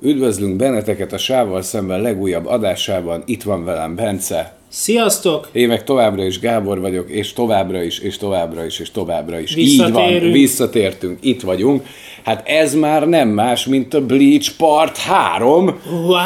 Üdvözlünk 0.00 0.56
benneteket 0.56 1.12
a 1.12 1.18
Sával 1.18 1.62
szemben 1.62 2.00
legújabb 2.00 2.46
adásában. 2.46 3.22
Itt 3.26 3.42
van 3.42 3.64
velem 3.64 3.94
Bence. 3.94 4.56
Sziasztok! 4.78 5.48
Én 5.52 5.68
meg 5.68 5.84
továbbra 5.84 6.24
is 6.24 6.40
Gábor 6.40 6.80
vagyok, 6.80 7.10
és 7.10 7.32
továbbra 7.32 7.82
is, 7.82 7.98
és 7.98 8.16
továbbra 8.16 8.64
is, 8.64 8.78
és 8.78 8.90
továbbra 8.90 9.38
is. 9.38 9.56
Így 9.56 9.92
van, 9.92 10.30
visszatértünk, 10.30 11.18
itt 11.20 11.40
vagyunk. 11.40 11.86
Hát 12.26 12.48
ez 12.48 12.74
már 12.74 13.08
nem 13.08 13.28
más, 13.28 13.66
mint 13.66 13.94
a 13.94 14.06
Bleach 14.06 14.56
Part 14.56 14.96
3. 14.96 15.80
Wow! 16.06 16.16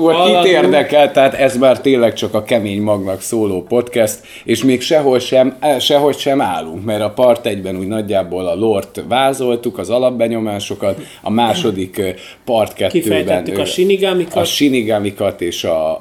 wow! 0.00 0.42
Kit 0.42 0.52
érdekel, 0.52 1.12
tehát 1.12 1.34
ez 1.34 1.56
már 1.56 1.80
tényleg 1.80 2.14
csak 2.14 2.34
a 2.34 2.42
kemény 2.42 2.82
magnak 2.82 3.20
szóló 3.20 3.62
podcast, 3.62 4.20
és 4.44 4.64
még 4.64 4.80
sehol 4.80 5.18
sem, 5.18 5.56
eh, 5.60 5.80
sehogy 5.80 6.18
sem 6.18 6.40
állunk, 6.40 6.84
mert 6.84 7.02
a 7.02 7.10
Part 7.10 7.46
1-ben 7.46 7.76
úgy 7.76 7.86
nagyjából 7.86 8.46
a 8.46 8.54
lort 8.54 9.02
vázoltuk, 9.08 9.78
az 9.78 9.90
alapbenyomásokat, 9.90 11.00
a 11.22 11.30
második 11.30 11.98
eh, 11.98 12.14
Part 12.44 12.72
2-ben 12.72 12.90
Kifejtettük 12.90 13.58
a 13.58 13.64
sinigamikat. 13.64 14.36
A 14.36 14.44
sinigamikat 14.44 15.40
és 15.40 15.64
a 15.64 15.98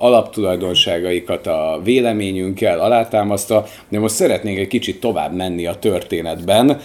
alaptulajdonságaikat 0.76 1.48
a 1.48 1.80
véleményünkkel 1.84 2.80
alátámasztva, 2.80 3.68
de 3.90 4.00
most 4.00 4.16
szeretnénk 4.16 4.58
egy 4.58 4.68
kicsit 4.68 5.00
tovább 5.00 5.36
menni 5.36 5.66
a 5.66 5.76
történetben. 5.76 6.80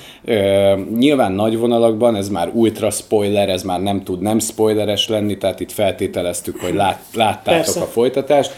Nyilván 0.99 1.33
nagy 1.33 1.59
vonalakban, 1.59 2.17
ez 2.17 2.29
már 2.29 2.51
ultra 2.53 2.91
spoiler, 2.91 3.49
ez 3.49 3.63
már 3.63 3.83
nem 3.83 4.03
tud 4.03 4.21
nem 4.21 4.39
spoileres 4.39 5.09
lenni, 5.09 5.39
tehát 5.39 5.61
itt 5.61 5.73
feltételeztük, 5.73 6.61
hogy 6.61 6.75
lát, 6.75 7.01
láttátok 7.15 7.65
Persze. 7.65 7.81
a 7.81 7.85
folytatást. 7.85 8.53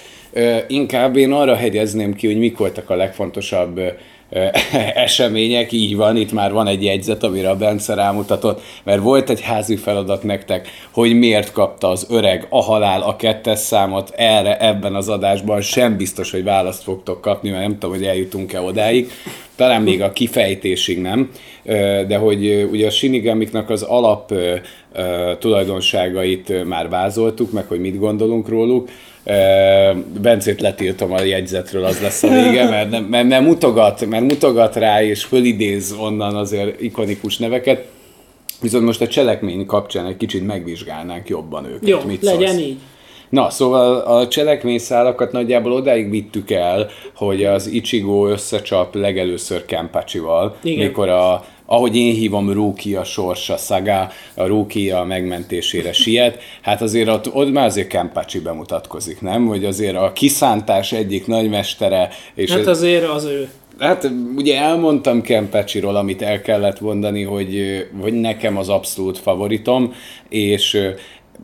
Inkább 0.69 1.17
én 1.17 1.33
arra 1.33 1.55
hegyezném 1.55 2.15
ki, 2.15 2.27
hogy 2.27 2.39
mik 2.39 2.59
voltak 2.59 2.91
a 2.91 2.95
legfontosabb 2.95 3.81
események, 4.95 5.73
így 5.73 5.97
van, 5.97 6.17
itt 6.17 6.33
már 6.33 6.53
van 6.53 6.67
egy 6.67 6.85
jegyzet, 6.85 7.23
amire 7.23 7.51
a 7.51 7.57
Bence 7.57 7.95
rámutatott, 7.95 8.61
mert 8.85 9.01
volt 9.01 9.31
egy 9.31 9.41
házi 9.41 9.77
feladat 9.77 10.23
nektek, 10.23 10.69
hogy 10.91 11.19
miért 11.19 11.53
kapta 11.53 11.89
az 11.89 12.07
öreg 12.11 12.47
a 12.51 12.63
halál 12.63 13.03
a 13.03 13.17
kettes 13.17 13.59
számot, 13.59 14.13
erre 14.17 14.59
ebben 14.59 14.95
az 14.95 15.09
adásban 15.09 15.61
sem 15.61 15.97
biztos, 15.97 16.31
hogy 16.31 16.45
választ 16.45 16.83
fogtok 16.83 17.21
kapni, 17.21 17.51
mert 17.51 17.63
nem 17.63 17.79
tudom, 17.79 17.97
hogy 17.97 18.07
eljutunk-e 18.07 18.61
odáig, 18.61 19.11
talán 19.57 19.83
még 19.83 20.03
a 20.03 20.13
kifejtésig 20.13 21.01
nem, 21.01 21.31
de 22.07 22.17
hogy 22.17 22.69
ugye 22.71 22.87
a 22.87 22.91
Shinigamiknak 22.91 23.71
az 23.71 23.83
alap 23.83 24.33
tulajdonságait 25.39 26.65
már 26.65 26.89
vázoltuk, 26.89 27.53
meg 27.53 27.65
hogy 27.67 27.81
mit 27.81 27.99
gondolunk 27.99 28.49
róluk, 28.49 28.89
Bencét 30.21 30.61
letiltom 30.61 31.13
a 31.13 31.23
jegyzetről, 31.23 31.85
az 31.85 32.01
lesz 32.01 32.23
a 32.23 32.29
vége, 32.29 32.69
mert, 32.69 32.91
nem, 32.91 33.05
mert, 33.05 33.29
mert, 33.29 33.45
mutogat, 33.45 34.07
mert 34.07 34.25
mutogat 34.25 34.77
rá, 34.77 35.03
és 35.03 35.25
fölidéz 35.25 35.95
onnan 36.01 36.37
azért 36.37 36.81
ikonikus 36.81 37.39
neveket. 37.39 37.87
Viszont 38.61 38.85
most 38.85 39.01
a 39.01 39.09
cselekmény 39.09 39.67
kapcsán 39.67 40.07
egy 40.07 40.17
kicsit 40.17 40.47
megvizsgálnánk 40.47 41.29
jobban 41.29 41.65
őket. 41.65 41.89
Jó, 41.89 42.01
Mit 42.07 42.23
legyen 42.23 42.49
szólsz? 42.49 42.63
így. 42.63 42.77
Na, 43.29 43.51
szóval 43.51 43.97
a 43.97 44.29
cselekményszálakat 44.29 45.33
nagyjából 45.33 45.73
odáig 45.73 46.11
vittük 46.11 46.51
el, 46.51 46.89
hogy 47.15 47.45
az 47.45 47.67
Ichigo 47.67 48.29
összecsap 48.29 48.95
legelőször 48.95 49.65
Kenpachival, 49.65 50.57
mikor 50.63 51.09
a 51.09 51.45
ahogy 51.67 51.97
én 51.97 52.15
hívom, 52.15 52.53
Rúki 52.53 52.95
a 52.95 53.05
sorsa 53.05 53.57
szaga, 53.57 54.11
a 54.35 54.45
Rúki 54.45 54.91
a 54.91 55.05
megmentésére 55.05 55.93
siet, 55.93 56.43
hát 56.63 56.83
azért 56.83 57.09
ott, 57.09 57.35
ott 57.35 57.53
már 57.53 57.67
azért 57.67 57.89
Kempácsi 57.89 58.41
bemutatkozik, 58.41 59.21
nem? 59.21 59.47
Hogy 59.47 59.65
azért 59.65 59.97
a 59.97 60.13
kiszántás 60.13 60.93
egyik 60.93 61.27
nagymestere. 61.27 62.09
És 62.35 62.51
hát 62.51 62.67
azért 62.67 63.09
az 63.09 63.25
ő. 63.25 63.49
Hát 63.79 64.11
ugye 64.37 64.61
elmondtam 64.61 65.23
Kempecsiról, 65.23 65.97
amit 65.97 66.23
el 66.23 66.41
kellett 66.41 66.81
mondani, 66.81 67.23
hogy, 67.23 67.85
hogy 68.01 68.13
nekem 68.13 68.57
az 68.57 68.69
abszolút 68.69 69.19
favoritom, 69.19 69.95
és 70.29 70.79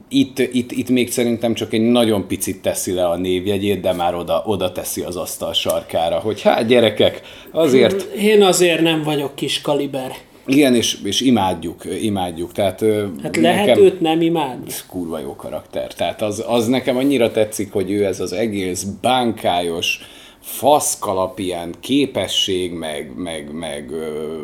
itt, 0.08 0.38
itt, 0.38 0.72
itt 0.72 0.88
még 0.88 1.10
szerintem 1.10 1.54
csak 1.54 1.72
egy 1.72 1.80
nagyon 1.80 2.26
picit 2.26 2.62
teszi 2.62 2.92
le 2.92 3.08
a 3.08 3.16
névjegyét, 3.16 3.80
de 3.80 3.92
már 3.92 4.14
oda, 4.14 4.42
oda 4.46 4.72
teszi 4.72 5.02
az 5.02 5.16
asztal 5.16 5.52
sarkára, 5.52 6.18
hogy 6.18 6.42
hát 6.42 6.66
gyerekek, 6.66 7.20
azért... 7.50 8.02
Én 8.14 8.42
azért 8.42 8.80
nem 8.80 9.02
vagyok 9.02 9.34
kis 9.34 9.60
kaliber. 9.60 10.12
Igen, 10.46 10.74
és, 10.74 10.98
és 11.04 11.20
imádjuk, 11.20 11.82
imádjuk. 12.02 12.52
Tehát, 12.52 12.84
hát 13.22 13.36
lehet 13.36 13.66
nekem, 13.66 13.82
őt 13.82 14.00
nem 14.00 14.20
imádni. 14.20 14.70
Kurva 14.88 15.18
jó 15.18 15.36
karakter. 15.36 15.94
Tehát 15.94 16.22
az, 16.22 16.44
az 16.46 16.66
nekem 16.66 16.96
annyira 16.96 17.30
tetszik, 17.30 17.72
hogy 17.72 17.90
ő 17.90 18.04
ez 18.04 18.20
az 18.20 18.32
egész 18.32 18.86
bánkályos, 19.00 20.00
faszkalap 20.40 21.38
ilyen 21.38 21.74
képesség, 21.80 22.72
meg, 22.72 23.12
meg, 23.16 23.52
meg 23.52 23.90
ö, 23.90 24.40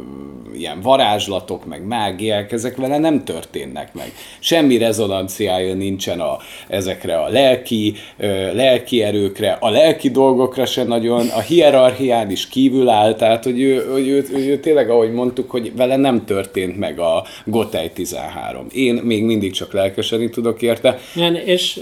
ilyen 0.55 0.81
varázslatok, 0.81 1.67
meg 1.67 1.87
mágiák, 1.87 2.53
ezek 2.53 2.77
vele 2.77 2.99
nem 2.99 3.25
történnek 3.25 3.95
meg. 3.95 4.13
Semmi 4.39 4.79
rezonanciája 4.79 5.75
nincsen 5.75 6.21
a, 6.21 6.39
ezekre 6.69 7.21
a 7.21 7.29
lelki, 7.29 7.95
ö, 8.17 8.55
lelki 8.55 9.03
erőkre, 9.03 9.57
a 9.61 9.71
lelki 9.71 10.11
dolgokra 10.11 10.67
se 10.67 10.85
nagyon, 10.85 11.29
a 11.29 11.41
hierarchián 11.41 12.31
is 12.31 12.49
kívül 12.49 12.89
áll, 12.89 13.15
tehát 13.15 13.45
hogy 13.45 13.61
ő, 13.61 13.91
hogy 13.93 14.09
ő, 14.09 14.27
ő, 14.33 14.51
ő 14.51 14.59
tényleg, 14.59 14.91
ahogy 14.91 15.13
mondtuk, 15.13 15.51
hogy 15.51 15.77
vele 15.77 15.97
nem 15.97 16.25
történt 16.25 16.79
meg 16.79 16.99
a 16.99 17.25
Gotei 17.45 17.91
13. 17.91 18.67
Én 18.73 18.95
még 18.95 19.25
mindig 19.25 19.53
csak 19.53 19.73
lelkesedni 19.73 20.31
tudok 20.31 20.63
érte. 20.63 20.99
Igen, 21.15 21.35
és 21.35 21.81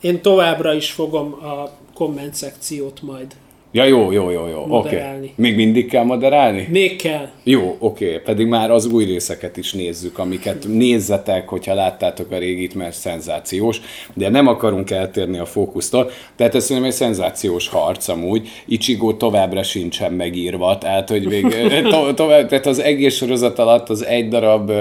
én 0.00 0.20
továbbra 0.22 0.74
is 0.74 0.90
fogom 0.90 1.32
a 1.32 1.70
komment 1.94 2.34
szekciót 2.34 3.02
majd 3.02 3.26
Ja, 3.74 3.84
jó, 3.84 4.12
jó, 4.12 4.30
jó, 4.30 4.46
jó. 4.46 4.64
Oké. 4.68 4.96
Okay. 4.96 5.32
Még 5.36 5.56
mindig 5.56 5.88
kell 5.88 6.04
moderálni? 6.04 6.66
Még 6.70 6.96
kell. 6.96 7.28
Jó, 7.42 7.76
oké. 7.78 8.06
Okay. 8.06 8.18
Pedig 8.18 8.46
már 8.46 8.70
az 8.70 8.86
új 8.86 9.04
részeket 9.04 9.56
is 9.56 9.72
nézzük, 9.72 10.18
amiket 10.18 10.64
nézzetek, 10.68 11.48
hogyha 11.48 11.74
láttátok 11.74 12.30
a 12.30 12.38
régit, 12.38 12.74
mert 12.74 12.94
szenzációs, 12.94 13.80
de 14.14 14.28
nem 14.28 14.46
akarunk 14.46 14.90
eltérni 14.90 15.38
a 15.38 15.44
fókusztól. 15.44 16.10
Tehát 16.36 16.54
ez 16.54 16.64
szerintem 16.64 16.90
egy 16.90 16.96
szenzációs 16.96 17.68
harc 17.68 18.08
amúgy. 18.08 18.48
Ichigo 18.66 19.14
továbbra 19.14 19.62
sincsen 19.62 20.12
megírva, 20.12 20.78
tehát 20.78 21.08
hogy 21.08 21.26
még 21.26 21.46
to- 21.90 22.14
tovább, 22.14 22.48
tehát 22.48 22.66
az 22.66 22.80
egész 22.80 23.16
sorozat 23.16 23.58
alatt 23.58 23.88
az 23.88 24.04
egy 24.06 24.28
darab 24.28 24.72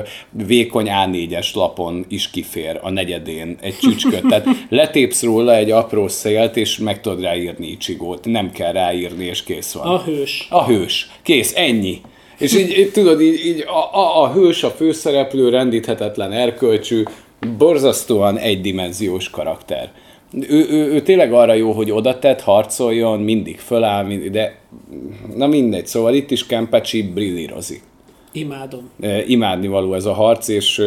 vékony 0.48 0.88
A4-es 0.90 1.54
lapon 1.54 2.06
is 2.10 2.30
kifér 2.30 2.80
a 2.82 2.90
negyedén 2.90 3.58
egy 3.62 3.78
csücsköt. 3.82 4.26
Tehát 4.28 4.48
letépsz 4.70 5.24
róla 5.24 5.56
egy 5.56 5.72
apró 5.72 6.08
szélt, 6.08 6.58
és 6.58 6.78
meg 6.78 7.02
tudod 7.02 7.22
ráírni 7.22 7.68
Ichigót. 7.68 8.26
Nem 8.26 8.52
kell 8.52 8.72
rá 8.72 8.82
ráírni, 8.84 9.26
és 9.26 9.44
kész 9.44 9.72
van. 9.72 9.88
A 9.88 10.04
hős. 10.04 10.48
A 10.50 10.66
hős. 10.66 11.10
Kész, 11.24 11.54
ennyi. 11.56 12.02
És 12.38 12.56
így, 12.56 12.78
így 12.78 12.92
tudod, 12.92 13.22
így, 13.22 13.46
így 13.46 13.60
a, 13.68 13.98
a, 14.00 14.22
a 14.24 14.32
hős, 14.32 14.64
a 14.64 14.70
főszereplő, 14.70 15.50
rendíthetetlen 15.50 16.32
erkölcsű, 16.32 17.04
borzasztóan 17.58 18.38
egydimenziós 18.38 19.30
karakter. 19.30 19.92
Ő, 20.50 20.68
ő, 20.70 20.92
ő 20.92 21.02
tényleg 21.02 21.34
arra 21.34 21.54
jó, 21.54 21.72
hogy 21.72 21.92
oda 21.92 22.20
tett, 22.20 22.42
harcoljon, 22.42 23.20
mindig 23.20 23.60
föláll, 23.60 24.04
mindig, 24.06 24.32
de 24.32 24.60
na 25.36 25.48
mindegy, 25.48 25.88
szóval 25.88 26.14
itt 26.14 26.32
is 26.32 26.46
Kempecsi 26.46 27.02
brillírozik. 27.02 27.82
Imádom. 28.36 28.90
Imádni 29.26 29.68
való 29.68 29.94
ez 29.94 30.06
a 30.06 30.14
harc, 30.14 30.48
és 30.48 30.80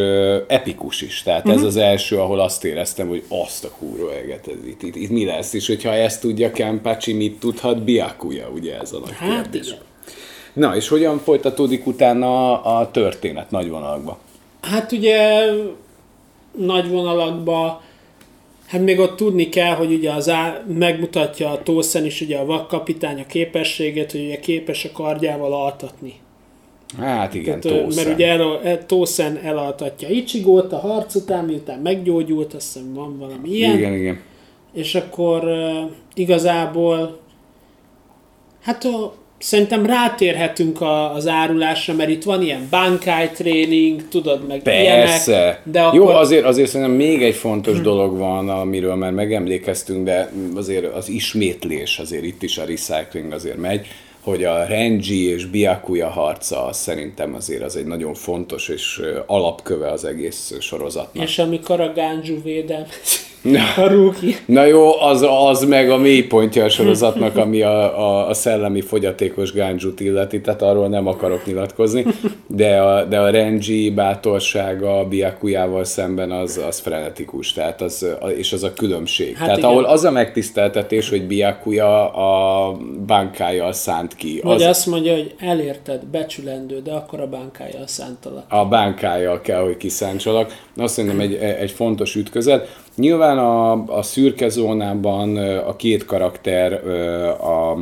epikus 0.46 1.00
is. 1.02 1.22
Tehát 1.22 1.40
uh-huh. 1.40 1.54
ez 1.54 1.58
mhm. 1.58 1.68
az 1.68 1.76
első, 1.76 2.18
ahol 2.18 2.40
azt 2.40 2.64
éreztem, 2.64 3.08
hogy 3.08 3.22
azt 3.28 3.64
a 3.64 3.70
kúró 3.78 4.08
eget, 4.08 4.48
ez 4.48 4.66
itt, 4.66 4.82
itt, 4.82 4.96
itt, 4.96 5.10
mi 5.10 5.24
lesz, 5.24 5.52
és 5.52 5.66
hogyha 5.66 5.92
ezt 5.92 6.20
tudja 6.20 6.52
Kempácsi, 6.52 7.12
mit 7.12 7.38
tudhat 7.38 7.82
Biakuja, 7.82 8.48
ugye 8.48 8.78
ez 8.80 8.92
a 8.92 8.98
nagy 8.98 9.14
hát 9.16 9.42
kérdés. 9.42 9.66
Igen. 9.66 9.80
Na, 10.52 10.76
és 10.76 10.88
hogyan 10.88 11.18
folytatódik 11.18 11.86
utána 11.86 12.62
a 12.62 12.90
történet 12.90 13.50
nagy 13.50 13.68
vonalakba? 13.68 14.18
Hát 14.60 14.92
ugye 14.92 15.44
nagy 16.56 16.88
vonalakba 16.88 17.84
Hát 18.66 18.80
még 18.80 18.98
ott 18.98 19.16
tudni 19.16 19.48
kell, 19.48 19.74
hogy 19.74 19.92
ugye 19.92 20.12
az 20.12 20.28
á, 20.28 20.64
megmutatja 20.66 21.50
a 21.50 21.62
Tószen 21.62 22.04
is 22.04 22.20
ugye 22.20 22.38
a 22.38 22.44
vakkapitány 22.44 23.20
a 23.20 23.26
képességet, 23.26 24.12
hogy 24.12 24.24
ugye 24.24 24.38
képes 24.38 24.84
a 24.84 24.92
kardjával 24.92 25.52
altatni. 25.52 26.14
Hát 26.98 27.34
igen, 27.34 27.60
Tehát, 27.60 27.78
Tószen. 27.82 28.04
Mert 28.04 28.16
ugye 28.16 28.28
el, 28.28 28.60
el, 28.64 28.86
Tószen 28.86 29.36
elaltatja 29.36 30.08
Ichigót 30.08 30.72
a 30.72 30.78
harc 30.78 31.14
után, 31.14 31.44
miután 31.44 31.78
meggyógyult, 31.78 32.54
azt 32.54 32.72
hiszem 32.72 32.94
van 32.94 33.18
valami 33.18 33.48
ilyen. 33.48 33.76
Igen, 33.76 33.92
igen. 33.92 34.20
És 34.72 34.94
akkor 34.94 35.44
igazából 36.14 37.18
hát 38.62 38.84
a, 38.84 39.14
szerintem 39.38 39.86
rátérhetünk 39.86 40.80
a, 40.80 41.14
az 41.14 41.26
árulásra, 41.26 41.94
mert 41.94 42.10
itt 42.10 42.22
van 42.22 42.42
ilyen 42.42 42.66
bankai 42.70 43.28
tréning, 43.28 44.08
tudod, 44.08 44.46
meg 44.46 44.62
Persze. 44.62 45.32
ilyenek. 45.32 45.60
De 45.64 45.82
akkor... 45.82 45.98
Jó, 45.98 46.06
azért, 46.06 46.44
azért 46.44 46.68
szerintem 46.68 46.96
még 46.96 47.22
egy 47.22 47.34
fontos 47.34 47.74
hmm. 47.74 47.82
dolog 47.82 48.18
van, 48.18 48.48
amiről 48.48 48.94
már 48.94 49.12
megemlékeztünk, 49.12 50.04
de 50.04 50.32
azért 50.54 50.94
az 50.94 51.08
ismétlés, 51.08 51.98
azért 51.98 52.24
itt 52.24 52.42
is 52.42 52.58
a 52.58 52.64
recycling 52.64 53.32
azért 53.32 53.56
megy, 53.56 53.86
hogy 54.26 54.44
a 54.44 54.64
Renji 54.64 55.28
és 55.28 55.46
Byakuya 55.46 56.08
harca 56.08 56.68
szerintem 56.72 57.34
azért 57.34 57.62
az 57.62 57.76
egy 57.76 57.86
nagyon 57.86 58.14
fontos 58.14 58.68
és 58.68 59.02
alapköve 59.26 59.90
az 59.90 60.04
egész 60.04 60.52
sorozatnak. 60.60 61.24
És 61.24 61.38
amikor 61.38 61.80
a 61.80 61.92
Ganju 61.92 62.42
védelmet 62.42 62.90
A 63.76 63.86
rúki. 63.86 64.36
Na 64.46 64.64
jó, 64.64 65.00
az, 65.00 65.26
az 65.46 65.64
meg 65.64 65.90
a 65.90 65.96
mélypontja 65.96 66.64
a 66.64 66.68
sorozatnak, 66.68 67.36
ami 67.36 67.62
a, 67.62 67.98
a, 67.98 68.28
a 68.28 68.34
szellemi 68.34 68.80
fogyatékos 68.80 69.52
gánzsut 69.52 70.00
illeti, 70.00 70.40
tehát 70.40 70.62
arról 70.62 70.88
nem 70.88 71.06
akarok 71.06 71.46
nyilatkozni, 71.46 72.06
de 72.46 72.80
a, 72.80 73.04
de 73.04 73.20
a 73.20 73.30
Renji 73.30 73.90
bátorsága 73.90 74.98
a 74.98 75.04
Biakujával 75.04 75.84
szemben 75.84 76.30
az, 76.30 76.60
az 76.68 76.78
frenetikus, 76.78 77.52
tehát 77.52 77.80
az, 77.82 78.06
és 78.36 78.52
az 78.52 78.62
a 78.62 78.72
különbség. 78.72 79.36
Hát 79.36 79.44
tehát 79.44 79.58
igen. 79.58 79.70
ahol 79.70 79.84
az 79.84 80.04
a 80.04 80.10
megtiszteltetés, 80.10 81.08
hogy 81.08 81.26
Biakuja 81.26 82.12
a 82.12 82.76
bánkájal 83.06 83.72
szánt 83.72 84.14
ki. 84.16 84.40
Vagy 84.42 84.62
az, 84.62 84.68
azt 84.68 84.86
mondja, 84.86 85.12
hogy 85.12 85.34
elérted, 85.38 86.04
becsülendő, 86.04 86.80
de 86.84 86.92
akkor 86.92 87.20
a 87.20 87.26
bánkájal 87.26 87.86
szántalak. 87.86 88.44
A 88.48 88.64
bánkájal 88.64 89.40
kell, 89.40 89.62
hogy 89.62 89.76
kiszántsalak. 89.76 90.64
Azt 90.76 90.94
szerintem 90.94 91.20
egy, 91.20 91.34
egy 91.34 91.70
fontos 91.70 92.14
ütközet. 92.14 92.84
Nyilván 92.96 93.38
a, 93.38 93.72
a 93.98 94.02
szürke 94.02 94.48
zónában 94.48 95.36
a 95.56 95.76
két 95.76 96.04
karakter 96.04 96.72
a, 97.40 97.78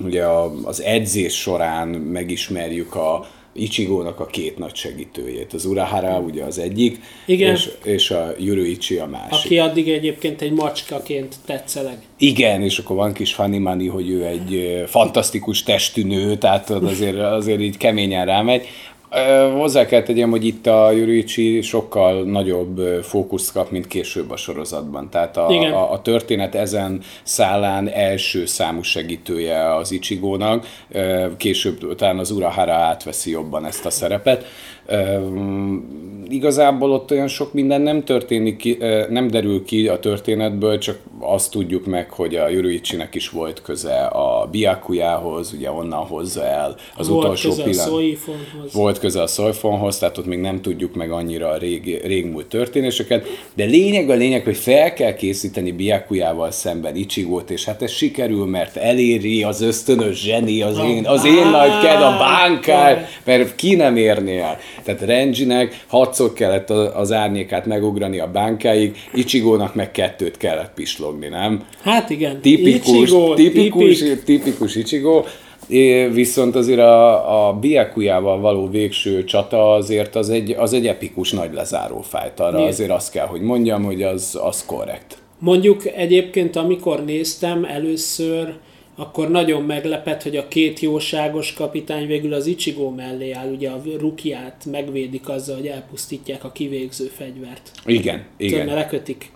ugye 0.00 0.24
a, 0.24 0.52
az 0.64 0.82
edzés 0.82 1.40
során 1.40 1.88
megismerjük 1.88 2.94
a, 2.94 3.26
Ichigónak 3.54 4.20
a 4.20 4.26
két 4.26 4.58
nagy 4.58 4.74
segítőjét. 4.74 5.52
Az 5.52 5.64
Urahara 5.64 6.18
ugye 6.18 6.44
az 6.44 6.58
egyik, 6.58 7.00
Igen. 7.26 7.52
És, 7.52 7.70
és 7.84 8.10
a 8.10 8.34
Yuruichi 8.38 8.96
a 8.96 9.06
másik. 9.06 9.44
Aki 9.44 9.58
addig 9.58 9.88
egyébként 9.88 10.42
egy 10.42 10.52
macskaként 10.52 11.34
tetszeleg. 11.46 11.98
Igen, 12.18 12.62
és 12.62 12.78
akkor 12.78 12.96
van 12.96 13.12
kis 13.12 13.34
Fanimani, 13.34 13.86
hogy 13.86 14.10
ő 14.10 14.24
egy 14.24 14.82
fantasztikus 14.86 15.62
testű 15.62 16.04
nő, 16.04 16.36
tehát 16.36 16.70
azért, 16.70 17.18
azért 17.18 17.60
így 17.60 17.76
keményen 17.76 18.26
rámegy. 18.26 18.66
Hozzá 19.54 19.86
kell 19.86 20.02
tegyem, 20.02 20.30
hogy 20.30 20.46
itt 20.46 20.66
a 20.66 20.90
Jurici 20.90 21.60
sokkal 21.60 22.22
nagyobb 22.22 22.80
fókuszt 23.02 23.52
kap, 23.52 23.70
mint 23.70 23.86
később 23.86 24.30
a 24.30 24.36
sorozatban. 24.36 25.10
Tehát 25.10 25.36
a, 25.36 25.48
a, 25.48 25.92
a 25.92 26.02
történet 26.02 26.54
ezen 26.54 27.00
szállán 27.22 27.88
első 27.88 28.46
számú 28.46 28.82
segítője 28.82 29.74
az 29.74 29.92
Ichigónak, 29.92 30.66
később 31.36 31.94
talán 31.94 32.18
az 32.18 32.30
Urahara 32.30 32.72
átveszi 32.72 33.30
jobban 33.30 33.66
ezt 33.66 33.86
a 33.86 33.90
szerepet. 33.90 34.44
Igazából 36.28 36.92
ott 36.92 37.10
olyan 37.10 37.28
sok 37.28 37.52
minden 37.52 37.80
nem 37.80 38.04
történik 38.04 38.56
ki, 38.56 38.78
nem 39.08 39.28
derül 39.28 39.64
ki 39.64 39.88
a 39.88 39.98
történetből, 39.98 40.78
csak 40.78 40.98
azt 41.18 41.50
tudjuk 41.50 41.86
meg, 41.86 42.10
hogy 42.10 42.34
a 42.34 42.48
Juruichinek 42.48 43.14
is 43.14 43.28
volt 43.28 43.62
köze 43.62 44.04
a 44.04 44.48
Biakujához, 44.50 45.52
ugye 45.52 45.70
onnan 45.70 46.04
hozza 46.06 46.46
el 46.46 46.76
az 46.96 47.08
volt 47.08 47.24
utolsó 47.24 47.54
pillanat. 47.54 48.18
Volt 48.72 48.98
köze 48.98 49.22
a 49.22 49.26
Soifonhoz, 49.26 49.98
tehát 49.98 50.18
ott 50.18 50.26
még 50.26 50.38
nem 50.38 50.60
tudjuk 50.60 50.94
meg 50.94 51.10
annyira 51.10 51.48
a 51.48 51.56
rég, 51.56 52.00
régmúlt 52.04 52.46
történéseket, 52.46 53.26
de 53.54 53.64
lényeg 53.64 54.10
a 54.10 54.14
lényeg, 54.14 54.44
hogy 54.44 54.56
fel 54.56 54.92
kell 54.92 55.14
készíteni 55.14 55.72
Biakujával 55.72 56.50
szemben 56.50 56.96
Ichigót, 56.96 57.50
és 57.50 57.64
hát 57.64 57.82
ez 57.82 57.90
sikerül, 57.90 58.46
mert 58.46 58.76
eléri 58.76 59.42
az 59.42 59.60
ösztönös 59.60 60.20
zseni, 60.22 60.62
az 60.62 60.78
én, 60.78 61.06
az 61.06 61.24
én 61.24 61.46
nagy 61.50 61.78
ked, 61.82 62.02
a 62.02 62.16
bánkár, 62.18 63.08
mert 63.24 63.54
ki 63.54 63.74
nem 63.74 63.96
érné 63.96 64.38
el. 64.38 64.58
Tehát 64.82 65.00
Renjinek 65.00 65.84
hatszor 65.86 66.32
kellett 66.32 66.70
az 66.70 67.12
árnyékát 67.12 67.66
megugrani 67.66 68.18
a 68.18 68.30
bánkáig, 68.30 68.96
Ichigónak 69.14 69.74
meg 69.74 69.90
kettőt 69.90 70.36
kellett 70.36 70.74
pislogni, 70.74 71.28
nem? 71.28 71.64
Hát 71.82 72.10
igen. 72.10 72.40
Tipikus, 72.40 72.88
Ichigo, 72.88 73.34
tipikus, 73.34 73.98
tipik. 73.98 74.22
tipikus 74.22 74.74
Ichigo. 74.74 75.24
É, 75.68 76.06
viszont 76.06 76.56
azért 76.56 76.78
a, 76.78 77.48
a 77.48 77.52
Biakujával 77.52 78.40
való 78.40 78.68
végső 78.68 79.24
csata 79.24 79.72
azért 79.72 80.16
az 80.16 80.30
egy, 80.30 80.50
az 80.58 80.72
egy 80.72 80.86
epikus 80.86 81.32
nagy 81.32 81.52
lezáró 81.52 82.00
fájt. 82.00 82.40
Arra 82.40 82.56
Miért? 82.56 82.72
azért 82.72 82.90
azt 82.90 83.12
kell, 83.12 83.26
hogy 83.26 83.40
mondjam, 83.40 83.84
hogy 83.84 84.02
az, 84.02 84.38
az 84.42 84.64
korrekt. 84.64 85.18
Mondjuk 85.38 85.86
egyébként, 85.86 86.56
amikor 86.56 87.04
néztem 87.04 87.64
először, 87.64 88.54
akkor 88.96 89.30
nagyon 89.30 89.62
meglepett, 89.62 90.22
hogy 90.22 90.36
a 90.36 90.48
két 90.48 90.80
jóságos 90.80 91.52
kapitány 91.52 92.06
végül 92.06 92.32
az 92.32 92.46
Ichigo 92.46 92.90
mellé 92.90 93.30
áll, 93.30 93.50
ugye 93.52 93.70
a 93.70 93.82
Rukiát 93.98 94.64
megvédik 94.70 95.28
azzal, 95.28 95.56
hogy 95.56 95.66
elpusztítják 95.66 96.44
a 96.44 96.52
kivégző 96.52 97.10
fegyvert. 97.16 97.70
Igen, 97.86 98.24
igen. 98.36 98.60
Tudod, 98.60 98.74
lekötik. 98.74 99.30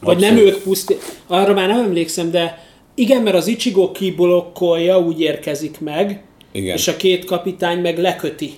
Vagy 0.00 0.14
Abszolút. 0.14 0.36
nem 0.36 0.46
ők 0.46 0.62
pusztít, 0.62 1.22
arra 1.26 1.54
már 1.54 1.68
nem 1.68 1.84
emlékszem, 1.84 2.30
de 2.30 2.64
igen, 2.94 3.22
mert 3.22 3.36
az 3.36 3.46
Ichigo 3.46 3.92
kiblokkolja, 3.92 4.98
úgy 4.98 5.20
érkezik 5.20 5.80
meg, 5.80 6.22
igen. 6.52 6.76
és 6.76 6.88
a 6.88 6.96
két 6.96 7.24
kapitány 7.24 7.80
meg 7.80 7.98
leköti. 7.98 8.50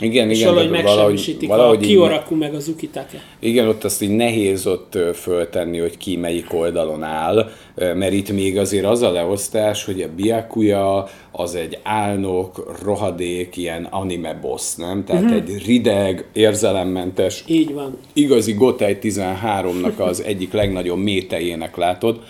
Igen, 0.00 0.30
és 0.30 0.40
igen, 0.40 0.54
valahogy 0.54 0.70
megsemmisítik 0.70 1.48
valahogy 1.48 1.82
a 1.82 1.86
Kioraku 1.86 2.34
meg 2.34 2.54
az 2.54 2.68
Ukitake. 2.68 3.22
Igen, 3.38 3.68
ott 3.68 3.84
azt 3.84 4.02
így 4.02 4.10
nehéz 4.10 4.66
ott 4.66 4.98
föltenni, 5.14 5.78
hogy 5.78 5.96
ki 5.96 6.16
melyik 6.16 6.54
oldalon 6.54 7.02
áll, 7.02 7.50
mert 7.74 8.12
itt 8.12 8.32
még 8.32 8.58
azért 8.58 8.84
az 8.84 9.02
a 9.02 9.10
leosztás, 9.10 9.84
hogy 9.84 10.02
a 10.02 10.08
Byakuya 10.16 11.08
az 11.32 11.54
egy 11.54 11.78
álnok, 11.82 12.78
rohadék, 12.82 13.56
ilyen 13.56 13.84
anime 13.90 14.34
boss, 14.34 14.74
nem? 14.74 15.04
Tehát 15.04 15.22
uh-huh. 15.22 15.36
egy 15.36 15.64
rideg, 15.66 16.28
érzelemmentes, 16.32 17.44
Így 17.46 17.72
van. 17.72 17.98
igazi 18.12 18.52
Gotei 18.52 18.96
13-nak 19.02 19.96
az 19.96 20.22
egyik 20.22 20.52
legnagyobb 20.52 20.98
métejének 20.98 21.76
látod, 21.76 22.20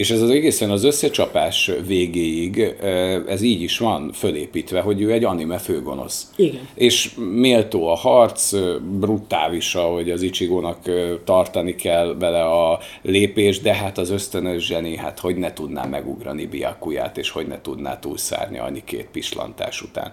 és 0.00 0.10
ez 0.10 0.22
az 0.22 0.30
egészen 0.30 0.70
az 0.70 0.84
összecsapás 0.84 1.70
végéig, 1.86 2.74
ez 3.28 3.42
így 3.42 3.62
is 3.62 3.78
van 3.78 4.12
fölépítve, 4.12 4.80
hogy 4.80 5.00
ő 5.00 5.12
egy 5.12 5.24
anime 5.24 5.58
főgonosz. 5.58 6.30
Igen. 6.36 6.68
És 6.74 7.10
méltó 7.34 7.88
a 7.88 7.94
harc, 7.94 8.54
brutális, 8.98 9.74
ahogy 9.74 10.10
az 10.10 10.22
Ichigónak 10.22 10.78
tartani 11.24 11.74
kell 11.74 12.16
vele 12.18 12.42
a 12.42 12.78
lépés, 13.02 13.60
de 13.60 13.74
hát 13.74 13.98
az 13.98 14.10
ösztönös 14.10 14.66
zseni, 14.66 14.96
hát 14.96 15.18
hogy 15.18 15.36
ne 15.36 15.52
tudná 15.52 15.84
megugrani 15.84 16.46
Biakuját, 16.46 17.18
és 17.18 17.30
hogy 17.30 17.46
ne 17.46 17.60
tudná 17.60 17.98
túlszárni 17.98 18.58
annyi 18.58 18.82
két 18.84 19.08
pislantás 19.12 19.82
után. 19.82 20.12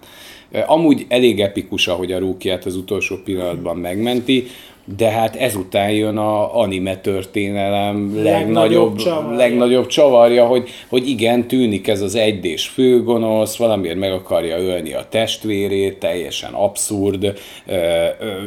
Amúgy 0.66 1.06
elég 1.08 1.40
epikus, 1.40 1.88
ahogy 1.88 2.12
a 2.12 2.20
rúkiát 2.20 2.66
az 2.66 2.76
utolsó 2.76 3.16
pillanatban 3.16 3.78
megmenti, 3.78 4.48
de 4.96 5.10
hát 5.10 5.36
ezután 5.36 5.92
jön 5.92 6.18
a 6.18 6.60
anime 6.60 6.98
történelem 6.98 8.16
legnagyobb, 8.16 8.26
legnagyobb, 8.26 8.96
csavarja. 8.96 9.38
legnagyobb 9.38 9.88
csavarja, 9.88 10.46
hogy, 10.46 10.70
hogy 10.90 11.10
igen, 11.10 11.48
tűnik 11.48 11.88
ez 11.88 12.02
az 12.02 12.16
egydés 12.16 12.68
főgonosz, 12.68 13.58
valamiért 13.58 13.98
meg 13.98 14.12
akarja 14.12 14.58
ölni 14.58 14.94
a 14.94 15.06
testvérét, 15.10 15.98
teljesen 16.00 16.54
abszurd, 16.54 17.34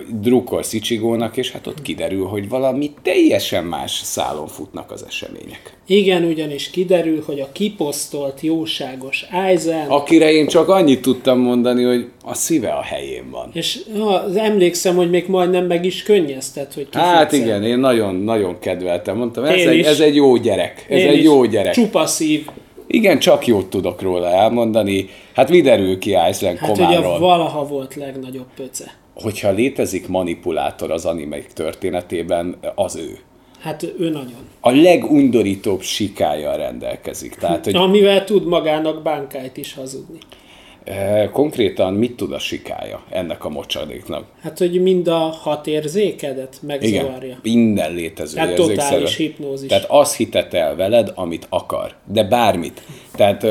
drukkol 0.08 0.62
Szicsigónak, 0.62 1.36
és 1.36 1.50
hát 1.50 1.66
ott 1.66 1.82
kiderül, 1.82 2.26
hogy 2.26 2.48
valami 2.48 2.90
teljesen 3.02 3.64
más 3.64 3.90
szálon 3.90 4.46
futnak 4.46 4.90
az 4.90 5.04
események. 5.08 5.78
Igen, 5.86 6.24
ugyanis 6.24 6.70
kiderül, 6.70 7.22
hogy 7.26 7.40
a 7.40 7.48
kiposztolt 7.52 8.40
jóságos 8.40 9.26
Aizen... 9.32 9.88
Akire 9.88 10.32
én 10.32 10.46
csak 10.46 10.68
annyit 10.68 11.02
tudtam 11.02 11.38
mondani, 11.38 11.82
hogy 11.82 12.08
a 12.24 12.34
szíve 12.34 12.70
a 12.70 12.82
helyén 12.82 13.30
van. 13.30 13.50
És 13.52 13.80
az 14.26 14.36
emlékszem, 14.36 14.96
hogy 14.96 15.10
még 15.10 15.24
majdnem 15.28 15.66
meg 15.66 15.84
is 15.84 16.02
könnyeztet, 16.30 16.74
hogy 16.74 16.88
Hát 16.92 17.32
igen, 17.32 17.62
én 17.62 17.78
nagyon-nagyon 17.78 18.58
kedveltem. 18.58 19.16
Mondtam, 19.16 19.44
ez 19.44 19.66
egy, 19.66 19.80
ez 19.80 20.00
egy 20.00 20.14
jó 20.14 20.36
gyerek. 20.36 20.86
Ez 20.88 20.98
én 20.98 21.08
egy 21.08 21.18
is. 21.18 21.24
jó 21.24 21.44
gyerek. 21.44 21.72
Csupa 21.72 22.06
szív. 22.06 22.46
Igen, 22.86 23.18
csak 23.18 23.46
jót 23.46 23.70
tudok 23.70 24.02
róla 24.02 24.28
elmondani. 24.28 25.08
Hát 25.34 25.48
mi 25.48 25.60
derül 25.60 25.98
ki 25.98 26.10
Iceland 26.30 26.58
hát 26.58 26.70
komáról? 26.70 26.98
ugye 26.98 27.18
valaha 27.18 27.66
volt 27.66 27.94
legnagyobb 27.94 28.46
pöce. 28.56 28.94
Hogyha 29.14 29.50
létezik 29.50 30.08
manipulátor 30.08 30.90
az 30.90 31.04
animeik 31.04 31.46
történetében, 31.46 32.56
az 32.74 32.96
ő. 32.96 33.18
Hát 33.60 33.82
ő 33.98 34.08
nagyon. 34.08 34.48
A 34.60 34.70
legundorítóbb 34.70 35.80
sikája 35.80 36.56
rendelkezik. 36.56 37.34
Tehát, 37.34 37.64
hogy... 37.64 37.74
Amivel 37.74 38.24
tud 38.24 38.46
magának 38.46 39.02
bánkáit 39.02 39.56
is 39.56 39.74
hazudni. 39.74 40.18
Eh, 40.84 41.28
konkrétan 41.32 41.94
mit 41.94 42.16
tud 42.16 42.32
a 42.32 42.38
sikája 42.38 43.02
ennek 43.08 43.44
a 43.44 43.48
mocsadéknak? 43.48 44.24
Hát, 44.42 44.58
hogy 44.58 44.82
mind 44.82 45.08
a 45.08 45.18
hat 45.18 45.66
érzékedet 45.66 46.58
megzavarja. 46.62 47.38
Igen, 47.42 47.58
minden 47.58 47.94
létező 47.94 48.34
Tehát 48.34 48.54
totális 48.54 49.16
hipnózis. 49.16 49.68
Tehát 49.68 49.84
azt 49.88 50.16
hitet 50.16 50.54
el 50.54 50.76
veled, 50.76 51.12
amit 51.14 51.46
akar. 51.48 51.94
De 52.04 52.24
bármit. 52.24 52.82
Tehát 53.16 53.46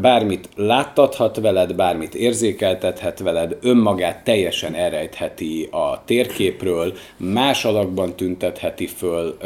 bármit 0.00 0.48
láttathat 0.56 1.40
veled, 1.40 1.74
bármit 1.74 2.14
érzékeltethet 2.14 3.18
veled, 3.18 3.56
önmagát 3.62 4.24
teljesen 4.24 4.74
elrejtheti 4.74 5.68
a 5.70 6.04
térképről, 6.04 6.92
más 7.16 7.64
alakban 7.64 8.16
tüntetheti 8.16 8.86
föl 8.86 9.36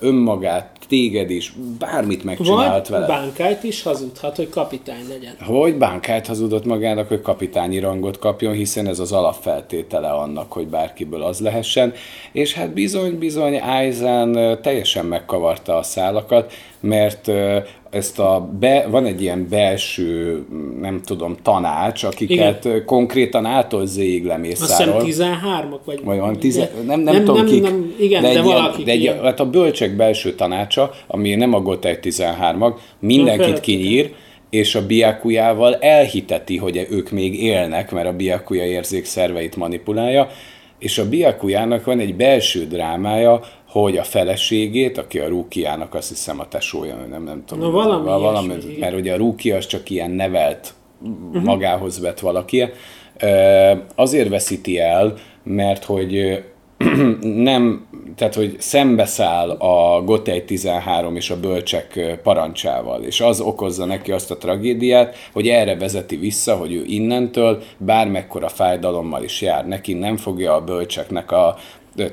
önmagát, 0.00 0.70
téged 0.88 1.30
is, 1.30 1.52
bármit 1.78 2.24
megcsinálhat 2.24 2.88
Vagy 2.88 3.00
veled. 3.00 3.08
bánkájt 3.08 3.64
is 3.64 3.82
hazudhat, 3.82 4.36
hogy 4.36 4.48
kapitány 4.48 5.08
legyen. 5.08 5.34
Hogy 5.40 5.74
bánkájt 5.76 6.26
hazudott 6.26 6.64
magának, 6.72 7.08
hogy 7.08 7.20
kapitányi 7.20 7.78
rangot 7.78 8.18
kapjon, 8.18 8.52
hiszen 8.52 8.86
ez 8.86 8.98
az 8.98 9.12
alapfeltétele 9.12 10.08
annak, 10.08 10.52
hogy 10.52 10.66
bárkiből 10.66 11.22
az 11.22 11.40
lehessen. 11.40 11.92
És 12.32 12.54
hát 12.54 12.72
bizony-bizony 12.72 13.58
Aizen 13.58 14.58
teljesen 14.62 15.06
megkavarta 15.06 15.76
a 15.76 15.82
szálakat, 15.82 16.52
mert 16.80 17.30
ezt 17.90 18.18
a 18.18 18.48
be, 18.60 18.86
van 18.90 19.06
egy 19.06 19.22
ilyen 19.22 19.46
belső, 19.50 20.42
nem 20.80 21.00
tudom, 21.04 21.36
tanács, 21.42 22.04
akiket 22.04 22.64
Igen. 22.64 22.84
konkrétan 22.84 23.44
ától 23.44 23.86
zéig 23.86 24.24
lemészárol. 24.24 24.94
Azt 24.94 25.04
hiszem 25.04 25.38
13-ak 25.42 25.80
vagy. 25.84 26.04
Vagy 26.04 26.18
van, 26.18 26.38
tize, 26.38 26.70
nem, 26.86 27.00
nem, 27.00 27.14
nem, 27.14 27.24
tudom 27.24 27.36
nem, 27.36 27.46
kik. 27.46 27.62
Nem, 27.62 27.94
igen, 27.98 28.22
de, 28.22 28.32
de 28.32 28.42
valaki. 28.42 28.82
De 28.82 28.90
egy, 28.90 29.14
hát 29.22 29.40
a 29.40 29.50
bölcsek 29.50 29.96
belső 29.96 30.34
tanácsa, 30.34 30.90
ami 31.06 31.34
nem 31.34 31.54
a 31.54 31.60
Gotei 31.60 31.98
13-ak, 32.02 32.74
mindenkit 32.98 33.60
kinyír, 33.60 34.12
és 34.52 34.74
a 34.74 34.86
biakujával 34.86 35.74
elhiteti, 35.74 36.56
hogy 36.56 36.86
ők 36.90 37.10
még 37.10 37.42
élnek, 37.42 37.90
mert 37.90 38.08
a 38.08 38.12
biakuja 38.12 38.64
érzékszerveit 38.64 39.56
manipulálja, 39.56 40.28
és 40.78 40.98
a 40.98 41.08
biakujának 41.08 41.84
van 41.84 42.00
egy 42.00 42.14
belső 42.14 42.66
drámája, 42.66 43.40
hogy 43.68 43.96
a 43.96 44.02
feleségét, 44.02 44.98
aki 44.98 45.18
a 45.18 45.28
rúkiának 45.28 45.94
azt 45.94 46.08
hiszem 46.08 46.40
a 46.40 46.48
tesója, 46.48 46.94
nem, 47.10 47.24
nem 47.24 47.42
tudom. 47.46 47.64
Na, 47.64 47.70
valami, 47.70 48.04
valami 48.04 48.46
ilyesmi, 48.46 48.76
mert 48.78 48.94
ugye 48.94 49.12
a 49.12 49.16
rúki 49.16 49.50
az 49.50 49.66
csak 49.66 49.90
ilyen 49.90 50.10
nevelt, 50.10 50.74
uh-huh. 51.02 51.42
magához 51.42 52.00
vett 52.00 52.20
valaki, 52.20 52.64
azért 53.94 54.28
veszíti 54.28 54.78
el, 54.78 55.14
mert 55.42 55.84
hogy 55.84 56.42
nem, 57.22 57.86
tehát 58.16 58.34
hogy 58.34 58.56
szembeszáll 58.58 59.50
a 59.50 60.02
Gotei 60.02 60.44
13 60.44 61.16
és 61.16 61.30
a 61.30 61.40
bölcsek 61.40 62.18
parancsával, 62.22 63.02
és 63.02 63.20
az 63.20 63.40
okozza 63.40 63.84
neki 63.84 64.12
azt 64.12 64.30
a 64.30 64.36
tragédiát, 64.36 65.16
hogy 65.32 65.48
erre 65.48 65.76
vezeti 65.76 66.16
vissza, 66.16 66.56
hogy 66.56 66.72
ő 66.72 66.84
innentől 66.86 67.62
bármekkora 67.76 68.48
fájdalommal 68.48 69.22
is 69.22 69.40
jár 69.40 69.66
neki, 69.66 69.92
nem 69.92 70.16
fogja 70.16 70.54
a 70.54 70.64
bölcseknek 70.64 71.30
a 71.30 71.56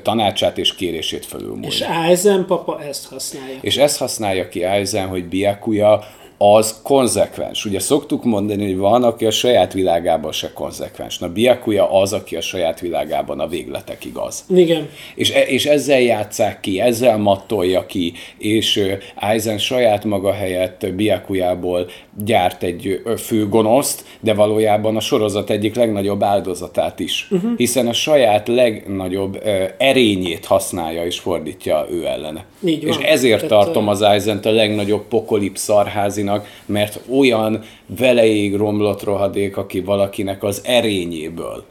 tanácsát 0.02 0.58
és 0.58 0.74
kérését 0.74 1.26
fölülmúlni. 1.26 1.66
És 1.66 1.80
Aizen 1.80 2.46
papa 2.46 2.82
ezt 2.82 3.08
használja. 3.08 3.58
És 3.60 3.76
ezt 3.76 3.98
használja 3.98 4.48
ki 4.48 4.64
Aizen, 4.64 5.08
hogy 5.08 5.24
Biakuya 5.24 6.04
az 6.42 6.80
konzekvens. 6.82 7.64
Ugye 7.64 7.80
szoktuk 7.80 8.24
mondani, 8.24 8.64
hogy 8.64 8.76
van, 8.76 9.02
aki 9.02 9.26
a 9.26 9.30
saját 9.30 9.72
világában 9.72 10.32
se 10.32 10.52
konzekvens. 10.52 11.18
Na, 11.18 11.28
Biakuya 11.28 12.00
az, 12.00 12.12
aki 12.12 12.36
a 12.36 12.40
saját 12.40 12.80
világában 12.80 13.40
a 13.40 13.46
végletekig 13.46 14.16
az. 14.16 14.44
Igen. 14.48 14.88
És, 15.14 15.30
e, 15.30 15.40
és 15.40 15.66
ezzel 15.66 16.00
játszák 16.00 16.60
ki, 16.60 16.80
ezzel 16.80 17.18
mattolja 17.18 17.86
ki, 17.86 18.12
és 18.38 18.96
Aizen 19.14 19.58
saját 19.58 20.04
maga 20.04 20.32
helyett 20.32 20.86
Biakuyából 20.94 21.86
gyárt 22.24 22.62
egy 22.62 23.02
fő 23.18 23.48
gonoszt, 23.48 24.04
de 24.20 24.34
valójában 24.34 24.96
a 24.96 25.00
sorozat 25.00 25.50
egyik 25.50 25.74
legnagyobb 25.74 26.22
áldozatát 26.22 27.00
is. 27.00 27.28
Uh-huh. 27.30 27.50
Hiszen 27.56 27.86
a 27.86 27.92
saját 27.92 28.48
legnagyobb 28.48 29.42
erényét 29.78 30.44
használja 30.44 31.04
és 31.04 31.18
fordítja 31.18 31.86
ő 31.90 32.06
ellene. 32.06 32.44
Így 32.64 32.86
van. 32.86 32.98
És 32.98 33.06
ezért 33.06 33.46
Tehát, 33.46 33.64
tartom 33.64 33.88
az 33.88 34.02
Aizen-t 34.02 34.46
a 34.46 34.50
legnagyobb 34.50 35.02
pokolip 35.08 35.56
szarházinak, 35.56 36.28
mert 36.66 37.00
olyan 37.18 37.62
veleig 37.98 38.54
romlott 38.54 39.02
rohadék, 39.02 39.56
aki 39.56 39.80
valakinek 39.80 40.42
az 40.42 40.60
erényéből. 40.64 41.64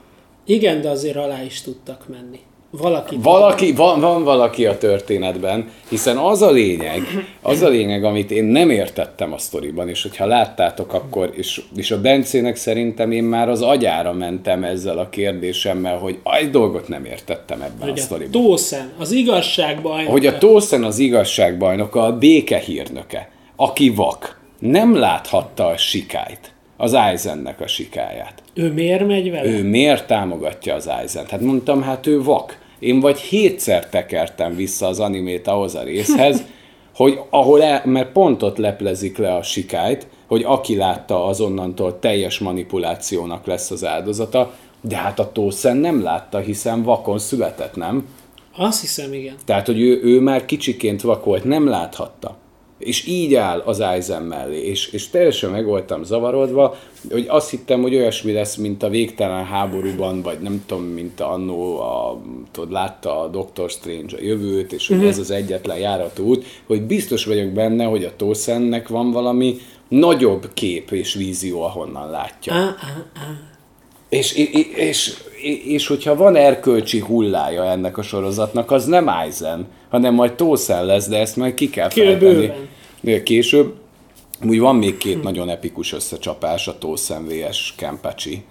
Igen, 0.45 0.81
de 0.81 0.89
azért 0.89 1.15
alá 1.15 1.43
is 1.43 1.61
tudtak 1.61 2.05
menni. 2.07 2.39
Valaki, 2.71 3.17
valaki 3.21 3.73
van, 3.73 3.99
van 3.99 4.23
valaki 4.23 4.65
a 4.65 4.77
történetben, 4.77 5.69
hiszen 5.89 6.17
az 6.17 6.41
a 6.41 6.51
lényeg, 6.51 7.01
az 7.41 7.61
a 7.61 7.67
lényeg, 7.67 8.03
amit 8.03 8.31
én 8.31 8.43
nem 8.43 8.69
értettem 8.69 9.33
a 9.33 9.37
sztoriban, 9.37 9.89
és 9.89 10.01
hogyha 10.01 10.25
láttátok 10.25 10.93
akkor, 10.93 11.31
és, 11.35 11.61
és 11.75 11.91
a 11.91 12.01
Bencének 12.01 12.55
szerintem 12.55 13.11
én 13.11 13.23
már 13.23 13.49
az 13.49 13.61
agyára 13.61 14.13
mentem 14.13 14.63
ezzel 14.63 14.97
a 14.97 15.09
kérdésemmel, 15.09 15.97
hogy 15.97 16.19
egy 16.39 16.49
dolgot 16.49 16.87
nem 16.87 17.05
értettem 17.05 17.61
ebben 17.61 17.89
hogy 17.89 17.99
a 17.99 18.01
sztoriban. 18.01 18.41
A 18.41 18.45
Tószen, 18.45 18.91
az 18.97 19.11
igazságbajnoka. 19.11 20.11
Hogy 20.11 20.25
a 20.25 20.37
Tószen 20.37 20.83
az 20.83 20.99
igazságbajnoka, 20.99 22.03
a 22.03 22.17
békehírnöke, 22.17 23.29
aki 23.55 23.89
vak, 23.89 24.38
nem 24.59 24.95
láthatta 24.95 25.65
a 25.65 25.77
sikályt 25.77 26.53
az 26.77 26.93
Aizennek 26.93 27.61
a 27.61 27.67
sikáját. 27.67 28.43
Ő 28.53 28.73
miért 28.73 29.07
megy 29.07 29.31
vele? 29.31 29.49
Ő 29.49 29.63
miért 29.63 30.07
támogatja 30.07 30.75
az 30.75 30.87
Aizen? 30.87 31.25
Hát 31.29 31.41
mondtam, 31.41 31.81
hát 31.81 32.07
ő 32.07 32.23
vak. 32.23 32.57
Én 32.79 32.99
vagy 32.99 33.19
hétszer 33.19 33.89
tekertem 33.89 34.55
vissza 34.55 34.87
az 34.87 34.99
animét 34.99 35.47
ahhoz 35.47 35.75
a 35.75 35.83
részhez, 35.83 36.43
hogy 36.95 37.19
ahol 37.29 37.63
el, 37.63 37.81
mert 37.85 38.11
pont 38.11 38.43
ott 38.43 38.57
leplezik 38.57 39.17
le 39.17 39.33
a 39.33 39.43
sikályt, 39.43 40.07
hogy 40.27 40.43
aki 40.43 40.75
látta 40.75 41.25
azonnantól 41.25 41.99
teljes 41.99 42.39
manipulációnak 42.39 43.45
lesz 43.45 43.71
az 43.71 43.85
áldozata, 43.85 44.53
de 44.81 44.95
hát 44.95 45.19
a 45.19 45.31
Tószen 45.31 45.77
nem 45.77 46.03
látta, 46.03 46.39
hiszen 46.39 46.83
vakon 46.83 47.19
született, 47.19 47.75
nem? 47.75 48.07
Azt 48.57 48.81
hiszem, 48.81 49.13
igen. 49.13 49.35
Tehát, 49.45 49.65
hogy 49.65 49.81
ő, 49.81 49.99
ő 50.03 50.19
már 50.19 50.45
kicsiként 50.45 51.01
vakolt, 51.01 51.43
nem 51.43 51.67
láthatta 51.67 52.37
és 52.79 53.07
így 53.07 53.36
áll 53.36 53.59
az 53.65 53.79
Aizen 53.79 54.24
mellé, 54.24 54.62
és, 54.62 54.88
és 54.88 55.09
teljesen 55.09 55.50
meg 55.50 55.65
voltam 55.65 56.03
zavarodva, 56.03 56.77
hogy 57.12 57.25
azt 57.27 57.50
hittem, 57.50 57.81
hogy 57.81 57.95
olyasmi 57.95 58.31
lesz, 58.31 58.55
mint 58.55 58.83
a 58.83 58.89
végtelen 58.89 59.45
háborúban, 59.45 60.21
vagy 60.21 60.39
nem 60.39 60.63
tudom, 60.65 60.83
mint 60.83 61.19
annó, 61.19 61.79
a, 61.79 62.21
tudod, 62.51 62.71
látta 62.71 63.21
a 63.21 63.27
Doctor 63.27 63.69
Strange 63.69 64.17
a 64.17 64.21
jövőt, 64.21 64.74
és 64.74 64.88
hogy 64.88 64.95
uh-huh. 64.95 65.12
ez 65.12 65.19
az 65.19 65.31
egyetlen 65.31 65.77
járató 65.77 66.24
út, 66.24 66.45
hogy 66.65 66.81
biztos 66.81 67.25
vagyok 67.25 67.50
benne, 67.50 67.83
hogy 67.83 68.03
a 68.03 68.15
Tosennek 68.15 68.88
van 68.88 69.12
valami 69.12 69.57
nagyobb 69.88 70.50
kép 70.53 70.91
és 70.91 71.13
vízió, 71.13 71.62
ahonnan 71.62 72.09
látja. 72.09 72.53
Ah, 72.53 72.62
ah, 72.62 72.74
ah. 73.15 73.48
És, 74.09 74.31
és, 74.33 74.67
és, 74.75 75.13
és 75.65 75.87
hogyha 75.87 76.15
van 76.15 76.35
erkölcsi 76.35 76.99
hullája 76.99 77.65
ennek 77.65 77.97
a 77.97 78.01
sorozatnak, 78.01 78.71
az 78.71 78.85
nem 78.85 79.07
Aizen, 79.07 79.67
hanem 79.89 80.13
majd 80.13 80.33
Tószen 80.33 80.85
lesz, 80.85 81.07
de 81.07 81.17
ezt 81.17 81.35
majd 81.35 81.53
ki 81.53 81.69
kell 81.69 81.89
fejteni. 81.89 82.51
Később. 83.23 83.73
Úgy 84.47 84.59
van 84.59 84.75
még 84.75 84.97
két 84.97 85.15
hm. 85.15 85.23
nagyon 85.23 85.49
epikus 85.49 85.93
összecsapás, 85.93 86.67
a 86.67 86.77
Tószen 86.77 87.25
vs. 87.25 87.73
Kempecsi, 87.75 88.43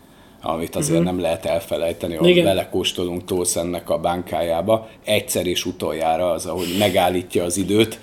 amit 0.42 0.76
azért 0.76 0.98
uh-huh. 0.98 1.12
nem 1.12 1.20
lehet 1.20 1.44
elfelejteni, 1.44 2.18
Igen. 2.22 2.44
belekóstolunk 2.44 3.24
Tószennek 3.24 3.90
a 3.90 3.98
bánkájába. 3.98 4.88
Egyszer 5.04 5.46
és 5.46 5.64
utoljára 5.64 6.30
az, 6.30 6.46
ahogy 6.46 6.76
megállítja 6.78 7.44
az 7.44 7.56
időt, 7.56 7.98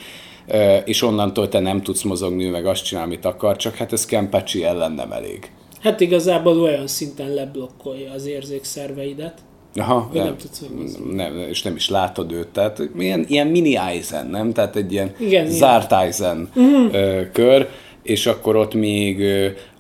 és 0.86 1.02
onnantól 1.02 1.50
te 1.50 1.60
nem 1.60 1.82
tudsz 1.82 2.02
mozogni, 2.02 2.46
meg 2.46 2.66
azt 2.66 2.84
csinál, 2.84 3.04
amit 3.04 3.26
akar, 3.26 3.56
csak 3.56 3.76
hát 3.76 3.94
ez 3.94 4.06
Kempecsi 4.06 4.64
ellen 4.64 4.92
nem 4.92 5.12
elég. 5.12 5.52
Hát 5.86 6.00
igazából 6.00 6.62
olyan 6.62 6.88
szinten 6.88 7.34
leblokkolja 7.34 8.12
az 8.12 8.26
érzékszerveidet, 8.26 9.34
Aha, 9.76 10.10
nem, 10.14 10.24
nem 10.26 10.38
tudsz 10.38 10.66
nem, 11.14 11.38
és 11.50 11.64
nem 11.64 11.76
is 11.76 11.90
látod 11.90 12.32
őt, 12.32 12.48
tehát 12.48 12.82
ilyen, 12.98 13.26
ilyen 13.28 13.48
mini 13.48 13.78
Eisen, 13.78 14.28
nem? 14.28 14.54
Tehát 14.54 14.76
egy 14.76 14.92
ilyen 14.92 15.16
Igen, 15.20 15.48
zárt 15.48 15.94
Eisen 15.94 16.50
uh-huh. 16.56 17.32
kör, 17.32 17.70
és 18.04 18.26
akkor 18.26 18.56
ott 18.56 18.74
még 18.74 19.24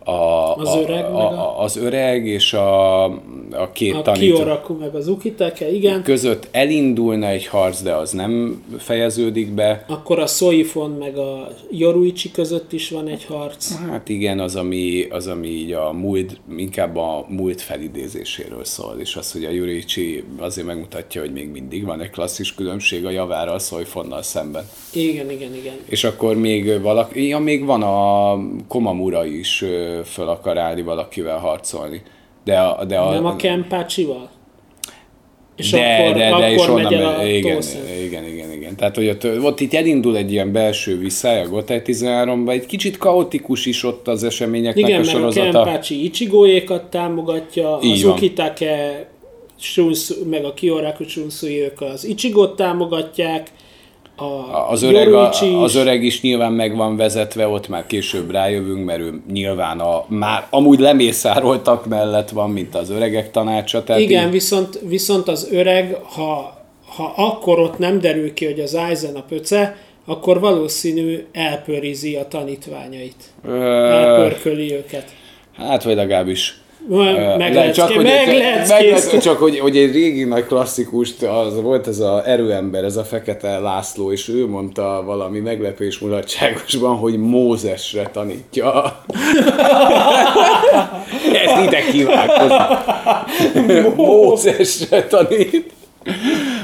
a, 0.05 0.55
az, 0.55 0.75
öreg, 0.75 1.05
a, 1.05 1.17
a, 1.17 1.61
az 1.61 1.77
öreg 1.77 2.27
és 2.27 2.53
a, 2.53 3.03
a 3.51 3.71
két 3.73 3.93
a 3.93 4.01
tanító. 4.01 4.35
Kioraku 4.35 4.73
meg 4.73 4.95
az 4.95 5.07
Ukitake, 5.07 5.71
igen. 5.71 6.03
Között 6.03 6.47
elindulna 6.51 7.27
egy 7.27 7.47
harc, 7.47 7.81
de 7.81 7.93
az 7.93 8.11
nem 8.11 8.63
fejeződik 8.77 9.51
be. 9.51 9.85
Akkor 9.87 10.19
a 10.19 10.27
Soifon 10.27 10.89
meg 10.89 11.17
a 11.17 11.47
Yoruichi 11.71 12.31
között 12.31 12.73
is 12.73 12.89
van 12.89 13.07
egy 13.07 13.25
harc. 13.25 13.75
Hát 13.89 14.09
igen, 14.09 14.39
az 14.39 14.55
ami, 14.55 15.07
az, 15.09 15.27
ami 15.27 15.47
így 15.47 15.71
a 15.71 15.91
múlt, 15.91 16.39
inkább 16.57 16.97
a 16.97 17.25
múlt 17.29 17.61
felidézéséről 17.61 18.63
szól, 18.63 18.95
és 18.99 19.15
az, 19.15 19.31
hogy 19.31 19.43
a 19.43 19.49
Yoruichi 19.49 20.23
azért 20.39 20.67
megmutatja, 20.67 21.21
hogy 21.21 21.31
még 21.31 21.49
mindig 21.49 21.85
van 21.85 22.01
egy 22.01 22.09
klasszis 22.09 22.55
különbség 22.55 23.05
a 23.05 23.09
javára 23.09 23.51
a 23.51 23.59
Soifonnal 23.59 24.21
szemben. 24.21 24.69
Igen, 24.93 25.31
igen, 25.31 25.55
igen. 25.55 25.73
És 25.85 26.03
akkor 26.03 26.35
még 26.35 26.81
valaki, 26.81 27.27
ja, 27.27 27.39
még 27.39 27.65
van 27.65 27.81
a 27.83 28.37
Komamura 28.67 29.25
is 29.25 29.63
föl 30.03 30.27
akar 30.27 30.57
állni 30.57 30.81
valakivel 30.81 31.37
harcolni. 31.37 32.01
De 32.43 32.59
a, 32.59 32.85
de 32.85 32.97
a, 32.97 33.11
nem 33.11 33.25
a 33.25 33.35
Kempácsival? 33.35 34.29
És 35.55 35.69
de, 35.69 35.77
akkor, 35.77 36.13
de, 36.13 36.19
de, 36.19 36.33
akkor 36.33 36.49
és 36.49 36.67
onnan 36.67 36.93
megy, 36.93 37.35
igen, 37.35 37.61
igen, 38.03 38.27
igen, 38.27 38.51
igen. 38.51 38.75
Tehát, 38.75 38.95
hogy 38.95 39.09
ott, 39.09 39.43
ott 39.43 39.59
itt 39.59 39.73
elindul 39.73 40.17
egy 40.17 40.31
ilyen 40.31 40.51
belső 40.51 40.97
visszája 40.97 41.41
a 41.41 41.47
Gotei 41.47 41.81
13-ba, 41.85 42.51
egy 42.51 42.65
kicsit 42.65 42.97
kaotikus 42.97 43.65
is 43.65 43.83
ott 43.83 44.07
az 44.07 44.23
eseményeknek 44.23 44.87
igen, 44.87 44.99
a 44.99 45.03
sorozata. 45.03 45.39
Igen, 45.39 45.43
mert 45.43 45.55
a 45.55 45.63
Kempácsi 45.63 46.03
Ichigóékat 46.03 46.83
támogatja, 46.83 47.79
Így 47.81 47.91
az 47.91 48.03
van. 48.03 48.13
Ukitake, 48.13 49.07
Shunsu, 49.59 50.25
meg 50.29 50.45
a 50.45 50.53
Kioraku 50.53 51.03
Shunsui, 51.07 51.61
ők 51.61 51.81
az 51.81 52.05
Ichigot 52.05 52.55
támogatják, 52.55 53.47
a 54.15 54.71
az, 54.71 54.81
öreg, 54.81 55.13
a, 55.13 55.29
az 55.61 55.75
öreg 55.75 56.03
is 56.03 56.21
nyilván 56.21 56.51
meg 56.51 56.75
van 56.75 56.95
vezetve, 56.95 57.47
ott 57.47 57.67
már 57.67 57.85
később 57.85 58.31
rájövünk, 58.31 58.85
mert 58.85 58.99
ő 58.99 59.21
nyilván 59.31 59.79
a, 59.79 60.05
már 60.07 60.47
amúgy 60.49 60.79
lemészároltak 60.79 61.85
mellett 61.85 62.29
van, 62.29 62.49
mint 62.49 62.75
az 62.75 62.89
öregek 62.89 63.31
tanácsa. 63.31 63.83
Tehát 63.83 64.01
Igen, 64.01 64.25
így... 64.25 64.31
viszont, 64.31 64.79
viszont 64.87 65.27
az 65.27 65.47
öreg, 65.51 65.97
ha, 66.03 66.57
ha 66.85 67.13
akkor 67.15 67.59
ott 67.59 67.77
nem 67.77 67.99
derül 67.99 68.33
ki, 68.33 68.45
hogy 68.45 68.59
az 68.59 68.73
Aizen 68.73 69.15
a 69.15 69.21
pöce, 69.21 69.77
akkor 70.05 70.39
valószínű 70.39 71.25
elpörizi 71.31 72.15
a 72.15 72.27
tanítványait. 72.27 73.23
Ö... 73.43 73.61
Elpörköli 73.91 74.73
őket. 74.73 75.13
Hát, 75.57 75.83
vagy 75.83 75.95
legalábbis 75.95 76.59
meg 77.37 77.71
csak, 77.71 77.91
hogy, 77.91 78.03
meg 78.03 78.27
egy- 78.29 78.91
meg 79.11 79.21
csak 79.21 79.37
hogy, 79.37 79.59
hogy 79.59 79.77
egy 79.77 79.91
régi 79.91 80.23
nagy 80.23 80.45
klasszikust, 80.45 81.23
az 81.23 81.61
volt 81.61 81.87
ez 81.87 81.99
a 81.99 82.21
erőember, 82.25 82.83
ez 82.83 82.97
a 82.97 83.03
fekete 83.03 83.59
László, 83.59 84.11
és 84.11 84.29
ő 84.29 84.47
mondta 84.47 85.03
valami 85.05 85.39
meglepés 85.39 85.99
mulatságosban, 85.99 86.95
hogy 86.95 87.17
Mózesre 87.17 88.09
tanítja. 88.13 88.83
Ez 91.45 91.63
ide 91.65 91.81
kívánkozik. 91.91 93.95
Mózesre 93.95 95.03
tanít. 95.03 95.73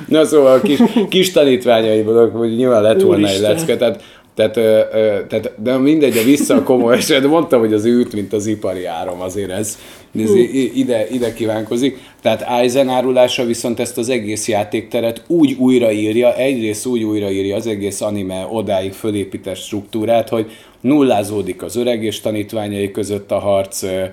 Na 0.08 0.25
szóval 0.25 0.54
a 0.54 0.62
kis, 0.62 0.80
kis 1.10 1.32
tanítványaiból, 1.32 2.30
hogy 2.30 2.56
nyilván 2.56 2.82
lett 2.82 3.01
volna 3.01 3.28
egy 3.28 3.34
Úristen. 3.40 3.56
lecke, 3.56 3.78
tehát, 3.78 4.04
tehát, 4.36 4.58
ö, 4.58 4.80
ö, 4.92 5.26
tehát, 5.28 5.52
de 5.64 5.78
mindegy, 5.78 6.18
a 6.18 6.24
vissza 6.24 6.56
a 6.56 6.64
komoly 6.64 6.96
eset, 6.96 7.28
mondtam, 7.28 7.60
hogy 7.60 7.74
az 7.74 7.86
ült, 7.86 8.14
mint 8.14 8.34
az 8.34 8.46
ipari 8.46 8.86
áram, 8.86 9.22
azért 9.22 9.52
ez, 9.52 9.78
ez 10.20 10.34
ide, 10.74 11.08
ide 11.10 11.34
kívánkozik. 11.34 11.98
Tehát 12.22 12.42
Eisen 12.60 12.90
árulása 12.90 13.46
viszont 13.46 13.80
ezt 13.80 13.98
az 13.98 14.10
egész 14.10 14.48
játékteret 14.48 15.24
úgy 15.28 15.56
újraírja, 15.60 16.36
egyrészt 16.36 16.86
úgy 16.86 17.04
újraírja 17.04 17.56
az 17.56 17.68
egész 17.68 18.02
anime 18.02 18.48
odáig 18.52 18.92
fölépített 18.92 19.56
struktúrát, 19.58 20.30
hogy 20.30 20.52
nullázódik 20.82 21.64
az 21.64 21.76
öreg 21.76 22.04
és 22.04 22.20
tanítványai 22.20 22.92
között 22.92 23.32
a 23.32 23.40
harc, 23.40 23.84
ö, 23.84 24.06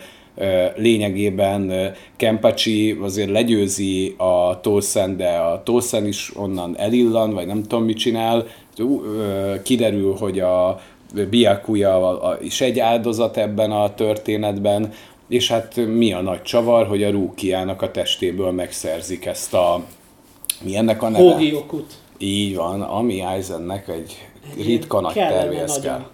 lényegében 0.76 1.92
Kempachi 2.16 2.98
azért 3.02 3.30
legyőzi 3.30 4.14
a 4.16 4.60
Tosen, 4.60 5.16
de 5.16 5.28
a 5.28 5.62
Tosen 5.62 6.06
is 6.06 6.32
onnan 6.36 6.76
elillan, 6.78 7.34
vagy 7.34 7.46
nem 7.46 7.62
tudom 7.62 7.84
mit 7.84 7.98
csinál. 7.98 8.46
Kiderül, 9.62 10.14
hogy 10.18 10.40
a 10.40 10.80
Byakuya 11.30 12.20
a- 12.20 12.38
is 12.42 12.60
egy 12.60 12.78
áldozat 12.78 13.36
ebben 13.36 13.70
a 13.70 13.94
történetben, 13.94 14.92
és 15.28 15.48
hát 15.50 15.76
mi 15.86 16.12
a 16.12 16.20
nagy 16.20 16.42
csavar, 16.42 16.86
hogy 16.86 17.02
a 17.02 17.10
Rukiának 17.10 17.82
a 17.82 17.90
testéből 17.90 18.50
megszerzik 18.50 19.26
ezt 19.26 19.54
a... 19.54 19.80
Mi 20.62 20.76
ennek 20.76 21.02
a 21.02 21.08
neve? 21.08 21.32
Hogiokut. 21.32 21.92
Így 22.18 22.56
van, 22.56 22.82
ami 22.82 23.20
Eisennek 23.20 23.88
egy 23.88 24.26
Egy 24.56 24.66
ritka 24.66 25.00
nagy 25.00 25.12
tervéhez 25.12 25.76
nagyon. 25.76 26.06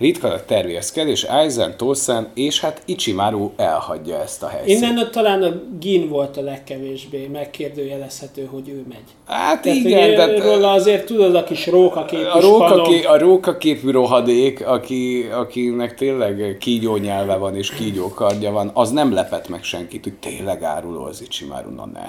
Ritka 0.00 0.28
nagy 0.28 0.42
tervéhez 0.42 0.92
kell, 0.92 1.06
és 1.06 1.22
Eisen, 1.22 1.76
Tosen 1.76 2.28
és 2.34 2.60
hát 2.60 2.82
Ichimaru 2.84 3.50
elhagyja 3.56 4.20
ezt 4.20 4.42
a 4.42 4.48
helyszínt. 4.48 4.82
Innen 4.82 4.98
ott 4.98 5.10
talán 5.10 5.42
a 5.42 5.52
Gin 5.80 6.08
volt 6.08 6.36
a 6.36 6.42
legkevésbé 6.42 7.26
megkérdőjelezhető, 7.32 8.48
hogy 8.50 8.68
ő 8.68 8.84
megy. 8.88 9.02
Hát 9.26 9.62
Tehát, 9.62 9.78
igen, 9.78 10.06
hogy 10.06 10.14
tehát 10.14 10.38
róla 10.38 10.70
azért 10.72 11.06
tudod 11.06 11.34
a 11.34 11.44
kis 11.44 11.66
rókaképű 11.66 12.22
a, 12.22 12.40
róka, 12.40 12.66
spanom. 12.66 12.84
ké, 12.84 13.02
a 13.02 13.18
rókaképű 13.18 13.90
rohadék, 13.90 14.66
aki, 14.66 15.28
akinek 15.32 15.94
tényleg 15.94 16.56
kígyó 16.60 16.96
nyelve 16.96 17.36
van 17.36 17.56
és 17.56 17.70
kígyó 17.70 18.08
kardja 18.08 18.50
van, 18.50 18.70
az 18.74 18.90
nem 18.90 19.12
lepett 19.12 19.48
meg 19.48 19.62
senkit, 19.62 20.04
hogy 20.04 20.14
tényleg 20.14 20.62
áruló 20.62 21.04
az 21.04 21.22
Ichimaru, 21.22 21.74
na 21.74 21.86
ne. 21.92 22.04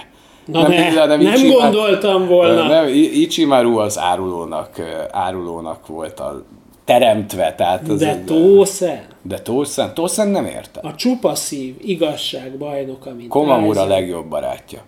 Na 0.45 0.67
ne, 0.67 1.05
nem 1.05 1.21
Ichimaru- 1.21 1.61
gondoltam 1.61 2.27
volna. 2.27 2.67
Nem, 2.67 2.87
Ichimaru 3.13 3.77
az 3.77 3.99
árulónak, 3.99 4.69
árulónak 5.11 5.87
volt 5.87 6.19
a 6.19 6.43
teremtve, 6.91 7.55
tehát 7.55 7.87
az 7.87 7.99
De 7.99 8.23
Tószen, 8.25 9.03
De 9.21 9.39
Tosen, 9.39 9.93
Tosen 9.93 10.27
nem 10.27 10.45
érte. 10.45 10.79
a 10.83 10.95
csupa 10.95 11.35
szív, 11.35 11.75
igazság 11.81 12.57
bajnoka, 12.57 13.13
mint 13.13 13.29
Komamura 13.29 13.81
Aizen. 13.81 13.87
legjobb 13.87 14.25
barátja. 14.25 14.79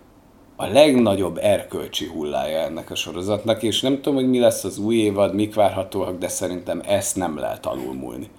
A 0.55 0.65
legnagyobb 0.65 1.37
erkölcsi 1.41 2.05
hullája 2.05 2.59
ennek 2.59 2.91
a 2.91 2.95
sorozatnak, 2.95 3.63
és 3.63 3.81
nem 3.81 3.95
tudom, 3.95 4.15
hogy 4.15 4.29
mi 4.29 4.39
lesz 4.39 4.63
az 4.63 4.77
új 4.77 4.95
évad, 4.95 5.35
mik 5.35 5.55
várhatóak, 5.55 6.17
de 6.17 6.27
szerintem 6.27 6.81
ezt 6.87 7.15
nem 7.15 7.37
lehet 7.37 7.65
alulmúlni. 7.65 8.29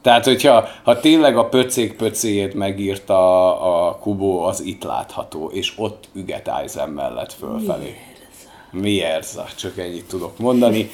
Tehát, 0.00 0.24
hogyha 0.24 0.64
ha 0.82 1.00
tényleg 1.00 1.36
a 1.36 1.48
pöcék 1.48 1.96
pöcéjét 1.96 2.54
megírta 2.54 3.16
a, 3.60 3.88
a 3.88 3.98
Kubo, 3.98 4.38
az 4.38 4.60
itt 4.64 4.84
látható, 4.84 5.50
és 5.52 5.72
ott 5.76 6.08
üget 6.14 6.48
Aizen 6.48 6.88
mellett 6.88 7.32
fölfelé. 7.32 7.84
Mi 7.84 8.11
ez? 9.18 9.38
Csak 9.56 9.78
ennyit 9.78 10.04
tudok 10.04 10.38
mondani. 10.38 10.90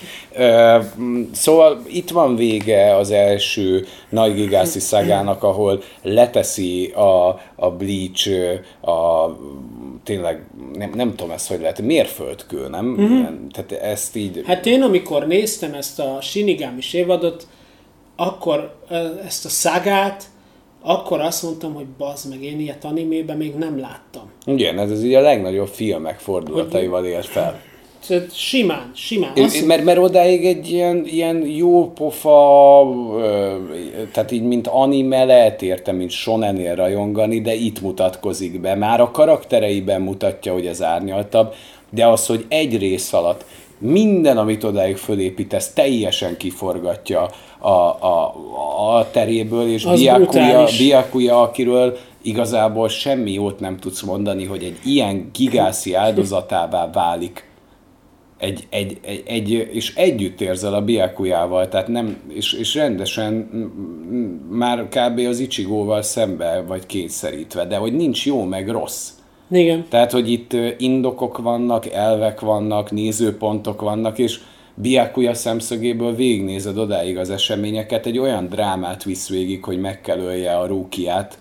Szóval 1.32 1.82
itt 1.86 2.10
van 2.10 2.36
vége 2.36 2.96
az 2.96 3.10
első 3.10 3.86
nagy 4.08 4.34
gigászi 4.34 4.78
szagának, 4.78 5.42
ahol 5.42 5.82
leteszi 6.02 6.86
a, 6.86 7.40
a 7.54 7.70
Bleach 7.70 8.30
a 8.80 9.28
tényleg, 10.04 10.46
nem, 10.74 10.90
nem 10.94 11.10
tudom 11.14 11.30
ezt, 11.30 11.48
hogy 11.48 11.60
lehet, 11.60 11.80
mérföldkő, 11.80 12.68
nem? 12.68 12.86
Mm-hmm. 12.86 13.46
Tehát 13.48 13.72
ezt 13.72 14.16
így... 14.16 14.42
Hát 14.46 14.66
én 14.66 14.82
amikor 14.82 15.26
néztem 15.26 15.74
ezt 15.74 15.98
a 15.98 16.18
Shinigami 16.20 16.80
évadot, 16.92 17.46
akkor 18.16 18.74
ezt 19.26 19.44
a 19.44 19.48
szagát, 19.48 20.24
akkor 20.82 21.20
azt 21.20 21.42
mondtam, 21.42 21.74
hogy 21.74 21.86
bazd 21.86 22.28
meg, 22.28 22.42
én 22.42 22.60
ilyet 22.60 22.84
animében 22.84 23.36
még 23.36 23.54
nem 23.54 23.78
láttam. 23.80 24.30
Igen, 24.44 24.78
ez 24.78 24.90
az 24.90 25.02
így 25.02 25.14
a 25.14 25.20
legnagyobb 25.20 25.68
filmek 25.68 26.18
fordulataival 26.18 27.04
ér 27.04 27.24
fel. 27.24 27.60
Tehát 28.06 28.36
simán, 28.36 28.90
simán. 28.94 29.30
Én, 29.34 29.44
Azt 29.44 29.66
mert, 29.66 29.84
mert 29.84 29.98
odáig 29.98 30.46
egy 30.46 30.70
ilyen, 30.70 31.06
ilyen 31.06 31.46
jó 31.46 31.92
pofa, 31.92 32.86
tehát 34.12 34.30
így 34.30 34.42
mint 34.42 34.66
anime 34.66 35.24
lehet 35.24 35.62
érte, 35.62 35.92
mint 35.92 36.10
shonenél 36.10 36.74
rajongani, 36.74 37.40
de 37.40 37.54
itt 37.54 37.80
mutatkozik 37.80 38.60
be. 38.60 38.74
Már 38.74 39.00
a 39.00 39.10
karaktereiben 39.10 40.00
mutatja, 40.00 40.52
hogy 40.52 40.66
ez 40.66 40.82
árnyaltabb, 40.82 41.54
de 41.90 42.06
az, 42.06 42.26
hogy 42.26 42.44
egy 42.48 42.78
rész 42.78 43.12
alatt 43.12 43.44
minden, 43.78 44.38
amit 44.38 44.64
odáig 44.64 44.96
fölépítesz, 44.96 45.72
teljesen 45.72 46.36
kiforgatja 46.36 47.28
a, 47.58 47.68
a, 47.68 48.34
a 48.96 49.10
teréből, 49.10 49.68
és 49.68 49.84
Az 49.84 50.00
Byakuya, 50.00 50.24
brutális. 50.24 50.78
Byakuya, 50.86 51.40
akiről 51.40 51.96
igazából 52.22 52.88
semmi 52.88 53.32
jót 53.32 53.60
nem 53.60 53.76
tudsz 53.78 54.02
mondani, 54.02 54.44
hogy 54.44 54.62
egy 54.62 54.78
ilyen 54.84 55.30
gigászi 55.32 55.94
áldozatává 55.94 56.90
válik 56.90 57.47
egy, 58.38 58.66
egy, 58.70 58.98
egy, 59.02 59.22
egy, 59.26 59.50
és 59.72 59.94
együtt 59.94 60.40
érzel 60.40 60.74
a 60.74 60.82
Biakujával, 60.82 61.68
tehát 61.68 61.88
nem, 61.88 62.16
és, 62.28 62.52
és 62.52 62.74
rendesen 62.74 63.34
már 64.50 64.88
kb. 64.88 65.18
az 65.18 65.38
Ichigóval 65.38 66.02
szembe 66.02 66.64
vagy 66.66 66.86
kényszerítve, 66.86 67.64
de 67.64 67.76
hogy 67.76 67.92
nincs 67.92 68.26
jó 68.26 68.44
meg 68.44 68.68
rossz. 68.68 69.10
Igen. 69.50 69.84
Tehát, 69.88 70.12
hogy 70.12 70.30
itt 70.30 70.56
indokok 70.78 71.38
vannak, 71.38 71.86
elvek 71.90 72.40
vannak, 72.40 72.90
nézőpontok 72.90 73.80
vannak, 73.80 74.18
és 74.18 74.40
Biakuya 74.74 75.34
szemszögéből 75.34 76.14
végignézed 76.14 76.78
odáig 76.78 77.18
az 77.18 77.30
eseményeket, 77.30 78.06
egy 78.06 78.18
olyan 78.18 78.46
drámát 78.46 79.04
visz 79.04 79.28
végig, 79.28 79.64
hogy 79.64 79.80
meg 79.80 80.00
kell 80.00 80.18
ölje 80.18 80.56
a 80.56 80.66
rúkiát, 80.66 81.38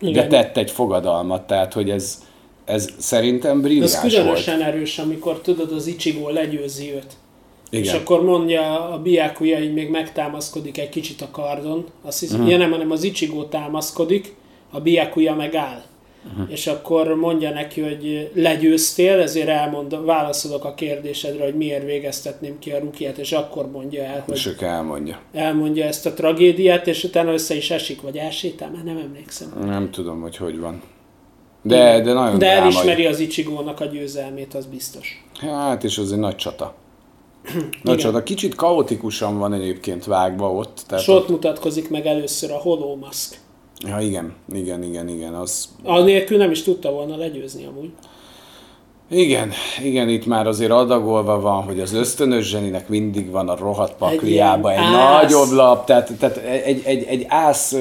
de 0.00 0.08
Igen. 0.08 0.28
tett 0.28 0.56
egy 0.56 0.70
fogadalmat, 0.70 1.46
tehát, 1.46 1.72
hogy 1.72 1.90
ez, 1.90 2.22
ez 2.68 2.88
szerintem 2.96 3.60
brilliáns 3.60 3.92
Ez 3.92 4.00
volt. 4.02 4.14
különösen 4.14 4.62
erős, 4.62 4.98
amikor 4.98 5.40
tudod, 5.40 5.72
az 5.72 5.86
Ichigo 5.86 6.30
legyőzi 6.30 6.92
őt. 6.94 7.12
Igen. 7.70 7.84
És 7.84 7.92
akkor 7.92 8.24
mondja 8.24 8.90
a 8.90 8.98
Byakuya, 8.98 9.58
így 9.58 9.72
még 9.72 9.90
megtámaszkodik 9.90 10.78
egy 10.78 10.88
kicsit 10.88 11.20
a 11.20 11.28
kardon. 11.30 11.84
Azt 12.02 12.20
hiszem, 12.20 12.36
uh-huh. 12.36 12.52
ja, 12.52 12.58
nem, 12.58 12.70
hanem 12.70 12.90
az 12.90 13.02
Ichigo 13.02 13.44
támaszkodik, 13.44 14.34
a 14.70 14.80
Byakuya 14.80 15.34
meg 15.34 15.54
áll. 15.54 15.82
Uh-huh. 16.32 16.52
És 16.52 16.66
akkor 16.66 17.14
mondja 17.14 17.50
neki, 17.50 17.80
hogy 17.80 18.30
legyőztél, 18.34 19.20
ezért 19.20 19.48
elmond, 19.48 20.04
válaszolok 20.04 20.64
a 20.64 20.74
kérdésedre, 20.74 21.44
hogy 21.44 21.54
miért 21.54 21.84
végeztetném 21.84 22.58
ki 22.58 22.70
a 22.70 22.78
rukiát, 22.78 23.18
és 23.18 23.32
akkor 23.32 23.70
mondja 23.70 24.02
el, 24.02 24.22
hogy 24.26 24.34
És 24.34 24.46
ők 24.46 24.60
elmondja. 24.60 25.20
elmondja 25.32 25.84
ezt 25.84 26.06
a 26.06 26.14
tragédiát, 26.14 26.86
és 26.86 27.04
utána 27.04 27.32
össze 27.32 27.54
is 27.54 27.70
esik, 27.70 28.00
vagy 28.00 28.16
elsétál, 28.16 28.70
már 28.70 28.84
nem 28.84 28.96
emlékszem. 28.96 29.52
Nem 29.64 29.90
tudom, 29.90 30.20
hogy 30.20 30.36
hogy 30.36 30.58
van. 30.58 30.82
De, 31.68 32.00
de 32.00 32.12
nagyon 32.12 32.38
De 32.38 32.50
elismeri 32.50 33.06
az 33.06 33.18
Ichigónak 33.18 33.80
a 33.80 33.84
győzelmét, 33.84 34.54
az 34.54 34.66
biztos. 34.66 35.24
Hát, 35.40 35.84
és 35.84 35.98
az 35.98 36.12
egy 36.12 36.18
nagy 36.18 36.36
csata. 36.36 36.74
Nagy 37.82 37.98
csata. 37.98 38.22
Kicsit 38.22 38.54
kaotikusan 38.54 39.38
van 39.38 39.52
egyébként 39.52 40.04
vágva 40.04 40.52
ott. 40.52 40.82
Tehát 40.86 41.04
És 41.04 41.10
ott 41.10 41.28
mutatkozik 41.28 41.90
meg 41.90 42.06
először 42.06 42.50
a 42.50 42.58
Holomask. 42.58 43.38
Ja, 43.86 43.98
igen, 44.00 44.34
igen, 44.52 44.82
igen, 44.82 45.08
igen, 45.08 45.34
az... 45.34 45.68
Anélkül 45.82 46.38
nem 46.38 46.50
is 46.50 46.62
tudta 46.62 46.90
volna 46.90 47.16
legyőzni 47.16 47.64
amúgy. 47.64 47.90
Igen, 49.10 49.52
igen, 49.82 50.08
itt 50.08 50.26
már 50.26 50.46
azért 50.46 50.70
adagolva 50.70 51.40
van, 51.40 51.62
hogy 51.62 51.80
az 51.80 51.92
ösztönös 51.92 52.48
zseninek 52.48 52.88
mindig 52.88 53.30
van 53.30 53.48
a 53.48 53.56
rohadt 53.56 53.94
pakliába 53.94 54.72
egy, 54.72 54.78
egy 54.78 54.84
ász. 54.84 55.22
nagyobb 55.22 55.50
lap, 55.50 55.86
tehát, 55.86 56.12
tehát 56.18 56.36
egy, 56.36 56.82
egy, 56.84 57.04
egy 57.04 57.24
ász 57.28 57.76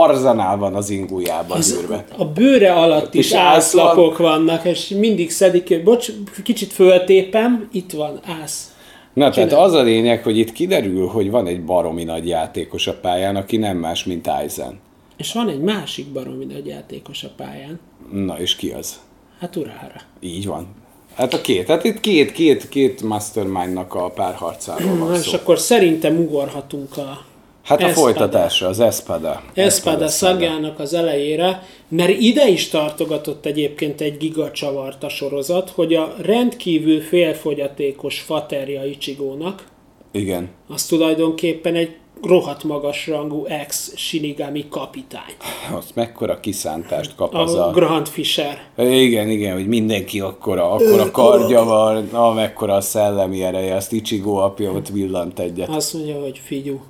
arzanál 0.00 0.56
van 0.56 0.74
az 0.74 0.90
ingújában, 0.90 1.56
az 1.58 1.74
bőrbe. 1.74 2.04
A 2.16 2.24
bőre 2.24 2.72
alatt 2.72 3.14
is 3.14 3.26
is 3.26 3.32
ász 3.32 3.72
van. 3.72 3.86
ászlapok 3.86 4.18
vannak, 4.18 4.64
és 4.64 4.88
mindig 4.88 5.30
szedik, 5.30 5.82
bocs, 5.84 6.10
kicsit 6.44 6.72
föltépem, 6.72 7.68
itt 7.72 7.92
van 7.92 8.20
ász. 8.42 8.74
Na, 9.12 9.30
tehát 9.30 9.52
az 9.52 9.72
a 9.72 9.82
lényeg, 9.82 10.22
hogy 10.22 10.38
itt 10.38 10.52
kiderül, 10.52 11.06
hogy 11.06 11.30
van 11.30 11.46
egy 11.46 11.64
baromi 11.64 12.04
nagy 12.04 12.28
játékos 12.28 12.86
a 12.86 12.94
pályán, 12.94 13.36
aki 13.36 13.56
nem 13.56 13.76
más, 13.76 14.04
mint 14.04 14.26
Aizen. 14.26 14.78
És 15.16 15.32
van 15.32 15.48
egy 15.48 15.60
másik 15.60 16.06
baromi 16.06 16.44
nagy 16.44 16.66
játékos 16.66 17.24
a 17.24 17.30
pályán. 17.36 17.80
Na, 18.12 18.40
és 18.40 18.56
ki 18.56 18.70
az? 18.70 19.00
Hát 19.40 19.56
Urahara. 19.56 20.00
Így 20.20 20.46
van. 20.46 20.66
Hát 21.14 21.34
a 21.34 21.40
két, 21.40 21.66
hát 21.66 21.84
itt 21.84 22.00
két, 22.00 22.32
két, 22.32 22.68
két 22.68 23.02
mastermindnak 23.02 23.94
a 23.94 24.08
párharcáról 24.10 24.96
van 24.96 25.14
és 25.14 25.20
szó. 25.20 25.34
akkor 25.36 25.58
szerintem 25.58 26.18
ugorhatunk 26.18 26.96
a 26.96 27.24
Hát 27.64 27.80
a 27.80 27.84
Espada. 27.84 28.00
folytatása, 28.00 28.66
az 28.68 28.80
Espada. 28.80 29.42
Espada 29.54 30.08
szagjának 30.08 30.78
az 30.78 30.94
elejére, 30.94 31.62
mert 31.88 32.18
ide 32.20 32.48
is 32.48 32.68
tartogatott 32.68 33.46
egyébként 33.46 34.00
egy 34.00 34.16
gigacsavart 34.16 35.02
a 35.04 35.08
sorozat, 35.08 35.70
hogy 35.70 35.94
a 35.94 36.14
rendkívül 36.22 37.00
félfogyatékos 37.00 38.20
faterja 38.20 38.84
Ichigónak, 38.84 39.64
Igen. 40.12 40.48
az 40.68 40.84
tulajdonképpen 40.86 41.74
egy 41.74 41.96
rohadt 42.22 42.64
magas 42.64 43.06
rangú 43.06 43.44
ex-Shinigami 43.44 44.68
kapitány. 44.68 45.34
Azt 45.72 45.94
mekkora 45.94 46.40
kiszántást 46.40 47.14
kap 47.14 47.34
az 47.34 47.54
A 47.54 47.68
a... 47.68 47.70
Grant 47.70 48.08
Fisher. 48.08 48.58
Igen, 48.76 49.28
igen, 49.28 49.54
hogy 49.54 49.66
mindenki 49.66 50.20
akkora, 50.20 50.70
akkora 50.70 51.10
kardja 51.10 51.64
van, 51.64 52.08
amekkora 52.08 52.74
a 52.74 52.80
szellemi 52.80 53.42
ereje, 53.42 53.74
azt 53.74 53.92
Ichigo 53.92 54.36
apja 54.36 54.72
ott 54.72 54.88
villant 54.88 55.38
egyet. 55.38 55.68
Azt 55.68 55.94
mondja, 55.94 56.20
hogy 56.20 56.40
figyú, 56.44 56.80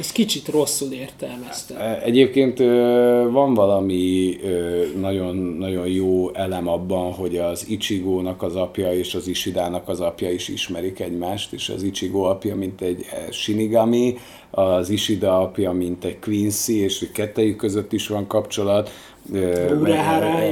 ez 0.00 0.12
kicsit 0.12 0.48
rosszul 0.48 0.92
értelmezte. 0.92 2.02
Egyébként 2.02 2.60
ö, 2.60 3.28
van 3.30 3.54
valami 3.54 4.36
ö, 4.42 4.82
nagyon, 5.00 5.36
nagyon 5.36 5.86
jó 5.86 6.34
elem 6.34 6.68
abban, 6.68 7.12
hogy 7.12 7.36
az 7.36 7.68
Ichigónak 7.68 8.42
az 8.42 8.56
apja 8.56 8.92
és 8.94 9.14
az 9.14 9.28
Ishidának 9.28 9.88
az 9.88 10.00
apja 10.00 10.30
is 10.30 10.48
ismerik 10.48 11.00
egymást, 11.00 11.52
és 11.52 11.68
az 11.68 11.82
Ichigo 11.82 12.22
apja 12.22 12.56
mint 12.56 12.80
egy 12.80 13.06
eh, 13.10 13.30
Shinigami, 13.30 14.18
az 14.50 14.88
Ishida 14.90 15.40
apja 15.40 15.72
mint 15.72 16.04
egy 16.04 16.18
Quincy, 16.18 16.82
és 16.82 16.98
hogy 16.98 17.12
kettejük 17.12 17.56
között 17.56 17.92
is 17.92 18.08
van 18.08 18.26
kapcsolat. 18.26 18.90
Ö, 19.32 19.86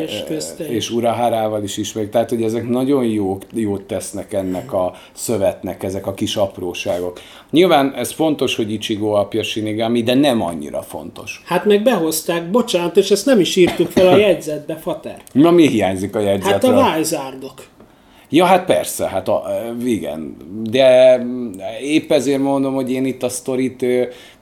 és 0.02 0.22
közte. 0.26 0.68
És 0.68 0.90
Uraharával 0.90 1.62
is 1.62 1.76
ismerik. 1.76 2.10
Tehát, 2.10 2.28
hogy 2.28 2.42
ezek 2.42 2.68
nagyon 2.68 3.04
jók, 3.04 3.42
jót 3.52 3.82
tesznek 3.82 4.32
ennek 4.32 4.72
a 4.72 4.94
szövetnek, 5.12 5.82
ezek 5.82 6.06
a 6.06 6.14
kis 6.14 6.36
apróságok. 6.36 7.20
Nyilván 7.50 7.94
ez 7.94 8.12
fontos, 8.12 8.56
hogy 8.56 8.72
Ichigo 8.72 9.10
apja 9.10 9.42
Shinigami, 9.42 10.02
de 10.02 10.14
nem 10.14 10.42
annyira 10.42 10.82
fontos. 10.82 11.42
Hát 11.44 11.64
meg 11.64 11.82
behozták, 11.82 12.50
bocsánat, 12.50 12.96
és 12.96 13.10
ezt 13.10 13.26
nem 13.26 13.40
is 13.40 13.56
írtuk 13.56 13.90
fel 13.90 14.08
a 14.08 14.16
jegyzetbe, 14.16 14.76
Fater. 14.76 15.22
Na 15.32 15.50
mi 15.50 15.68
hiányzik 15.68 16.14
a 16.14 16.18
Hát 16.18 16.26
jegyzetről? 16.26 16.78
a 16.78 16.96
Wiseardok. 16.96 17.54
Ja, 18.30 18.44
hát 18.44 18.64
persze, 18.64 19.08
hát 19.08 19.28
a, 19.28 19.44
igen. 19.84 20.36
De 20.62 21.18
épp 21.80 22.12
ezért 22.12 22.40
mondom, 22.40 22.74
hogy 22.74 22.90
én 22.90 23.04
itt 23.04 23.22
a 23.22 23.28
sztorit 23.28 23.86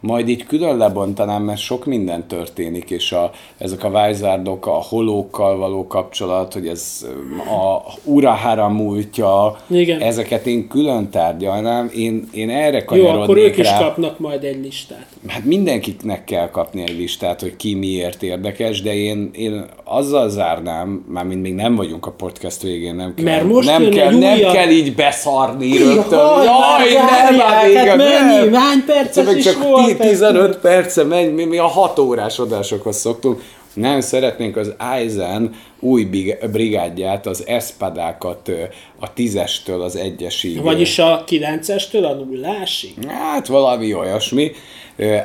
majd 0.01 0.29
így 0.29 0.47
külön 0.47 0.77
lebontanám, 0.77 1.43
mert 1.43 1.59
sok 1.61 1.85
minden 1.85 2.27
történik, 2.27 2.91
és 2.91 3.13
a, 3.13 3.31
ezek 3.59 3.85
a 3.85 4.07
Vizardok, 4.07 4.67
a 4.67 4.71
holókkal 4.89 5.57
való 5.57 5.87
kapcsolat, 5.87 6.53
hogy 6.53 6.67
ez 6.69 7.07
a 7.39 7.93
Urahara 8.05 8.69
múltja, 8.69 9.57
Igen. 9.67 10.01
ezeket 10.01 10.47
én 10.47 10.69
külön 10.69 11.11
tárgyalnám. 11.11 11.91
Én, 11.97 12.29
én 12.33 12.51
erre 12.51 12.79
Jó, 12.79 12.85
kanyarodnék 12.85 13.23
akkor 13.23 13.37
ők 13.39 13.57
is 13.59 13.69
kapnak 13.79 14.19
majd 14.19 14.45
egy 14.45 14.65
listát. 14.65 15.07
Hát 15.27 15.45
mindenkiknek 15.45 16.25
kell 16.25 16.51
kapni 16.51 16.83
egy 16.83 16.97
listát, 16.99 17.41
hogy 17.41 17.57
ki 17.57 17.75
miért 17.75 18.23
érdekes, 18.23 18.83
de 18.83 18.95
én, 18.95 19.31
én 19.33 19.65
azzal 19.85 20.29
zárnám, 20.29 21.05
mármint 21.09 21.43
még 21.43 21.55
nem 21.55 21.75
vagyunk 21.75 22.07
a 22.07 22.11
podcast 22.11 22.63
végén, 22.63 22.95
nem 22.95 23.15
kell, 23.15 23.25
Mert 23.25 23.45
most 23.45 23.69
nem 23.69 23.89
kell, 23.89 24.19
nem 24.19 24.35
újabb- 24.39 24.53
kell 24.55 24.69
így 24.71 24.95
beszarni 24.95 25.79
rögtön. 25.79 26.19
Jaj, 26.19 26.93
nem, 26.93 27.37
várják, 27.37 27.67
vége, 27.67 27.89
hát 27.89 27.97
mennyi? 27.97 28.51
nem. 28.51 28.53
Hány 28.53 28.85
perces 28.87 29.35
is 29.35 29.55
volt 29.55 29.86
ez? 29.91 30.09
15 30.09 30.59
perce 30.59 31.05
megy, 31.05 31.35
mi, 31.35 31.45
mi 31.45 31.59
a 31.59 31.67
6 31.67 31.99
órás 31.99 32.39
adásokhoz 32.39 32.97
szoktunk. 32.97 33.43
Nem 33.75 34.01
szeretnénk 34.01 34.57
az 34.57 34.75
Aizen 34.79 35.55
új 35.81 36.09
brigádját, 36.51 37.27
az 37.27 37.47
Espadákat 37.47 38.49
ö, 38.49 38.63
a 39.01 39.13
tízestől 39.13 39.83
az 39.83 39.97
egyesig. 39.97 40.63
Vagyis 40.63 40.99
a 40.99 41.25
9-estől 41.29 42.05
a 42.05 42.15
nullásig. 42.15 42.95
Hát 43.09 43.47
valami 43.47 43.95
olyasmi 43.95 44.53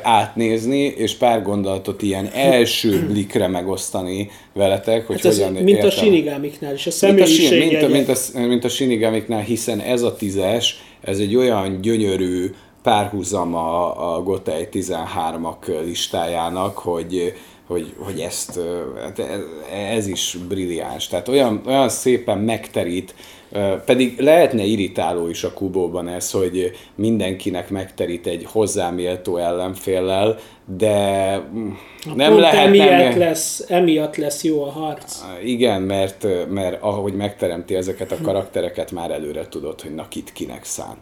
átnézni, 0.02 0.78
és 0.78 1.14
pár 1.14 1.42
gondolatot 1.42 2.02
ilyen 2.02 2.26
első 2.26 3.06
blikre 3.06 3.48
megosztani 3.48 4.30
veletek, 4.54 5.06
hogy 5.06 5.20
Hát 5.22 5.34
hogyan 5.34 5.52
mint 5.52 5.82
a 5.82 5.84
értem. 5.84 6.04
Sinigámiknál 6.04 6.74
is, 6.74 6.86
a 6.86 7.06
Mint 7.06 7.20
a, 7.20 7.26
mint, 7.58 7.82
a, 7.82 7.88
mint, 7.88 8.08
a, 8.08 8.38
mint 8.38 8.64
a 8.64 8.68
Sinigamiknál, 8.68 9.40
hiszen 9.40 9.80
ez 9.80 10.02
a 10.02 10.14
tízes, 10.14 10.82
ez 11.00 11.18
egy 11.18 11.36
olyan 11.36 11.80
gyönyörű 11.80 12.50
párhuzam 12.82 13.54
a, 13.54 14.14
a 14.14 14.22
Gotei 14.22 14.68
13-ak 14.72 15.84
listájának, 15.84 16.78
hogy, 16.78 17.34
hogy, 17.66 17.94
hogy 17.98 18.20
ezt, 18.20 18.60
hát 19.02 19.18
ez- 19.18 19.40
ez 19.96 20.06
is 20.06 20.36
brilliáns. 20.48 21.08
Tehát 21.08 21.28
olyan, 21.28 21.60
olyan 21.66 21.88
szépen 21.88 22.38
megterít, 22.38 23.14
pedig 23.84 24.20
lehetne 24.20 24.64
irritáló 24.64 25.28
is 25.28 25.44
a 25.44 25.52
kubóban 25.52 26.08
ez, 26.08 26.30
hogy 26.30 26.70
mindenkinek 26.94 27.70
megterít 27.70 28.26
egy 28.26 28.46
hozzáméltó 28.52 29.36
ellenféllel, 29.36 30.38
de 30.76 31.36
mm, 31.38 31.70
nem 32.14 32.28
Pont 32.28 32.40
lehet 32.40 32.66
emiatt 32.66 32.88
nem, 32.88 33.18
lesz, 33.18 33.64
emiatt 33.68 34.16
lesz 34.16 34.44
jó 34.44 34.62
a 34.64 34.70
harc. 34.70 35.20
igen, 35.44 35.82
mert, 35.82 36.26
mert 36.48 36.82
ahogy 36.82 37.12
megteremti 37.14 37.74
ezeket 37.74 38.12
a 38.12 38.16
karaktereket, 38.22 38.90
már 38.90 39.10
előre 39.10 39.48
tudod, 39.48 39.80
hogy 39.80 39.94
na 39.94 40.08
kit 40.08 40.32
kinek 40.32 40.64
szán. 40.64 40.96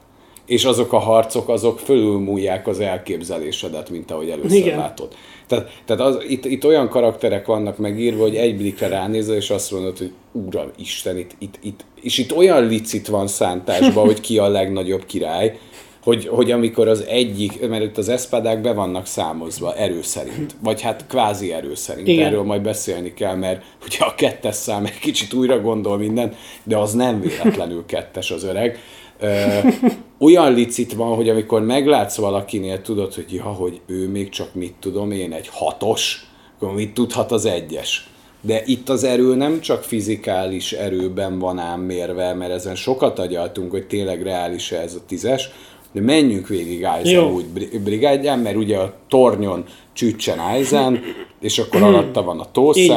És 0.50 0.64
azok 0.64 0.92
a 0.92 0.98
harcok, 0.98 1.48
azok 1.48 1.78
fölülmúlják 1.78 2.66
az 2.66 2.80
elképzelésedet, 2.80 3.90
mint 3.90 4.10
ahogy 4.10 4.30
először 4.30 4.58
Igen. 4.58 4.78
Látod. 4.78 5.08
Tehát, 5.46 5.80
tehát 5.84 6.02
az, 6.02 6.24
itt, 6.28 6.44
itt 6.44 6.64
olyan 6.64 6.88
karakterek 6.88 7.46
vannak 7.46 7.78
megírva, 7.78 8.22
hogy 8.22 8.36
egy 8.36 8.56
blikre 8.56 8.88
ránézel, 8.88 9.36
és 9.36 9.50
azt 9.50 9.70
mondod, 9.70 9.98
hogy 9.98 10.12
Uram 10.32 10.70
Isten, 10.78 11.18
itt, 11.18 11.30
itt, 11.38 11.58
itt, 11.62 11.84
és 12.00 12.18
itt 12.18 12.36
olyan 12.36 12.66
licit 12.66 13.06
van 13.06 13.26
szántásban, 13.26 14.04
hogy 14.04 14.20
ki 14.20 14.38
a 14.38 14.48
legnagyobb 14.48 15.06
király, 15.06 15.58
hogy, 16.02 16.26
hogy 16.26 16.50
amikor 16.50 16.88
az 16.88 17.04
egyik, 17.06 17.68
mert 17.68 17.82
itt 17.82 17.98
az 17.98 18.08
eszpadák 18.08 18.60
be 18.60 18.72
vannak 18.72 19.06
számozva 19.06 19.74
erő 19.74 20.02
szerint, 20.02 20.54
vagy 20.62 20.80
hát 20.80 21.06
kvázi 21.08 21.52
erő 21.52 21.74
szerint, 21.74 22.08
Igen. 22.08 22.26
erről 22.26 22.42
majd 22.42 22.62
beszélni 22.62 23.14
kell, 23.14 23.34
mert 23.34 23.62
ugye 23.86 23.98
a 23.98 24.14
kettes 24.14 24.54
szám 24.54 24.84
egy 24.84 24.98
kicsit 24.98 25.32
újra 25.32 25.60
gondol 25.60 25.98
minden, 25.98 26.34
de 26.62 26.76
az 26.76 26.92
nem 26.92 27.20
véletlenül 27.20 27.84
kettes 27.86 28.30
az 28.30 28.44
öreg. 28.44 28.78
Olyan 30.18 30.52
licit 30.52 30.92
van, 30.92 31.14
hogy 31.16 31.28
amikor 31.28 31.62
meglátsz 31.62 32.16
valakinél, 32.16 32.82
tudod, 32.82 33.14
hogy 33.14 33.32
ja, 33.32 33.42
hogy 33.42 33.80
ő 33.86 34.08
még 34.08 34.28
csak 34.28 34.54
mit 34.54 34.74
tudom 34.80 35.10
én, 35.10 35.32
egy 35.32 35.48
hatos, 35.48 36.26
akkor 36.56 36.74
mit 36.74 36.94
tudhat 36.94 37.32
az 37.32 37.44
egyes. 37.44 38.08
De 38.42 38.62
itt 38.64 38.88
az 38.88 39.04
erő 39.04 39.34
nem 39.34 39.60
csak 39.60 39.82
fizikális 39.82 40.72
erőben 40.72 41.38
van 41.38 41.58
ám 41.58 41.80
mérve, 41.80 42.34
mert 42.34 42.52
ezen 42.52 42.74
sokat 42.74 43.18
agyaltunk, 43.18 43.70
hogy 43.70 43.86
tényleg 43.86 44.22
reális 44.22 44.72
ez 44.72 44.94
a 44.94 45.04
tízes, 45.06 45.50
de 45.92 46.00
menjünk 46.00 46.48
végig 46.48 46.84
Aizen 46.84 47.12
Jó. 47.22 47.30
úgy 47.30 47.44
bri- 47.44 47.78
brigádján, 47.78 48.38
mert 48.38 48.56
ugye 48.56 48.76
a 48.78 48.94
tornyon 49.08 49.64
csücsen 49.92 50.38
Aizen, 50.38 51.02
és 51.40 51.58
akkor 51.58 51.82
alatta 51.82 52.22
van 52.22 52.40
a 52.40 52.46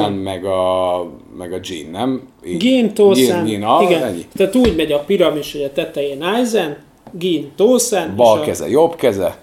van. 0.01 0.13
meg 0.13 0.45
a, 0.45 1.12
meg 1.38 1.53
a 1.53 1.58
Jin, 1.62 1.89
nem? 1.91 2.21
Így. 2.45 2.58
Gin, 2.58 2.93
Tosan, 2.93 3.45
Gin, 3.45 3.60
Gin, 3.60 3.88
igen. 3.88 4.03
ennyi. 4.03 4.25
Tehát 4.36 4.56
úgy 4.56 4.75
megy 4.75 4.91
a 4.91 4.99
piramis, 4.99 5.51
hogy 5.51 5.63
a 5.63 5.71
tetején 5.71 6.21
Aizen, 6.23 6.77
Gin, 7.17 7.51
Tosan, 7.56 8.15
Bal 8.15 8.36
és, 8.38 8.41
a, 8.41 8.45
keze, 8.45 8.69
jobb 8.69 8.95
keze. 8.95 9.38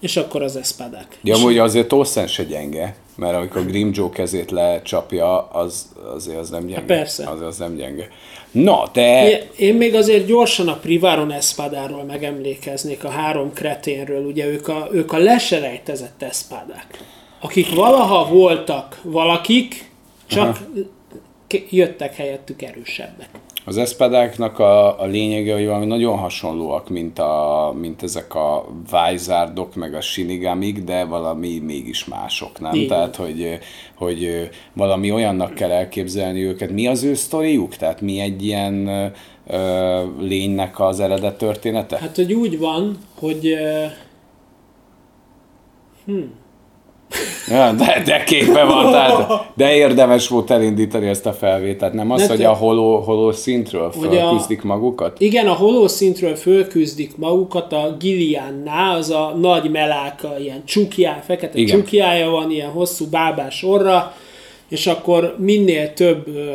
és 0.00 0.16
akkor 0.16 0.42
az 0.42 0.56
espadák. 0.56 1.18
De 1.20 1.34
amúgy 1.34 1.58
azért 1.58 1.88
Tosan 1.88 2.26
se 2.26 2.44
gyenge, 2.44 2.96
mert 3.16 3.36
amikor 3.36 3.66
Grim 3.66 3.90
Joe 3.94 4.08
kezét 4.10 4.50
lecsapja, 4.50 5.38
az 5.48 5.88
azért 6.14 6.38
az 6.38 6.50
nem 6.50 6.66
gyenge. 6.66 6.82
persze. 6.86 7.28
Az, 7.28 7.40
az 7.40 7.56
nem 7.58 7.76
gyenge. 7.76 8.08
Na, 8.62 8.90
te... 8.90 9.28
Én, 9.30 9.38
én 9.56 9.74
még 9.74 9.94
azért 9.94 10.26
gyorsan 10.26 10.68
a 10.68 10.76
Privaron 10.76 11.32
Espadáról 11.32 12.04
megemlékeznék, 12.04 13.04
a 13.04 13.08
három 13.08 13.52
kreténről, 13.52 14.24
ugye 14.24 14.46
ők 14.46 14.68
a, 14.68 14.88
ők 14.92 15.12
a 15.12 15.18
leselejtezett 15.18 16.22
Espadák, 16.22 17.04
akik 17.40 17.74
valaha 17.74 18.28
voltak 18.28 19.00
valakik, 19.02 19.90
csak 20.26 20.58
k- 21.46 21.72
jöttek 21.72 22.16
helyettük 22.16 22.62
erősebbek. 22.62 23.28
Az 23.68 23.76
eszpadáknak 23.76 24.58
a, 24.58 25.00
a 25.00 25.04
lényege, 25.04 25.54
hogy 25.54 25.66
valami 25.66 25.86
nagyon 25.86 26.18
hasonlóak, 26.18 26.88
mint, 26.88 27.18
a, 27.18 27.74
mint 27.80 28.02
ezek 28.02 28.34
a 28.34 28.66
Vizardok, 28.90 29.74
meg 29.74 29.94
a 29.94 30.00
Shinigamik, 30.00 30.84
de 30.84 31.04
valami 31.04 31.58
mégis 31.58 32.04
mások, 32.04 32.60
nem? 32.60 32.74
Igen. 32.74 32.88
Tehát, 32.88 33.16
hogy, 33.16 33.58
hogy 33.94 34.48
valami 34.72 35.12
olyannak 35.12 35.54
kell 35.54 35.70
elképzelni 35.70 36.44
őket. 36.44 36.70
Mi 36.70 36.86
az 36.86 37.02
ő 37.02 37.14
sztoriuk? 37.14 37.76
Tehát 37.76 38.00
mi 38.00 38.20
egy 38.20 38.44
ilyen 38.44 38.86
ö, 38.86 39.06
ö, 39.46 40.02
lénynek 40.18 40.80
az 40.80 41.00
eredet 41.00 41.38
története? 41.38 41.98
Hát, 41.98 42.16
hogy 42.16 42.32
úgy 42.32 42.58
van, 42.58 42.98
hogy 43.18 43.46
eh, 43.46 43.92
Ja, 47.48 47.72
de, 47.72 48.02
de 48.04 48.24
képbe 48.24 48.64
van, 48.64 48.90
tehát, 48.90 49.46
de 49.54 49.74
érdemes 49.74 50.28
volt 50.28 50.50
elindítani 50.50 51.06
ezt 51.08 51.26
a 51.26 51.32
felvételt. 51.32 51.92
Nem 51.92 52.10
az, 52.10 52.20
Ne 52.20 52.26
hogy 52.28 52.38
te- 52.38 52.48
a 52.48 52.52
holó, 52.52 52.96
holó 53.00 53.32
szintről 53.32 53.82
a- 53.84 53.90
felküzdik 53.92 54.62
magukat? 54.62 55.20
igen, 55.20 55.46
a 55.46 55.52
holószintről 55.52 56.34
fölküzdik 56.34 57.16
magukat 57.16 57.72
a 57.72 57.96
Gilliannál, 57.98 58.96
az 58.96 59.10
a 59.10 59.34
nagy 59.40 59.70
meláka, 59.70 60.38
ilyen 60.38 60.62
csukjá, 60.64 61.22
fekete 61.26 61.58
Igen. 61.58 61.76
csukjája 61.76 62.30
van, 62.30 62.50
ilyen 62.50 62.70
hosszú 62.70 63.06
bábás 63.10 63.62
orra, 63.62 64.12
és 64.68 64.86
akkor 64.86 65.36
minél 65.38 65.92
több 65.92 66.28
ö, 66.28 66.54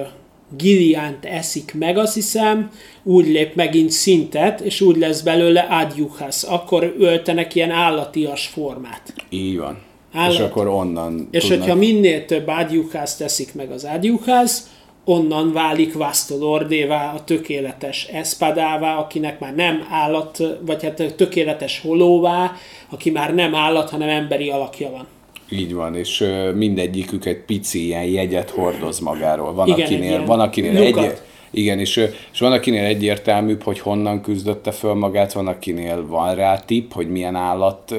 Gilliant 0.57 1.25
eszik 1.25 1.73
meg, 1.79 1.97
azt 1.97 2.13
hiszem, 2.13 2.71
úgy 3.03 3.27
lép 3.27 3.55
megint 3.55 3.89
szintet, 3.89 4.59
és 4.59 4.81
úgy 4.81 4.97
lesz 4.97 5.21
belőle 5.21 5.67
adjuhász. 5.69 6.43
Akkor 6.43 6.95
öltenek 6.99 7.55
ilyen 7.55 7.71
állatias 7.71 8.47
formát. 8.47 9.13
Így 9.29 9.57
van. 9.57 9.77
Állat. 10.13 10.33
És 10.33 10.39
akkor 10.39 10.67
onnan 10.67 11.27
És 11.31 11.41
tudnak... 11.41 11.59
hogyha 11.59 11.75
minél 11.75 12.25
több 12.25 12.47
adjuhász 12.47 13.15
teszik 13.15 13.53
meg 13.53 13.71
az 13.71 13.83
adjuhász, 13.83 14.69
onnan 15.05 15.53
válik 15.53 15.93
Vastolordévá, 15.93 17.13
a 17.13 17.23
tökéletes 17.23 18.07
espadává, 18.11 18.97
akinek 18.97 19.39
már 19.39 19.55
nem 19.55 19.87
állat, 19.89 20.43
vagy 20.65 20.83
hát 20.83 21.13
tökéletes 21.15 21.81
holóvá, 21.81 22.51
aki 22.89 23.09
már 23.09 23.33
nem 23.33 23.55
állat, 23.55 23.89
hanem 23.89 24.09
emberi 24.09 24.49
alakja 24.49 24.89
van. 24.89 25.07
Így 25.49 25.73
van, 25.73 25.95
és 25.95 26.23
mindegyikük 26.55 27.25
egy 27.25 27.41
pici 27.45 27.85
ilyen 27.85 28.03
jegyet 28.03 28.49
hordoz 28.49 28.99
magáról. 28.99 29.53
Van, 29.53 29.67
Igen, 29.67 29.85
akinél, 29.85 30.25
van 30.25 30.39
akinél 30.39 30.77
egy, 30.77 31.21
igen, 31.51 31.79
és, 31.79 32.07
és 32.31 32.39
van 32.39 32.51
akinél 32.51 32.83
egyértelműbb, 32.85 33.63
hogy 33.63 33.79
honnan 33.79 34.21
küzdötte 34.21 34.71
föl 34.71 34.93
magát, 34.93 35.33
van 35.33 35.47
akinél 35.47 36.07
van 36.07 36.35
rá 36.35 36.59
tipp, 36.59 36.91
hogy 36.91 37.09
milyen 37.09 37.35
állat 37.35 37.95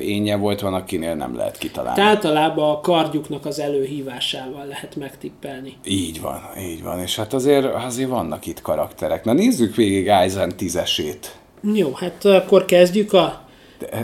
énje 0.00 0.36
volt, 0.36 0.60
van 0.60 0.74
akinél 0.74 1.14
nem 1.14 1.36
lehet 1.36 1.58
kitalálni. 1.58 1.98
Tehát 1.98 2.14
általában 2.14 2.70
a 2.70 2.80
kardjuknak 2.80 3.46
az 3.46 3.60
előhívásával 3.60 4.66
lehet 4.66 4.96
megtippelni. 4.96 5.72
Így 5.84 6.20
van, 6.20 6.40
így 6.60 6.82
van, 6.82 7.00
és 7.00 7.16
hát 7.16 7.32
azért, 7.32 7.74
azért 7.74 8.08
vannak 8.08 8.46
itt 8.46 8.62
karakterek. 8.62 9.24
Na 9.24 9.32
nézzük 9.32 9.74
végig 9.74 10.08
Aizen 10.08 10.56
tízesét. 10.56 11.36
Jó, 11.74 11.92
hát 11.94 12.24
akkor 12.24 12.64
kezdjük 12.64 13.12
a, 13.12 13.44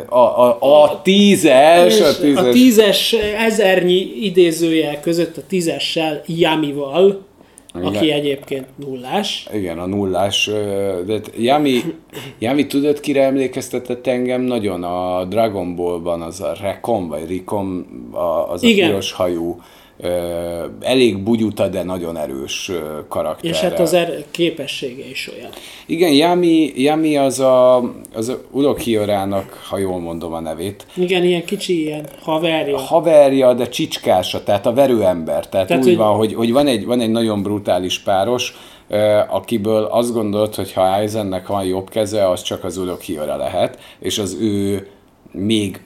A, 0.09 0.17
a, 0.19 0.83
a 0.83 1.03
tízes, 1.03 2.01
a 2.01 2.17
tízes. 2.21 2.45
a 2.45 2.51
tízes 2.51 3.13
ezernyi 3.39 4.25
idézőjel 4.25 5.01
között 5.01 5.37
a 5.37 5.43
tízessel 5.49 6.23
Yamival, 6.27 7.25
aki 7.73 8.05
Igen. 8.05 8.17
egyébként 8.19 8.67
nullás. 8.77 9.49
Igen, 9.53 9.79
a 9.79 9.87
nullás. 9.87 10.51
De 11.07 11.21
Yami, 11.37 11.81
Yami 12.39 12.67
tudod, 12.67 13.01
kire 13.01 13.23
emlékeztetett 13.23 14.07
engem 14.07 14.41
nagyon? 14.41 14.83
A 14.85 15.25
Dragon 15.25 15.77
Ballban 15.77 16.23
az 16.23 16.41
a 16.41 16.53
Recon, 16.61 17.09
vagy 17.09 17.27
Ricon, 17.29 17.87
a- 18.13 18.51
az 18.53 18.65
a 18.65 18.67
Igen. 18.67 18.89
piros 18.89 19.13
hajú, 19.13 19.61
elég 20.81 21.19
bugyuta, 21.23 21.69
de 21.69 21.83
nagyon 21.83 22.17
erős 22.17 22.71
karakter. 23.09 23.51
És 23.51 23.61
hát 23.61 23.79
az 23.81 23.93
er- 23.93 24.25
képessége 24.31 25.05
is 25.11 25.31
olyan. 25.37 25.51
Igen, 25.87 26.13
Yami, 26.13 26.73
Yami 26.77 27.17
az 27.17 27.41
a, 27.41 27.77
az 28.15 28.29
a 28.29 28.39
Urokiyorának, 28.51 29.63
ha 29.69 29.79
jól 29.79 30.01
mondom 30.01 30.33
a 30.33 30.41
nevét, 30.41 30.87
Igen, 30.97 31.25
ilyen 31.25 31.45
kicsi 31.45 31.83
ilyen 31.83 32.07
haverja. 32.23 32.79
haverja, 32.79 33.55
de 33.55 33.69
csicskása, 33.69 34.43
tehát 34.43 34.67
a 34.67 34.73
verőember. 34.73 35.49
Tehát, 35.49 35.67
Tehát, 35.67 35.83
úgy 35.83 35.89
hogy- 35.89 35.99
van, 35.99 36.17
hogy, 36.17 36.35
hogy 36.35 36.53
van, 36.53 36.67
egy, 36.67 36.85
van 36.87 37.01
egy 37.01 37.11
nagyon 37.11 37.43
brutális 37.43 37.99
páros, 37.99 38.55
akiből 39.29 39.83
azt 39.85 40.13
gondolt, 40.13 40.55
hogy 40.55 40.73
ha 40.73 40.81
Aizennek 40.83 41.47
van 41.47 41.65
jobb 41.65 41.89
keze, 41.91 42.29
az 42.29 42.43
csak 42.43 42.65
az 42.65 42.77
Urokiora 42.77 43.37
lehet, 43.37 43.79
és 44.01 44.19
az 44.19 44.37
ő 44.41 44.87
még 45.31 45.81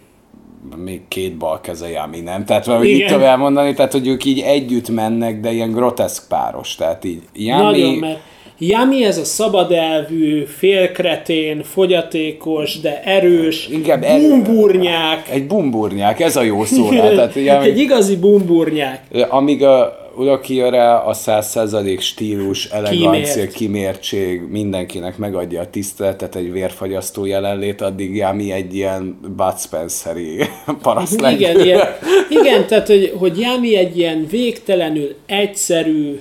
még 0.77 1.01
két 1.09 1.37
bal 1.37 1.61
keze 1.61 1.89
Yami, 1.91 2.21
nem? 2.21 2.45
Tehát 2.45 2.67
valahogy 2.67 2.89
így 2.89 2.95
Igen. 2.97 3.07
tudom 3.09 3.23
elmondani, 3.23 3.75
tehát 3.75 3.93
hogy 3.93 4.07
ők 4.07 4.25
így 4.25 4.41
együtt 4.41 4.89
mennek, 4.89 5.41
de 5.41 5.53
ilyen 5.53 5.71
groteszk 5.73 6.29
páros. 6.29 6.75
Tehát 6.75 7.05
így 7.05 7.23
Yami, 7.35 7.63
Nagyon, 7.63 7.95
mert 7.95 8.19
Yami 8.59 9.05
ez 9.05 9.19
a 9.19 9.25
szabadelvű, 9.25 10.45
félkretén, 10.45 11.63
fogyatékos, 11.63 12.81
de 12.81 13.03
erős, 13.05 13.69
erő- 14.01 14.29
bumburnyák. 14.29 15.29
egy 15.31 15.47
bumburnyák, 15.47 16.21
ez 16.21 16.37
a 16.37 16.43
jó 16.43 16.65
szó 16.65 16.91
rá. 16.91 17.09
Tehát 17.09 17.35
Yami, 17.35 17.67
Egy 17.67 17.79
igazi 17.79 18.17
bumburnyák. 18.17 19.01
Amíg 19.29 19.65
a 19.65 20.05
Urokiora 20.17 21.05
a 21.05 21.15
100% 21.15 22.01
stílus, 22.01 22.65
elegancia, 22.65 23.33
Kimért. 23.33 23.53
kimértség 23.53 24.43
mindenkinek 24.49 25.17
megadja 25.17 25.61
a 25.61 25.71
tiszteletet, 25.71 26.37
egy 26.37 26.53
vérfagyasztó 26.53 27.25
jelenlét, 27.25 27.81
addig 27.81 28.17
Yami 28.17 28.53
egy 28.53 28.75
ilyen 28.75 29.19
Bud 29.37 29.59
Spencer-i 29.59 30.45
paraszt. 30.83 31.21
Igen, 31.31 31.61
ilyen, 31.61 31.81
igen, 32.41 32.67
tehát 32.67 32.87
hogy, 32.87 33.13
hogy 33.19 33.39
Yami 33.39 33.77
egy 33.77 33.99
ilyen 33.99 34.27
végtelenül 34.31 35.15
egyszerű, 35.27 36.21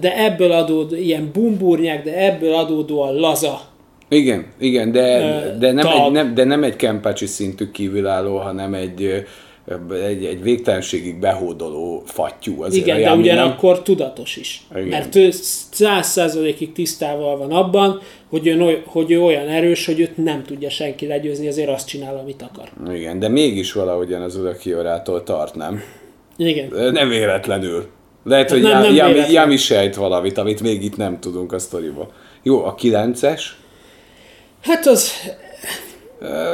de 0.00 0.24
ebből 0.24 0.52
adód, 0.52 0.92
ilyen 0.92 1.30
bumburnyák, 1.32 2.04
de 2.04 2.24
ebből 2.24 2.54
adódóan 2.54 3.14
laza. 3.14 3.60
Igen, 4.08 4.46
igen, 4.58 4.92
de, 4.92 5.18
de, 5.58 5.72
nem 5.72 5.84
tag. 5.84 6.06
egy, 6.06 6.12
nem, 6.12 6.34
de 6.34 6.44
nem 6.44 6.62
egy 6.62 6.76
Kempácsi 6.76 7.26
szintű 7.26 7.70
kívülálló, 7.70 8.36
hanem 8.36 8.74
egy, 8.74 9.26
egy, 9.90 10.24
egy 10.24 10.42
végtelenségig 10.42 11.18
behódoló 11.18 12.02
fattyú. 12.06 12.62
Az 12.62 12.74
Igen, 12.74 12.96
de 12.96 13.02
Yami 13.02 13.22
ugyanakkor 13.22 13.82
tudatos 13.82 14.36
is. 14.36 14.62
Igen. 14.74 14.88
Mert 14.88 15.14
ő 15.14 15.30
száz 15.30 16.06
százalékig 16.06 16.72
tisztával 16.72 17.36
van 17.36 17.50
abban, 17.52 18.00
hogy 18.30 18.46
ő, 18.46 18.82
hogy 18.86 19.10
ő 19.10 19.22
olyan 19.22 19.48
erős, 19.48 19.86
hogy 19.86 20.00
őt 20.00 20.16
nem 20.16 20.42
tudja 20.42 20.70
senki 20.70 21.06
legyőzni, 21.06 21.48
azért 21.48 21.68
azt 21.68 21.86
csinál, 21.86 22.16
amit 22.16 22.42
akar. 22.42 22.68
Nem, 22.84 22.94
igen, 22.94 23.18
de 23.18 23.28
mégis 23.28 23.72
valahogyan 23.72 24.22
az 24.22 24.36
Urokiorától 24.36 25.22
tart, 25.22 25.54
nem? 25.54 25.82
Igen. 26.36 26.92
Nem 26.92 27.08
véletlenül. 27.08 27.86
Lehet, 28.24 28.50
hogy 28.50 28.60
Nem, 28.60 28.70
nem, 28.70 28.94
nem 28.94 29.12
véletlen. 29.12 29.30
Yami 29.30 29.56
sejt 29.56 29.94
valamit, 29.94 30.38
amit 30.38 30.60
még 30.60 30.82
itt 30.82 30.96
nem 30.96 31.20
tudunk 31.20 31.52
a 31.52 31.58
sztoriba. 31.58 32.10
Jó, 32.42 32.64
a 32.64 32.74
kilences. 32.74 33.56
Hát 34.62 34.86
az 34.86 35.12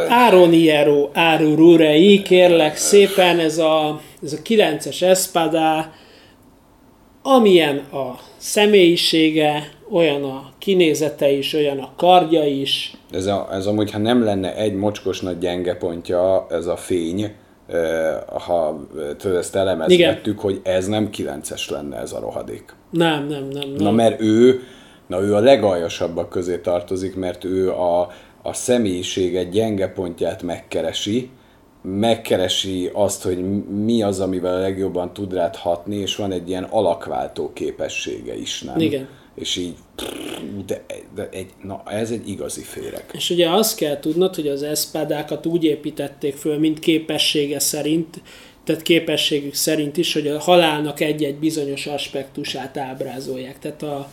Ároniero 0.09 1.09
Árururei, 1.13 2.23
kérlek 2.23 2.77
szépen, 2.77 3.39
ez 3.39 3.59
a, 3.59 4.01
ez 4.23 4.33
a 4.33 4.37
9-es 4.37 5.03
Espada, 5.03 5.93
amilyen 7.23 7.77
a 7.77 8.19
személyisége, 8.37 9.69
olyan 9.91 10.25
a 10.25 10.53
kinézete 10.59 11.31
is, 11.31 11.55
olyan 11.55 11.79
a 11.79 11.93
kardja 11.97 12.45
is. 12.45 12.93
Ez, 13.11 13.27
a, 13.27 13.49
ez 13.53 13.67
amúgy, 13.67 13.91
ha 13.91 13.99
nem 13.99 14.25
lenne 14.25 14.57
egy 14.57 14.75
mocskos 14.75 15.21
nagy 15.21 15.39
gyenge 15.39 15.75
pontja, 15.75 16.47
ez 16.51 16.67
a 16.67 16.77
fény, 16.77 17.33
ha 18.47 18.87
tudod, 19.19 19.37
ezt 19.37 19.57
elemezgettük, 19.57 20.39
hogy 20.39 20.61
ez 20.63 20.87
nem 20.87 21.11
kilences 21.11 21.71
lenne 21.71 21.97
ez 21.97 22.13
a 22.13 22.21
rohadék. 22.21 22.75
Nem, 22.91 23.27
nem, 23.27 23.49
nem. 23.49 23.69
nem. 23.69 23.77
Na 23.79 23.91
mert 23.91 24.21
ő, 24.21 24.61
na 25.07 25.21
ő 25.21 25.35
a 25.35 25.39
legaljasabbak 25.39 26.29
közé 26.29 26.59
tartozik, 26.59 27.17
mert 27.17 27.45
ő 27.45 27.71
a, 27.71 28.09
a 28.43 28.53
személyisége 28.53 29.45
gyenge 29.45 29.89
pontját 29.89 30.43
megkeresi, 30.43 31.31
megkeresi 31.83 32.91
azt, 32.93 33.23
hogy 33.23 33.65
mi 33.85 34.03
az, 34.03 34.21
amivel 34.21 34.55
a 34.55 34.61
legjobban 34.61 35.13
tud 35.13 35.33
rád 35.33 35.57
hatni, 35.57 35.97
és 35.97 36.17
van 36.17 36.33
egy 36.33 36.49
ilyen 36.49 36.65
alakváltó 36.65 37.53
képessége 37.53 38.37
is, 38.37 38.63
nem? 38.63 38.81
Igen. 38.81 39.09
És 39.35 39.57
így, 39.57 39.75
de, 40.67 40.85
de 41.15 41.29
egy, 41.33 41.51
na, 41.63 41.83
ez 41.87 42.11
egy 42.11 42.29
igazi 42.29 42.63
féreg. 42.63 43.05
És 43.13 43.31
ugye 43.31 43.51
azt 43.51 43.77
kell 43.77 43.99
tudnod, 43.99 44.35
hogy 44.35 44.49
az 44.49 44.63
eszpádákat 44.63 45.47
úgy 45.47 45.65
építették 45.65 46.37
föl, 46.37 46.59
mint 46.59 46.79
képessége 46.79 47.59
szerint, 47.59 48.23
tehát 48.65 48.83
képességük 48.83 49.55
szerint 49.55 49.97
is, 49.97 50.13
hogy 50.13 50.27
a 50.29 50.41
halálnak 50.41 51.01
egy-egy 51.01 51.37
bizonyos 51.37 51.87
aspektusát 51.87 52.77
ábrázolják. 52.77 53.59
Tehát 53.59 53.83
a, 53.83 54.11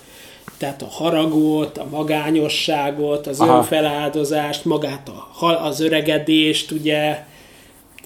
tehát 0.59 0.81
a 0.81 0.87
haragot, 0.89 1.77
a 1.77 1.87
magányosságot, 1.91 3.27
az 3.27 3.39
Aha. 3.39 3.57
önfeláldozást, 3.57 4.65
magát 4.65 5.09
a, 5.39 5.45
az 5.45 5.79
öregedést, 5.79 6.71
ugye, 6.71 7.25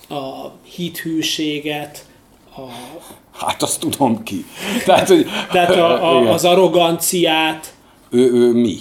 a 0.10 0.52
hithűséget, 0.64 2.06
a, 2.56 2.62
Hát 3.34 3.62
azt 3.62 3.80
tudom 3.80 4.24
ki. 4.24 4.46
Tehát, 4.86 5.08
hogy, 5.08 5.26
tehát 5.52 5.76
a, 5.76 6.16
a, 6.16 6.22
Igen. 6.22 6.34
az 6.34 6.46
arroganciát, 6.46 7.74
ő, 8.10 8.32
ő 8.34 8.54
mi? 8.54 8.78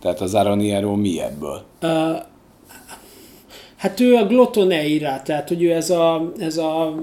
Tehát 0.00 0.20
az 0.20 0.34
Aroniero 0.34 0.94
mi 0.94 1.20
ebből? 1.20 1.62
Hát 3.76 4.00
ő 4.00 4.14
a 4.14 4.26
glotoneira, 4.26 5.22
tehát 5.24 5.48
hogy 5.48 5.62
ő 5.62 5.72
ez 5.72 5.90
a, 5.90 6.32
ez 6.38 6.56
a 6.56 6.94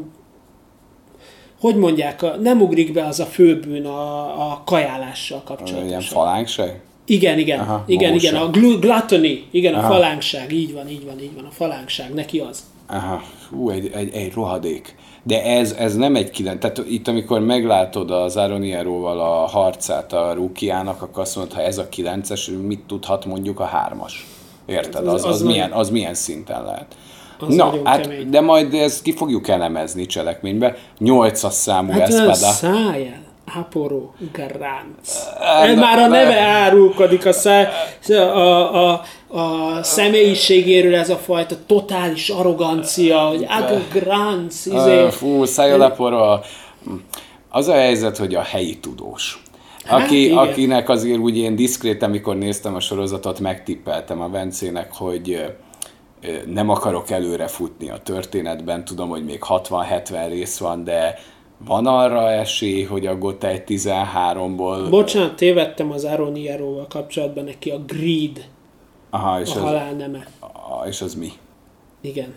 hogy 1.59 1.75
mondják, 1.75 2.21
a, 2.23 2.35
nem 2.41 2.61
ugrik 2.61 2.93
be 2.93 3.05
az 3.05 3.19
a 3.19 3.25
főbűn 3.25 3.85
a, 3.85 4.23
a 4.51 4.61
kajálással 4.65 5.41
Ilyen 5.45 5.57
kapcsolatosan. 5.57 6.01
falánkság? 6.01 6.81
Igen, 7.05 7.39
igen, 7.39 7.59
Aha, 7.59 7.83
igen, 7.87 8.13
igen, 8.13 8.35
a 8.35 8.49
glu- 8.49 8.79
gluttony, 8.79 9.43
igen, 9.51 9.73
a 9.73 9.77
Aha. 9.77 9.87
falánkság, 9.93 10.51
így 10.53 10.73
van, 10.73 10.89
így 10.89 11.05
van, 11.05 11.19
így 11.21 11.35
van, 11.35 11.45
a 11.45 11.51
falánkság, 11.51 12.13
neki 12.13 12.39
az. 12.39 12.63
Aha, 12.87 13.21
hú, 13.49 13.69
egy, 13.69 13.91
egy, 13.93 14.13
egy 14.13 14.33
rohadék. 14.33 14.95
De 15.23 15.43
ez, 15.43 15.71
ez 15.71 15.95
nem 15.95 16.15
egy 16.15 16.29
kilenc. 16.29 16.61
Tehát 16.61 16.77
itt, 16.89 17.07
amikor 17.07 17.39
meglátod 17.39 18.11
az 18.11 18.37
Aronieróval 18.37 19.19
a 19.19 19.45
harcát 19.47 20.13
a 20.13 20.33
Rukiának, 20.33 21.01
akkor 21.01 21.21
azt 21.21 21.35
mondod, 21.35 21.53
ha 21.53 21.61
ez 21.61 21.77
a 21.77 21.89
kilences, 21.89 22.51
mit 22.61 22.79
tudhat 22.87 23.25
mondjuk 23.25 23.59
a 23.59 23.65
hármas? 23.65 24.25
Érted? 24.65 25.07
Az- 25.07 25.13
Az, 25.13 25.23
az 25.25 25.33
az, 25.33 25.41
nagy- 25.41 25.51
milyen, 25.51 25.71
az 25.71 25.89
milyen 25.89 26.13
szinten 26.13 26.63
lehet? 26.63 26.95
Az 27.39 27.55
Na, 27.55 27.73
hát, 27.83 28.01
kemény. 28.01 28.29
de 28.29 28.41
majd 28.41 28.73
ezt 28.73 29.01
ki 29.01 29.13
fogjuk 29.13 29.47
elemezni 29.47 30.05
cselekménybe. 30.05 30.75
Nyolcas 30.97 31.53
számú 31.53 31.91
Hát 31.91 32.01
Espada. 32.01 32.33
szájjel, 32.33 33.19
Aporo 33.55 34.09
Garánc. 34.33 35.25
Már 35.79 35.99
a 35.99 36.07
neve 36.07 36.39
árulkodik 36.39 37.25
a, 37.25 37.31
száj, 37.33 37.67
a, 38.09 38.89
a, 38.91 39.01
a 39.27 39.83
személyiségéről 39.83 40.95
ez 40.95 41.09
a 41.09 41.15
fajta 41.17 41.55
totális 41.67 42.29
arrogancia, 42.29 43.19
hogy 43.19 43.45
Aga 43.49 43.79
Gránc, 43.93 44.65
izé. 44.65 44.97
Ö, 44.99 45.07
Fú, 45.11 45.45
szájaleporra. 45.45 46.41
Az 47.49 47.67
a 47.67 47.73
helyzet, 47.73 48.17
hogy 48.17 48.35
a 48.35 48.41
helyi 48.41 48.77
tudós. 48.77 49.41
Hát 49.85 50.01
Aki, 50.01 50.23
igen. 50.23 50.37
akinek 50.37 50.89
azért 50.89 51.17
úgy 51.19 51.37
én 51.37 51.55
diszkrét, 51.55 52.03
amikor 52.03 52.35
néztem 52.37 52.75
a 52.75 52.79
sorozatot, 52.79 53.39
megtippeltem 53.39 54.21
a 54.21 54.29
Vencének, 54.29 54.93
hogy 54.93 55.45
nem 56.45 56.69
akarok 56.69 57.09
előre 57.09 57.47
futni 57.47 57.89
a 57.89 57.97
történetben, 57.97 58.85
tudom, 58.85 59.09
hogy 59.09 59.25
még 59.25 59.39
60-70 59.47 60.25
rész 60.29 60.57
van, 60.57 60.83
de 60.83 61.15
van 61.65 61.85
arra 61.85 62.31
esély, 62.31 62.83
hogy 62.83 63.05
a 63.05 63.17
Gotei 63.17 63.61
13-ból... 63.67 64.87
Bocsánat, 64.89 65.35
tévedtem 65.35 65.91
az 65.91 66.03
Aroniero-val 66.03 66.87
kapcsolatban, 66.89 67.43
neki 67.43 67.69
a 67.69 67.79
Greed, 67.79 68.49
Aha, 69.09 69.39
és 69.41 69.49
a 69.49 69.55
az, 69.55 69.61
halál 69.61 69.93
neme. 69.93 70.27
a, 70.39 70.87
és 70.87 71.01
az 71.01 71.15
mi? 71.15 71.31
Igen. 72.01 72.35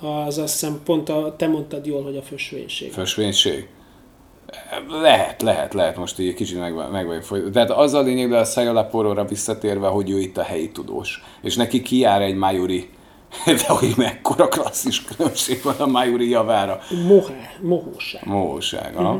Az 0.00 0.38
azt 0.38 0.52
hiszem 0.52 0.80
pont 0.84 1.08
a, 1.08 1.34
te 1.36 1.46
mondtad 1.48 1.86
jól, 1.86 2.02
hogy 2.02 2.16
a 2.16 2.22
fösvénység. 2.22 2.92
Fösvénység? 2.92 3.68
Lehet, 4.88 5.42
lehet, 5.42 5.74
lehet, 5.74 5.96
most 5.96 6.18
így 6.18 6.34
kicsit 6.34 6.58
meg, 6.58 6.90
meg 6.90 7.06
vagyok 7.06 7.22
foly- 7.22 7.50
Tehát 7.50 7.70
az 7.70 7.94
a 7.94 8.00
lényeg, 8.00 8.28
de 8.28 8.38
a 8.38 8.44
Sayalaporóra 8.44 9.24
visszatérve, 9.24 9.86
hogy 9.88 10.10
ő 10.10 10.20
itt 10.20 10.36
a 10.38 10.42
helyi 10.42 10.70
tudós. 10.70 11.22
És 11.42 11.56
neki 11.56 11.82
kijár 11.82 12.22
egy 12.22 12.34
Majuri, 12.34 12.88
de 13.46 13.64
hogy 13.66 13.92
mekkora 13.96 14.48
klasszis 14.48 15.02
különbség 15.04 15.60
van 15.62 15.74
a 15.78 15.86
Majuri 15.86 16.28
javára. 16.28 16.78
Mohá, 17.06 17.34
mohóság. 17.62 18.22
Móság, 18.24 18.92
uh-huh. 18.96 19.18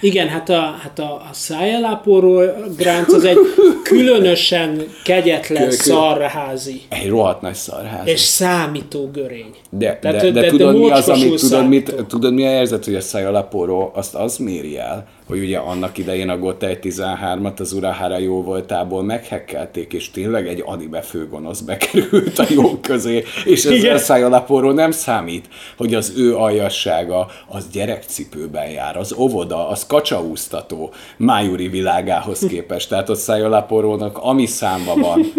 Igen, 0.00 0.28
hát 0.28 0.48
a, 0.48 0.60
hát 0.82 0.98
a, 0.98 1.12
a 1.14 1.28
szájeláporó 1.32 2.42
gránc 2.76 3.12
az 3.12 3.24
egy 3.24 3.36
különösen 3.82 4.82
kegyetlen 5.04 5.62
kö- 5.62 5.72
szarházi 5.72 6.80
Egy 6.88 7.08
rohadt 7.08 7.40
nagy 7.40 7.54
szarház. 7.54 8.06
és 8.06 8.20
számító 8.20 9.10
görény. 9.12 9.54
De, 9.70 9.98
Tehát, 9.98 10.20
de, 10.20 10.22
de, 10.22 10.30
de- 10.30 10.40
de, 10.40 10.46
tudod, 10.48 10.76
mi 10.78 10.90
az, 10.90 11.08
amit, 11.08 11.40
tudod, 11.40 11.68
mit, 11.68 11.94
tudod, 12.08 12.32
mi 12.34 12.46
a 12.46 12.50
érzet, 12.50 12.84
hogy 12.84 12.94
a 12.94 13.00
Sayalaporó 13.00 13.90
azt 13.94 14.14
az 14.14 14.36
méri 14.36 14.78
el, 14.78 15.06
hogy 15.28 15.38
ugye 15.38 15.58
annak 15.58 15.98
idején 15.98 16.28
a 16.28 16.38
Gotei 16.38 16.78
13-at 16.82 17.60
az 17.60 17.72
Urahara 17.72 18.18
jó 18.18 18.42
voltából 18.42 19.02
meghekkelték, 19.02 19.92
és 19.92 20.10
tényleg 20.10 20.48
egy 20.48 20.62
anime 20.66 21.00
főgonosz 21.00 21.60
bekerült 21.60 22.38
a 22.38 22.44
jók 22.48 22.82
közé, 22.82 23.24
és 23.44 23.64
ez 23.64 23.72
Igen. 23.72 23.94
a 23.94 23.98
Sayalaporó 23.98 24.70
nem 24.70 24.90
számít, 24.90 25.48
hogy 25.76 25.94
az 25.94 26.12
ő 26.16 26.36
aljassága 26.36 27.26
az 27.48 27.68
gyerekcipőben 27.72 28.70
jár, 28.70 28.96
az 28.96 29.12
óvoda, 29.12 29.68
az 29.68 29.86
kacsaúztató 29.86 30.92
Májuri 31.16 31.68
világához 31.68 32.38
képest. 32.48 32.88
Tehát 32.88 33.08
ott 33.08 33.20
Sayalaporónak 33.20 34.18
ami 34.18 34.46
számba 34.46 34.94
van, 34.94 35.32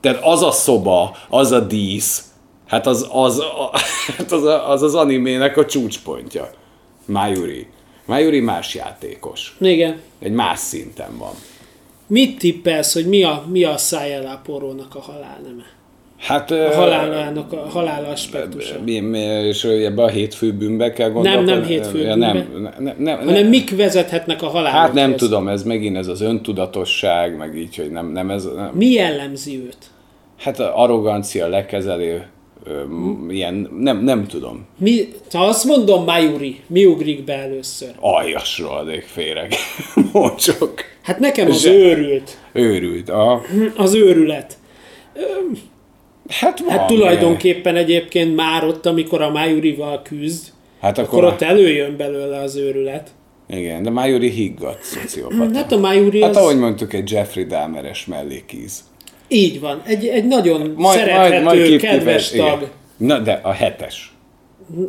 tehát 0.00 0.24
az 0.24 0.42
a 0.42 0.50
szoba, 0.50 1.16
az 1.28 1.52
a 1.52 1.60
dísz, 1.60 2.22
Hát 2.66 2.86
az 2.86 3.08
az, 3.12 3.38
a, 3.38 3.70
hát 4.16 4.32
az, 4.32 4.44
a, 4.44 4.70
az 4.70 4.82
az 4.82 4.94
animének 4.94 5.56
a 5.56 5.64
csúcspontja. 5.64 6.50
Mayuri 8.08 8.40
más 8.40 8.74
játékos. 8.74 9.56
Igen. 9.60 10.00
Egy 10.18 10.32
más 10.32 10.58
szinten 10.58 11.18
van. 11.18 11.34
Mit 12.06 12.38
tippelsz, 12.38 12.94
hogy 12.94 13.06
mi 13.06 13.22
a, 13.22 13.44
mi 13.50 13.64
a 13.64 13.76
szájeláporónak 13.76 14.94
a 14.94 15.00
halálneme? 15.00 15.64
Hát... 16.18 16.50
A 16.50 16.74
halálának 16.74 17.52
a 17.52 17.68
halál 17.68 18.04
aspektusa. 18.04 18.74
Mi, 18.84 19.00
mi, 19.00 19.18
és 19.18 19.64
ebbe 19.64 20.02
a 20.02 20.08
hétfő 20.08 20.52
bűnbe 20.52 20.92
kell 20.92 21.10
gondolkodni? 21.10 21.50
nem 21.50 21.64
hétfő 21.64 21.98
Ja, 21.98 22.16
bűnbe. 22.16 22.32
nem, 22.32 22.74
nem, 22.78 22.94
nem, 22.98 23.18
Hanem 23.18 23.46
mik 23.46 23.76
vezethetnek 23.76 24.42
a 24.42 24.48
halálhoz? 24.48 24.80
Hát 24.80 24.92
nem 24.92 25.16
tudom, 25.16 25.48
ez 25.48 25.62
megint 25.62 25.96
ez 25.96 26.06
az 26.06 26.20
öntudatosság, 26.20 27.36
meg 27.36 27.56
így, 27.56 27.76
hogy 27.76 27.90
nem, 27.90 28.12
nem 28.12 28.30
ez... 28.30 28.44
Nem. 28.44 28.70
Mi 28.74 28.86
jellemzi 28.86 29.56
őt? 29.66 29.78
Hát 30.38 30.60
a 30.60 30.82
arrogancia, 30.82 31.48
lekezelő, 31.48 32.26
ö, 32.68 32.82
ilyen, 33.28 33.68
nem, 33.78 34.02
nem 34.04 34.26
tudom. 34.26 34.66
Mi, 34.78 35.08
ha 35.32 35.44
azt 35.46 35.64
mondom 35.64 36.04
Mayuri, 36.04 36.60
mi 36.66 36.84
ugrik 36.84 37.24
be 37.24 37.32
először? 37.34 37.90
Aljasról 38.00 38.76
adék 38.76 39.02
féreg. 39.02 39.52
Mocsok. 40.12 40.74
Hát 41.02 41.18
nekem 41.18 41.48
az 41.50 41.60
Zse- 41.60 41.72
őrült. 41.72 42.38
Őrült. 42.52 43.08
A, 43.08 43.42
Az 43.76 43.94
őrület. 43.94 44.56
hát 46.28 46.60
van, 46.60 46.68
Hát 46.78 46.86
tulajdonképpen 46.86 47.76
egyébként 47.76 48.34
már 48.36 48.64
ott, 48.64 48.86
amikor 48.86 49.22
a 49.22 49.30
Mayurival 49.30 50.02
küzd, 50.02 50.46
Hát 50.80 50.98
akkor 50.98 51.18
akkor, 51.18 51.32
ott 51.32 51.42
előjön 51.42 51.96
belőle 51.96 52.38
az 52.40 52.56
őrület. 52.56 53.10
igen, 53.48 53.82
de 53.82 53.90
Májori 53.90 54.30
higgadt 54.30 54.82
szociopata. 54.82 55.54
Hát 55.58 55.72
a 55.72 55.78
Mayuri 55.78 56.20
Hát 56.22 56.30
az... 56.30 56.36
ahogy 56.36 56.58
mondtuk, 56.58 56.92
egy 56.92 57.10
Jeffrey 57.10 57.44
Dahmeres 57.44 58.06
mellékíz. 58.06 58.84
Így 59.28 59.60
van. 59.60 59.82
Egy, 59.86 60.06
egy 60.06 60.24
nagyon 60.24 60.76
szerethető, 60.82 61.66
kip- 61.68 61.80
kedves 61.80 62.30
kifejez- 62.30 62.50
tag. 62.50 62.60
igen. 62.60 62.72
Na, 62.96 63.18
de 63.18 63.40
a 63.42 63.52
hetes. 63.52 64.12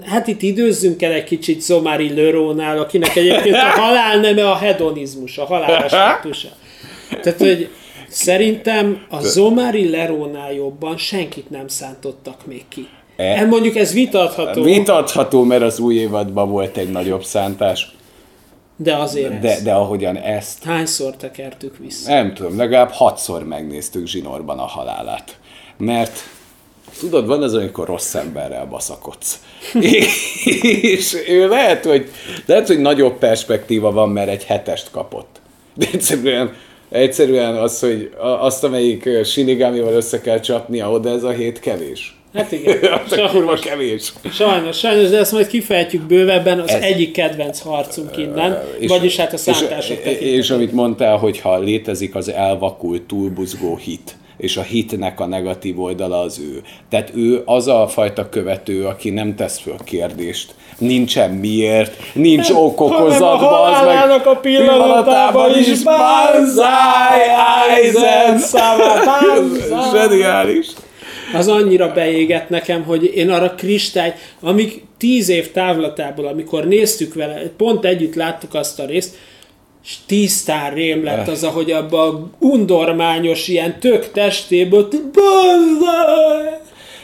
Hát 0.06 0.28
itt 0.28 0.41
időzzünk 0.41 1.02
el 1.02 1.12
egy 1.12 1.23
kicsit 1.23 1.62
Zomari 1.62 2.13
Lerónál, 2.13 2.80
akinek 2.80 3.15
egyébként 3.15 3.56
a 3.56 3.80
halál 3.82 4.19
neme 4.19 4.49
a 4.49 4.56
hedonizmus, 4.56 5.38
a 5.38 5.45
halál 5.45 5.84
aspektusa. 5.84 6.47
Tehát, 7.23 7.39
hogy 7.39 7.69
szerintem 8.08 9.06
a 9.10 9.21
Zomari 9.21 9.89
Lerónál 9.89 10.54
jobban 10.54 10.97
senkit 10.97 11.49
nem 11.49 11.67
szántottak 11.67 12.45
még 12.45 12.63
ki. 12.69 12.88
E- 13.17 13.23
E, 13.23 13.45
mondjuk 13.45 13.75
ez 13.75 13.93
vitatható, 13.93 14.63
Vitatható, 14.63 15.43
mert 15.43 15.62
az 15.62 15.80
új 15.80 15.95
évadban 15.95 16.49
volt 16.49 16.78
egy 16.78 16.89
nagyobb 16.91 17.23
szántás, 17.23 17.91
de 18.82 18.96
azért 18.96 19.39
de, 19.39 19.52
ez. 19.52 19.62
de 19.62 19.74
ahogyan 19.74 20.18
ezt, 20.18 20.63
Hányszor 20.63 21.15
tekertük 21.15 21.78
vissza? 21.78 22.13
nem 22.13 22.34
tudom, 22.34 22.58
legalább 22.58 22.92
hatszor 22.92 23.44
megnéztük 23.44 24.08
zsinórban 24.08 24.60
a 24.60 24.65
halálát. 24.65 25.38
Mert 25.78 26.20
tudod, 27.00 27.28
van 27.28 27.44
az, 27.44 27.54
amikor 27.54 27.88
rossz 27.88 28.13
emberrel 28.15 28.65
baszakodsz. 28.65 29.39
És 30.96 31.15
ő 31.28 31.48
lehet, 31.48 31.86
hogy, 31.86 32.10
lehet, 32.46 32.68
hogy 32.68 32.80
nagyobb 32.80 33.18
perspektíva 33.18 33.92
van, 33.92 34.10
mert 34.10 34.30
egy 34.30 34.44
hetest 34.44 34.92
kapott. 34.92 35.42
De 35.74 35.88
egyszerűen, 35.92 36.54
egyszerűen 36.89 37.56
az, 37.56 37.80
hogy 37.80 38.13
azt, 38.20 38.63
amelyik 38.63 39.06
ö, 39.06 39.24
Shinigamival 39.24 39.94
össze 39.94 40.22
kell 40.22 40.39
csapnia, 40.39 40.92
oda 40.92 41.10
ez 41.10 41.24
a 41.24 41.30
hét 41.32 41.60
kevés. 41.60 42.18
Hát 42.34 42.52
igen, 42.52 42.78
Az 43.06 43.15
kurva 43.15 43.28
sajnos, 43.28 43.60
kevés. 43.60 44.13
sajnos, 44.34 44.78
sajnos, 44.78 45.10
de 45.10 45.18
ezt 45.18 45.32
majd 45.32 45.48
kifejtjük 45.48 46.02
bővebben, 46.02 46.60
az 46.60 46.70
Ez- 46.70 46.82
egyik 46.84 47.12
kedvenc 47.12 47.60
harcunk 47.60 48.18
innen, 48.18 48.63
vagyis 48.88 49.15
hát 49.15 49.34
a 49.34 49.38
szántások 49.38 49.72
és, 49.80 49.88
tekintetében. 50.04 50.34
és 50.39 50.50
amit 50.50 50.72
mondtál, 50.72 51.18
hogy 51.18 51.39
ha 51.39 51.60
létezik 51.60 52.15
az 52.15 52.30
elvakult, 52.32 53.02
túlbuzgó 53.02 53.76
hit, 53.78 54.15
és 54.38 54.58
a 54.58 54.62
hitnek 54.62 55.20
a 55.20 55.26
negatív 55.26 55.80
oldala 55.80 56.20
az 56.20 56.39
ő. 56.39 56.62
Tehát 56.89 57.12
ő 57.15 57.42
az 57.46 57.68
a 57.68 57.88
fajta 57.88 58.30
követő, 58.30 58.86
aki 58.86 59.10
nem 59.10 59.36
tesz 59.36 59.60
föl 59.60 59.76
kérdést. 59.84 60.54
Nincsen 60.78 61.32
miért, 61.32 61.96
nincs 62.13 62.50
okokozat, 62.50 63.20
Hanem 63.20 63.46
a 63.46 63.50
bazd 63.50 64.10
meg. 64.10 64.28
a 64.28 64.36
pillanatában 64.36 65.58
is 65.60 65.68
Aizen! 67.70 68.38
Szava, 68.38 68.94
banzai! 69.06 69.92
Zseniális. 69.92 70.68
Az 71.34 71.48
annyira 71.48 71.92
beégett 71.94 72.50
nekem, 72.50 72.84
hogy 72.84 73.12
én 73.15 73.30
arra 73.30 73.56
kristály, 73.56 74.15
amíg 74.39 74.82
tíz 74.98 75.30
év 75.30 75.52
távlatából, 75.52 76.28
amikor 76.28 76.68
néztük 76.68 77.13
vele, 77.13 77.42
pont 77.58 77.86
együtt 77.86 78.15
láttuk 78.15 78.54
azt 78.54 78.80
a 78.80 78.86
részt, 78.86 79.18
és 79.84 79.96
tisztán 80.06 80.74
rém 80.74 81.04
lett 81.04 81.28
az, 81.28 81.44
ahogy 81.44 81.72
abba 81.72 82.08
a 82.08 82.30
undormányos, 82.39 83.48
ilyen 83.48 83.80
tök 83.80 84.12
testéből! 84.12 84.88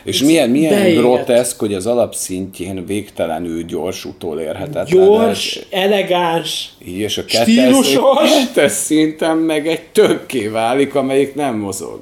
És 0.04 0.22
milyen, 0.22 0.50
milyen 0.50 0.74
beégett. 0.74 1.02
groteszk, 1.02 1.60
hogy 1.60 1.74
az 1.74 1.88
alapszintjén 1.88 2.86
végtelenül 2.86 3.64
gyors, 3.64 4.06
utolérhetetlen. 4.06 4.86
Gyors, 4.86 5.60
elegáns, 5.70 6.70
Így, 6.88 6.98
és 6.98 7.18
a 7.18 7.26
kettes, 7.26 7.54
Stílusos. 7.54 8.30
kettes 8.30 8.72
szinten 8.72 9.38
meg 9.38 9.68
egy 9.68 9.82
tökké 9.82 10.48
válik, 10.48 10.96
amelyik 10.96 11.36
nem 11.36 11.56
mozog. 11.56 12.02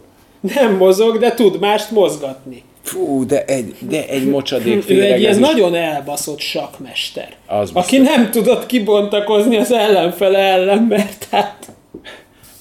Nem 0.55 0.75
mozog, 0.75 1.17
de 1.17 1.33
tud 1.33 1.59
mást 1.59 1.91
mozgatni. 1.91 2.63
Fú, 2.83 3.25
de 3.25 3.45
egy, 3.45 3.75
de 3.79 4.07
egy 4.07 4.29
mocsadék 4.29 4.75
Ő 4.75 4.79
féreg, 4.81 5.11
egy 5.11 5.19
ilyen 5.19 5.39
nagyon 5.39 5.75
elbaszott 5.75 6.39
sakmester, 6.39 7.35
Az 7.47 7.69
aki 7.73 7.97
biztos. 7.99 8.15
nem 8.15 8.31
tudott 8.31 8.65
kibontakozni 8.65 9.57
az 9.57 9.71
ellenfele 9.71 10.37
ellen, 10.39 10.81
mert 10.83 11.27
hát 11.31 11.67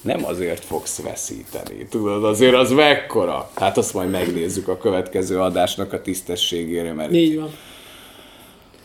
Nem 0.01 0.25
azért 0.25 0.65
fogsz 0.65 1.01
veszíteni, 1.01 1.87
tudod, 1.89 2.23
azért 2.23 2.53
az 2.55 2.71
mekkora. 2.71 3.49
Hát 3.55 3.77
azt 3.77 3.93
majd 3.93 4.09
megnézzük 4.09 4.67
a 4.67 4.77
következő 4.77 5.39
adásnak 5.39 5.93
a 5.93 6.01
tisztességére, 6.01 6.93
mert 6.93 7.13
így 7.13 7.35
van. 7.39 7.49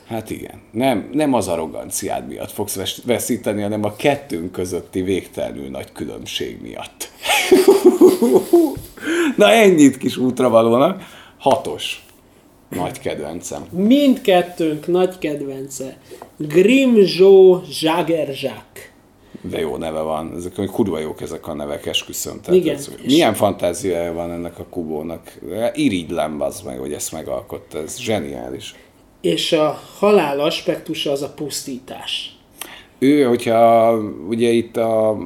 Hát 0.09 0.31
igen, 0.31 0.61
nem, 0.71 1.09
nem 1.13 1.35
az 1.35 1.49
arroganciád 1.49 2.29
miatt 2.29 2.51
fogsz 2.51 2.75
ves- 2.75 3.03
veszíteni, 3.05 3.63
hanem 3.63 3.85
a 3.85 3.97
kettőnk 3.97 4.53
közötti 4.53 5.03
végtelenül 5.03 5.69
nagy 5.69 5.93
különbség 5.93 6.59
miatt. 6.63 7.11
Na 9.37 9.51
ennyit 9.51 9.99
kis 9.99 10.17
útravalónak. 10.17 11.03
Hatos. 11.39 12.07
Nagy 12.69 13.01
kedvencem. 13.01 13.67
Mindkettőnk 13.71 14.87
nagy 14.87 15.19
kedvence. 15.19 15.97
Grimzsó 16.37 17.63
Zságerzsák. 17.71 18.93
De 19.41 19.59
jó 19.59 19.77
neve 19.77 20.01
van, 20.01 20.33
ezek 20.37 20.71
kurva 20.73 20.99
jók 20.99 21.21
ezek 21.21 21.47
a 21.47 21.55
nevek, 21.55 21.87
esküszöm. 21.87 22.41
Tehát 22.41 22.61
Igen. 22.61 22.75
Ez, 22.75 22.91
milyen 23.05 23.35
fantáziája 23.35 24.13
van 24.13 24.33
ennek 24.33 24.59
a 24.59 24.65
kubónak? 24.71 25.39
Irigylem 25.75 26.41
az 26.41 26.61
meg, 26.61 26.79
hogy 26.79 26.93
ezt 26.93 27.13
megalkotta, 27.13 27.79
ez 27.79 27.99
zseniális. 27.99 28.75
És 29.21 29.53
a 29.53 29.83
halál 29.99 30.41
aspektusa 30.41 31.11
az 31.11 31.23
a 31.23 31.33
pusztítás. 31.33 32.38
Ő, 32.99 33.23
hogyha 33.23 33.93
ugye 34.29 34.49
itt 34.49 34.77
a, 34.77 35.19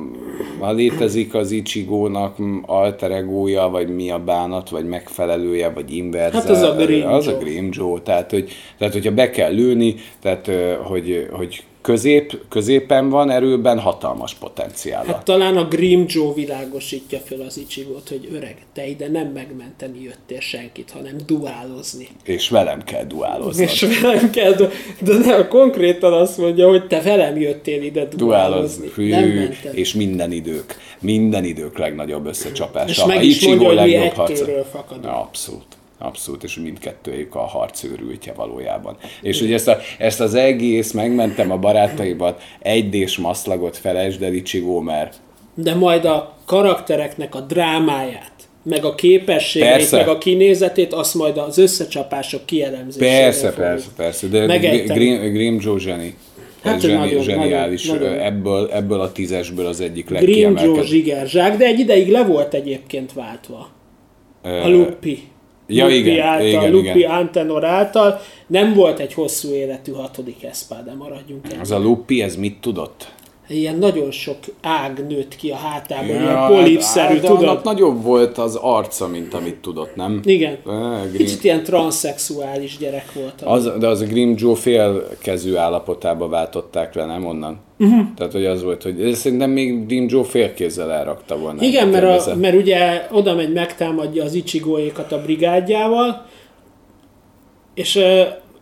ha 0.60 0.72
létezik 0.72 1.34
az 1.34 1.50
Ichigónak 1.50 2.36
alter 2.66 3.10
egója, 3.10 3.68
vagy 3.68 3.94
mi 3.94 4.10
a 4.10 4.18
bánat, 4.18 4.68
vagy 4.68 4.84
megfelelője, 4.84 5.68
vagy 5.68 5.94
inverze. 5.94 6.36
Hát 6.36 6.48
az 6.48 6.62
a 6.62 6.74
Grim 6.74 7.06
Az 7.06 7.26
a. 7.26 7.36
Grim 7.36 7.68
Joe. 7.72 8.00
Tehát, 8.00 8.30
hogy, 8.30 8.50
tehát 8.78 8.92
hogyha 8.92 9.12
be 9.12 9.30
kell 9.30 9.52
lőni, 9.52 9.94
tehát, 10.20 10.50
hogy, 10.82 11.28
hogy 11.32 11.62
közép, 11.82 12.38
középen 12.48 13.08
van 13.08 13.30
erőben, 13.30 13.78
hatalmas 13.78 14.34
potenciála. 14.34 15.06
Hát 15.06 15.24
talán 15.24 15.56
a 15.56 15.68
Grim 15.68 16.04
Joe 16.08 16.32
világosítja 16.34 17.18
fel 17.18 17.40
az 17.40 17.58
Ichigot, 17.58 18.08
hogy 18.08 18.28
öreg, 18.32 18.56
te 18.72 18.86
ide 18.86 19.08
nem 19.08 19.26
megmenteni 19.26 20.02
jöttél 20.02 20.40
senkit, 20.40 20.90
hanem 20.90 21.16
duálozni. 21.26 22.08
És 22.24 22.48
velem 22.48 22.82
kell 22.82 23.04
duálozni. 23.04 23.62
És 23.62 23.86
velem 24.02 24.30
kell, 24.30 24.52
du- 24.52 24.72
de 25.00 25.14
nem, 25.14 25.48
konkrétan 25.48 26.12
azt 26.12 26.38
mondja, 26.38 26.68
hogy 26.68 26.86
te 26.86 27.00
velem 27.00 27.36
jöttél 27.36 27.61
ide 27.66 28.08
duálozni. 28.16 28.16
Duálozni. 28.16 29.08
Nem 29.08 29.22
Hű, 29.22 29.38
mentem. 29.38 29.72
és 29.74 29.94
minden 29.94 30.32
idők. 30.32 30.76
Minden 31.00 31.44
idők 31.44 31.78
legnagyobb 31.78 32.26
összecsapása. 32.26 32.88
És 32.88 32.98
A 32.98 33.06
meg 33.06 33.24
is 33.24 33.46
mondja, 33.46 33.68
hogy 33.68 33.90
mi 33.90 34.10
fakadunk. 34.70 35.04
Na, 35.04 35.20
abszolút. 35.20 35.64
Abszolút, 35.98 36.42
és 36.42 36.56
mindkettőjük 36.56 37.34
a 37.34 37.40
harc 37.40 37.84
őrültje 37.84 38.32
valójában. 38.32 38.96
És 39.20 39.40
ugye 39.40 39.54
ezt, 39.54 39.68
a, 39.68 39.78
ezt 39.98 40.20
az 40.20 40.34
egész, 40.34 40.92
megmentem 40.92 41.50
a 41.50 41.56
barátaimat, 41.56 42.42
egydés 42.60 43.16
maszlagot 43.16 43.76
felesd 43.76 44.22
el 44.22 44.32
Ichigo, 44.32 44.80
mert 44.80 45.14
De 45.54 45.74
majd 45.74 46.04
a 46.04 46.36
karaktereknek 46.44 47.34
a 47.34 47.40
drámáját, 47.40 48.32
meg 48.62 48.84
a 48.84 48.94
képességeit, 48.94 49.70
Persze. 49.72 49.96
meg 49.96 50.08
a 50.08 50.18
kinézetét, 50.18 50.92
azt 50.92 51.14
majd 51.14 51.36
az 51.38 51.58
összecsapások 51.58 52.46
kielemzésére 52.46 53.20
persze, 53.20 53.50
fogjuk. 53.50 53.66
persze, 53.66 53.88
persze, 53.96 54.26
de. 54.26 54.46
Grim, 54.94 55.32
Grim 55.32 55.58
Joe 55.62 55.78
zseni. 55.78 56.14
Hát 56.62 56.84
ő 56.84 56.88
zseni, 56.88 56.98
nagyon, 56.98 57.22
zseniális. 57.22 57.86
nagyon, 57.86 58.08
nagyon. 58.08 58.18
Ebből, 58.24 58.70
ebből 58.72 59.00
a 59.00 59.12
tízesből 59.12 59.66
az 59.66 59.80
egyik 59.80 60.06
Green 60.06 60.22
legkiemelkedőbb. 60.22 60.84
zsigerzsák, 60.84 61.56
de 61.56 61.64
egy 61.64 61.78
ideig 61.78 62.10
le 62.10 62.24
volt 62.24 62.54
egyébként 62.54 63.12
váltva. 63.12 63.68
A 64.42 64.68
Lupi. 64.68 65.18
Ja, 65.66 65.84
Lupi 65.84 65.96
igen, 65.96 66.26
által, 66.26 66.46
igen, 66.46 66.70
Lupi 66.70 66.98
igen. 66.98 67.10
Antenor 67.10 67.64
által. 67.64 68.20
Nem 68.46 68.74
volt 68.74 68.98
egy 68.98 69.14
hosszú 69.14 69.52
életű 69.52 69.92
hatodik 69.92 70.44
eszpáde, 70.44 70.94
maradjunk 70.94 71.52
el. 71.52 71.60
Az 71.60 71.70
a 71.70 71.78
Lupi, 71.78 72.22
ez 72.22 72.36
mit 72.36 72.60
tudott? 72.60 73.12
Ilyen 73.52 73.76
nagyon 73.78 74.10
sok 74.10 74.36
ág 74.62 75.06
nőtt 75.08 75.36
ki 75.36 75.50
a 75.50 75.56
hátában, 75.56 76.06
Ja, 76.08 76.20
ilyen 76.20 76.46
polipszerű, 76.46 77.12
hát, 77.12 77.20
de 77.20 77.26
tudod? 77.28 77.42
annak 77.42 77.62
nagyobb 77.62 78.02
volt 78.02 78.38
az 78.38 78.58
arca, 78.62 79.06
mint 79.08 79.34
amit 79.34 79.56
tudott, 79.56 79.96
nem? 79.96 80.20
Igen. 80.24 80.52
Eh, 80.66 81.00
Grim, 81.02 81.16
Kicsit 81.16 81.44
ilyen 81.44 81.62
transzexuális 81.62 82.76
gyerek 82.76 83.12
volt. 83.12 83.42
az, 83.42 83.72
de 83.78 83.86
az 83.86 84.00
a 84.00 84.04
Grim 84.04 84.34
Joe 84.38 84.54
félkezű 84.54 85.54
állapotába 85.54 86.28
váltották 86.28 86.94
le, 86.94 87.04
nem 87.06 87.26
onnan? 87.26 87.60
Uh-huh. 87.78 88.06
Tehát, 88.16 88.32
hogy 88.32 88.44
az 88.44 88.62
volt, 88.62 88.82
hogy 88.82 88.96
de 88.96 89.14
szerintem 89.14 89.50
még 89.50 89.86
Grim 89.86 90.06
Joe 90.08 90.24
félkézzel 90.24 90.92
elrakta 90.92 91.38
volna. 91.38 91.62
Igen, 91.62 91.88
mert, 91.88 92.26
a, 92.26 92.34
mert 92.36 92.56
ugye 92.56 93.06
oda 93.10 93.34
megy, 93.34 93.52
megtámadja 93.52 94.24
az 94.24 94.34
Ichigóékat 94.34 95.12
a 95.12 95.22
brigádjával, 95.22 96.26
és, 97.74 97.98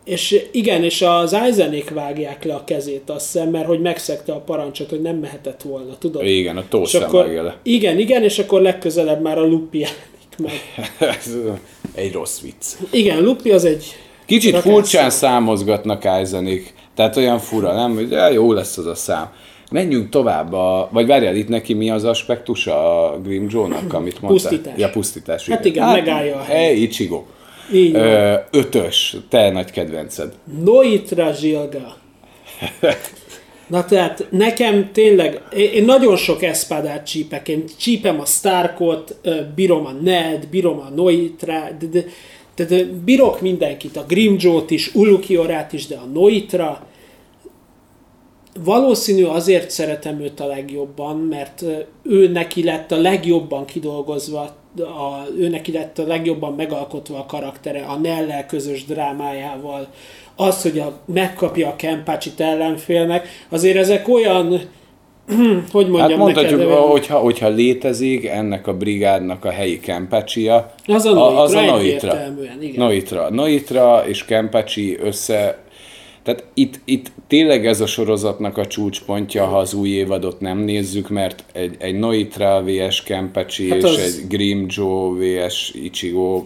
és 0.05 0.49
igen, 0.53 0.85
és 0.85 1.03
az 1.03 1.33
Eisenék 1.33 1.91
vágják 1.91 2.45
le 2.45 2.55
a 2.55 2.65
kezét, 2.65 3.11
azt 3.11 3.33
hiszem, 3.33 3.49
mert 3.49 3.67
hogy 3.67 3.81
megszegte 3.81 4.33
a 4.33 4.41
parancsot, 4.41 4.91
hogy 4.91 5.01
nem 5.01 5.17
mehetett 5.17 5.63
volna, 5.63 5.99
tudod? 5.99 6.27
Igen, 6.27 6.57
a 6.57 6.65
tószem 6.69 7.13
le. 7.13 7.57
igen, 7.63 7.99
igen, 7.99 8.23
és 8.23 8.39
akkor 8.39 8.61
legközelebb 8.61 9.23
már 9.23 9.39
a 9.39 9.47
Lupi 9.47 9.79
jelenik 9.79 10.37
meg. 10.39 11.21
Egy 11.95 12.13
rossz 12.13 12.41
vicc. 12.41 12.67
Igen, 12.91 13.23
Lupi 13.23 13.51
az 13.51 13.65
egy... 13.65 13.85
Kicsit 14.27 14.57
furcsán 14.57 15.11
számozgatnak 15.11 16.05
Eisenik. 16.05 16.75
Tehát 16.95 17.17
olyan 17.17 17.39
fura, 17.39 17.75
nem? 17.75 17.95
Hogy 17.95 18.11
ja, 18.11 18.29
jó 18.29 18.53
lesz 18.53 18.77
az 18.77 18.87
a 18.87 18.95
szám. 18.95 19.33
Menjünk 19.71 20.09
tovább, 20.09 20.53
a, 20.53 20.89
vagy 20.93 21.07
várjál, 21.07 21.37
itt 21.37 21.49
neki 21.49 21.75
mi 21.75 21.91
az 21.91 22.05
aspektusa 22.05 23.05
a 23.05 23.21
Grim 23.21 23.47
Joe-nak, 23.51 23.93
amit 23.93 24.21
mondtál? 24.21 24.51
Pusztítás. 24.51 24.79
Ja, 24.79 24.91
pusztítás. 24.91 25.49
Hát 25.49 25.65
igen, 25.65 25.89
megállja 25.89 26.37
a 26.37 26.43
helyet. 26.43 26.73
Hey, 26.73 26.83
Ichigo. 26.83 27.25
Így 27.73 27.93
van. 27.93 28.03
Ö, 28.03 28.35
ötös, 28.51 29.17
te 29.29 29.51
nagy 29.51 29.71
kedvenced. 29.71 30.33
Noitra 30.65 31.33
Zsilga. 31.33 31.97
Na 33.67 33.85
tehát 33.85 34.27
nekem 34.31 34.93
tényleg, 34.93 35.43
én 35.53 35.85
nagyon 35.85 36.17
sok 36.17 36.43
eszpádát 36.43 37.07
csípek, 37.07 37.49
én 37.49 37.65
csípem 37.79 38.21
a 38.21 38.25
Starkot, 38.25 39.17
bírom 39.55 39.87
a 39.87 39.93
Ned, 39.93 40.47
bírom 40.47 40.79
a 40.79 40.89
Noitra, 40.95 41.69
de, 41.79 41.87
de, 41.87 42.05
de, 42.55 42.65
de 42.65 42.85
bírok 43.05 43.41
mindenkit, 43.41 43.97
a 43.97 44.05
Grimjoe-t 44.09 44.71
is, 44.71 44.95
Ulukiorát 44.95 45.73
is, 45.73 45.87
de 45.87 45.97
a 45.97 46.05
Noitra, 46.13 46.87
valószínű 48.65 49.25
azért 49.25 49.71
szeretem 49.71 50.21
őt 50.21 50.41
a 50.41 50.47
legjobban, 50.47 51.17
mert 51.17 51.65
ő 52.03 52.29
neki 52.29 52.65
lett 52.65 52.93
a 52.93 53.01
legjobban 53.01 53.65
kidolgozva, 53.65 54.57
a, 54.79 55.27
ő 55.39 55.49
neki 55.49 55.73
lett 55.73 55.99
a 55.99 56.07
legjobban 56.07 56.55
megalkotva 56.55 57.19
a 57.19 57.27
karaktere, 57.27 57.83
a 57.83 57.97
Nellel 57.97 58.47
közös 58.47 58.85
drámájával, 58.85 59.89
az, 60.37 60.63
hogy 60.63 60.79
a, 60.79 61.01
megkapja 61.05 61.69
a 61.69 61.77
Kempácsit 61.77 62.41
ellenfélnek, 62.41 63.29
azért 63.49 63.77
ezek 63.77 64.09
olyan, 64.09 64.61
hogy 65.73 65.89
mondjam 65.89 66.09
Hát 66.09 66.17
mondhatjuk, 66.17 66.61
neked, 66.61 66.75
hogyha, 66.75 67.19
hogyha 67.19 67.49
létezik 67.49 68.27
ennek 68.27 68.67
a 68.67 68.77
brigádnak 68.77 69.45
a 69.45 69.51
helyi 69.51 69.81
Kempácsia, 69.81 70.75
Az 70.87 71.05
a 71.05 71.13
Noitra, 71.13 71.41
az 71.41 71.55
a 71.55 71.61
Noitra. 71.61 72.19
igen. 72.61 72.75
Noitra. 72.77 73.31
Noitra 73.31 74.03
és 74.07 74.25
Kempácsi 74.25 74.99
össze... 75.03 75.59
Tehát 76.23 76.45
itt, 76.55 76.81
itt 76.85 77.13
tényleg 77.27 77.67
ez 77.67 77.81
a 77.81 77.87
sorozatnak 77.87 78.59
a 78.59 78.67
csúcspontja, 78.67 79.45
ha 79.45 79.59
az 79.59 79.75
új 79.75 79.89
évadot 79.89 80.41
nem 80.41 80.59
nézzük, 80.59 81.09
mert 81.09 81.45
egy, 81.53 81.77
egy 81.79 81.99
Noitra 81.99 82.63
vs 82.65 83.03
Kempácsi 83.03 83.69
Hát 83.69 83.79
és 83.79 83.85
az- 83.85 83.99
egy 83.99 84.29
Grim 84.29 84.67
Joe 84.69 85.47
vs 85.47 85.73
Ichigo 85.75 86.45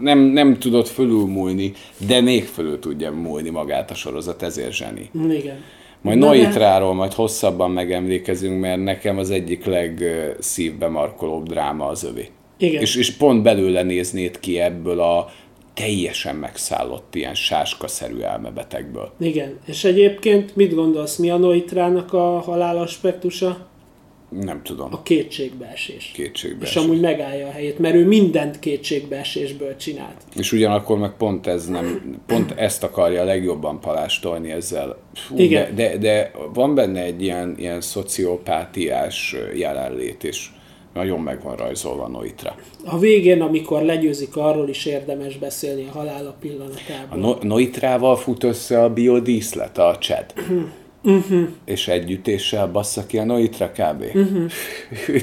nem, 0.00 0.18
nem 0.18 0.58
tudott 0.58 0.88
fölülmúlni, 0.88 1.72
de 2.06 2.20
még 2.20 2.44
fölül 2.44 2.78
tudja 2.78 3.12
múlni 3.12 3.50
magát 3.50 3.90
a 3.90 3.94
sorozat, 3.94 4.42
ezért 4.42 4.72
zseni. 4.72 5.10
Igen. 5.30 5.56
Majd 6.00 6.18
Noitráról 6.18 6.94
majd 6.94 7.12
hosszabban 7.12 7.70
megemlékezünk, 7.70 8.60
mert 8.60 8.82
nekem 8.82 9.18
az 9.18 9.30
egyik 9.30 9.64
legszívbe 9.64 10.88
markolóbb 10.88 11.48
dráma 11.48 11.86
az 11.86 12.04
övé. 12.04 12.28
Igen. 12.58 12.80
És, 12.82 12.96
és 12.96 13.10
pont 13.10 13.42
belőle 13.42 13.82
néznéd 13.82 14.40
ki 14.40 14.58
ebből 14.60 15.00
a 15.00 15.30
teljesen 15.76 16.36
megszállott 16.36 17.14
ilyen 17.14 17.34
sáskaszerű 17.34 18.20
elmebetegből. 18.20 19.12
Igen. 19.18 19.58
És 19.66 19.84
egyébként 19.84 20.56
mit 20.56 20.74
gondolsz, 20.74 21.16
mi 21.16 21.30
a 21.30 21.36
Noitrának 21.36 22.12
a 22.12 22.40
halál 22.40 22.78
aspektusa? 22.78 23.66
Nem 24.28 24.62
tudom, 24.62 24.88
A 24.92 25.02
kétségbeesés. 25.02 26.10
kétségbe 26.14 26.66
És 26.66 26.76
amúgy 26.76 27.00
megállja 27.00 27.46
a 27.46 27.50
helyét, 27.50 27.78
mert 27.78 27.94
ő 27.94 28.06
mindent 28.06 28.58
kétségbeesésből 28.58 29.76
csinált. 29.76 30.16
És 30.36 30.52
ugyanakkor 30.52 30.98
meg 30.98 31.12
pont 31.16 31.46
ez 31.46 31.66
nem, 31.66 32.16
pont 32.26 32.52
ezt 32.56 32.82
akarja 32.82 33.24
legjobban 33.24 33.80
palástolni 33.80 34.50
ezzel. 34.50 34.96
Fú, 35.14 35.38
Igen. 35.38 35.74
De, 35.74 35.88
de, 35.88 35.98
de, 35.98 36.30
van 36.54 36.74
benne 36.74 37.02
egy 37.02 37.22
ilyen, 37.22 37.54
ilyen 37.58 37.80
szociopátiás 37.80 39.36
jelenlét, 39.54 40.24
és 40.24 40.48
nagyon 40.96 41.20
meg 41.20 41.42
van 41.42 41.56
rajzolva 41.56 42.08
Noitra. 42.08 42.54
A 42.84 42.98
végén, 42.98 43.40
amikor 43.40 43.82
legyőzik, 43.82 44.36
arról 44.36 44.68
is 44.68 44.84
érdemes 44.84 45.36
beszélni 45.38 45.86
a 45.92 45.98
halála 45.98 46.28
A 46.28 46.34
pillanatában. 46.40 47.18
no- 47.18 47.42
Noitrával 47.42 48.16
fut 48.16 48.44
össze 48.44 48.82
a 48.82 48.92
biodíszlet, 48.92 49.78
a 49.78 49.96
Chad. 50.00 50.24
És 51.64 51.88
együttéssel 51.88 52.66
bassza 52.66 53.06
ki 53.06 53.18
a 53.18 53.24
Noitra 53.24 53.70
kb. 53.72 54.04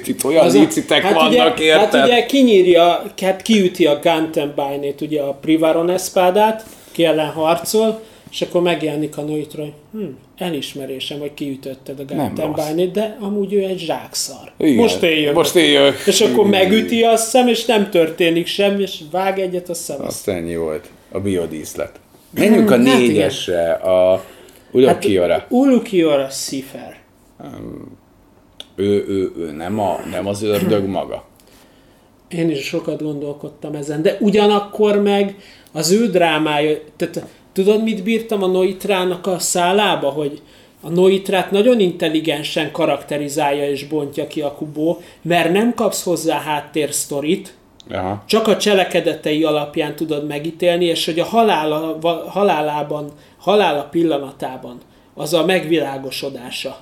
Itt 0.05 0.23
olyan 0.23 0.45
Az 0.45 0.53
a- 0.55 0.59
licitek 0.59 1.01
hát 1.01 1.13
vannak, 1.13 1.55
ugye, 1.55 1.63
érted? 1.65 1.93
Hát 1.99 2.05
ugye 2.07 2.25
kinyírja, 2.25 3.03
hát 3.21 3.41
kiüti 3.41 3.85
a 3.85 3.99
Gantenbine-t, 4.03 5.01
ugye 5.01 5.21
a 5.21 5.33
Privaron 5.33 5.89
eszpádát, 5.89 6.65
ki 6.91 7.05
ellen 7.05 7.29
harcol, 7.29 8.01
és 8.31 8.41
akkor 8.41 8.61
megjelenik 8.61 9.17
a 9.17 9.21
Noitra, 9.21 9.63
hm, 9.91 10.03
elismerésem, 10.37 11.19
hogy 11.19 11.33
kiütötted 11.33 11.99
a 11.99 12.05
Gantenbine-t, 12.05 12.91
de 12.91 13.17
amúgy 13.19 13.53
ő 13.53 13.63
egy 13.63 13.79
zsákszar. 13.79 14.51
Igen. 14.57 14.75
Most 14.75 15.03
éljön. 15.03 15.33
Most 15.33 15.55
éljön. 15.55 15.93
És 16.05 16.21
akkor 16.21 16.47
megüti 16.47 17.03
a 17.03 17.15
szem, 17.15 17.47
és 17.47 17.65
nem 17.65 17.89
történik 17.89 18.47
semmi, 18.47 18.81
és 18.81 18.99
vág 19.11 19.39
egyet 19.39 19.69
a 19.69 19.73
szem. 19.73 20.01
Azt 20.01 20.27
ennyi 20.27 20.55
volt. 20.55 20.89
A 21.11 21.19
biodíszlet. 21.19 21.99
Menjünk 22.29 22.71
a 22.71 22.77
Hát 22.77 22.85
igen. 22.85 22.97
négyesre, 22.97 23.71
a 23.71 24.23
Udokiora. 24.71 25.45
Ulukiora 25.49 26.29
Szifer. 26.29 26.97
Ő, 28.75 29.05
ő, 29.07 29.31
ő 29.37 29.51
nem, 29.51 29.79
a, 29.79 29.99
nem 30.11 30.27
az 30.27 30.43
ördög 30.43 30.85
maga. 30.99 31.25
Én 32.27 32.49
is 32.49 32.65
sokat 32.65 33.01
gondolkodtam 33.01 33.73
ezen, 33.75 34.01
de 34.01 34.17
ugyanakkor 34.19 35.01
meg 35.01 35.35
az 35.71 35.91
ő 35.91 36.07
drámája, 36.09 36.77
tehát 36.97 37.25
tudod, 37.53 37.83
mit 37.83 38.03
bírtam 38.03 38.43
a 38.43 38.47
Noitrának 38.47 39.27
a 39.27 39.39
szálába, 39.39 40.09
hogy 40.09 40.41
a 40.81 40.89
Noitrát 40.89 41.51
nagyon 41.51 41.79
intelligensen 41.79 42.71
karakterizálja 42.71 43.69
és 43.69 43.87
bontja 43.87 44.27
ki 44.27 44.41
a 44.41 44.53
Kubó, 44.53 45.01
mert 45.21 45.51
nem 45.51 45.73
kapsz 45.73 46.03
hozzá 46.03 46.39
háttérsztorit, 46.39 47.55
Aha. 47.89 48.23
csak 48.25 48.47
a 48.47 48.57
cselekedetei 48.57 49.43
alapján 49.43 49.95
tudod 49.95 50.27
megítélni, 50.27 50.85
és 50.85 51.05
hogy 51.05 51.19
a 51.19 51.25
halála, 51.25 51.97
halálában, 52.27 53.11
halála 53.37 53.83
pillanatában 53.83 54.77
az 55.13 55.33
a 55.33 55.45
megvilágosodása. 55.45 56.77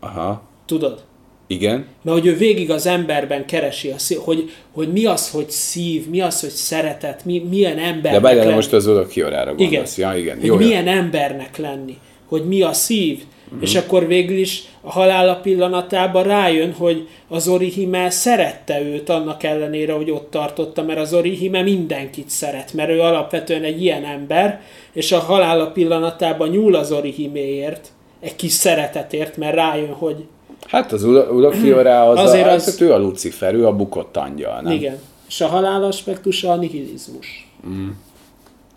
Aha. 0.00 0.42
Tudod? 0.66 1.04
Igen. 1.50 1.86
Mert 2.02 2.18
hogy 2.18 2.26
ő 2.26 2.36
végig 2.36 2.70
az 2.70 2.86
emberben 2.86 3.46
keresi, 3.46 3.90
a 3.90 3.98
szív, 3.98 4.18
hogy, 4.18 4.50
hogy 4.72 4.92
mi 4.92 5.04
az, 5.04 5.30
hogy 5.30 5.50
szív, 5.50 6.08
mi 6.08 6.20
az, 6.20 6.40
hogy 6.40 6.50
szeretet, 6.50 7.24
mi, 7.24 7.38
milyen 7.50 7.78
ember. 7.78 8.12
De 8.12 8.20
bárjál, 8.20 8.54
most 8.54 8.72
az 8.72 8.88
oda 8.88 9.06
kiorára 9.06 9.54
igen. 9.56 9.84
Ja, 9.96 10.16
igen. 10.16 10.36
hogy 10.36 10.46
Jó, 10.46 10.56
milyen 10.56 10.88
embernek 10.88 11.56
lenni, 11.56 11.96
hogy 12.28 12.44
mi 12.44 12.62
a 12.62 12.72
szív, 12.72 13.22
uh-huh. 13.46 13.62
és 13.62 13.74
akkor 13.74 14.06
végül 14.06 14.36
is 14.36 14.62
a 14.80 14.90
halála 14.90 15.34
pillanatában 15.34 16.22
rájön, 16.22 16.72
hogy 16.72 17.08
az 17.28 17.48
Orihime 17.48 18.10
szerette 18.10 18.82
őt 18.82 19.08
annak 19.08 19.42
ellenére, 19.42 19.92
hogy 19.92 20.10
ott 20.10 20.30
tartotta, 20.30 20.82
mert 20.82 20.98
az 20.98 21.14
Orihime 21.14 21.62
mindenkit 21.62 22.28
szeret, 22.28 22.72
mert 22.72 22.90
ő 22.90 23.00
alapvetően 23.00 23.62
egy 23.62 23.82
ilyen 23.82 24.04
ember, 24.04 24.60
és 24.92 25.12
a 25.12 25.18
halála 25.18 25.70
pillanatában 25.70 26.48
nyúl 26.48 26.74
az 26.74 26.92
Orihiméért, 26.92 27.88
egy 28.20 28.36
kis 28.36 28.52
szeretetért, 28.52 29.36
mert 29.36 29.54
rájön, 29.54 29.92
hogy 29.92 30.24
Hát 30.66 30.92
az 30.92 31.04
Ulakiorá 31.04 32.04
az, 32.04 32.18
Azért 32.18 32.46
a, 32.46 32.50
az- 32.50 32.66
az... 32.66 32.80
ő 32.80 32.92
a 32.92 32.98
Lucifer, 32.98 33.54
ő 33.54 33.66
a 33.66 33.72
bukott 33.72 34.16
angyal, 34.16 34.60
nem? 34.60 34.72
igen. 34.72 34.98
És 35.28 35.40
a 35.40 35.46
halál 35.46 35.84
aspektusa 35.84 36.50
a 36.50 36.56
nihilizmus. 36.56 37.48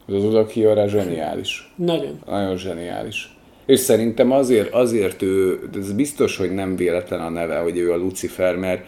Az 0.08 0.24
Ulakiorá 0.24 0.88
zseniális. 0.88 1.72
Nagyon. 1.76 2.20
Nagyon 2.26 2.58
zseniális. 2.58 3.36
És 3.66 3.80
szerintem 3.80 4.32
azért, 4.32 4.74
azért 4.74 5.22
ő, 5.22 5.60
ez 5.78 5.92
biztos, 5.92 6.38
hogy 6.38 6.52
nem 6.52 6.76
véletlen 6.76 7.20
a 7.20 7.30
neve, 7.30 7.58
hogy 7.58 7.78
ő 7.78 7.92
a 7.92 7.98
Lucifer, 7.98 8.56
mert 8.56 8.86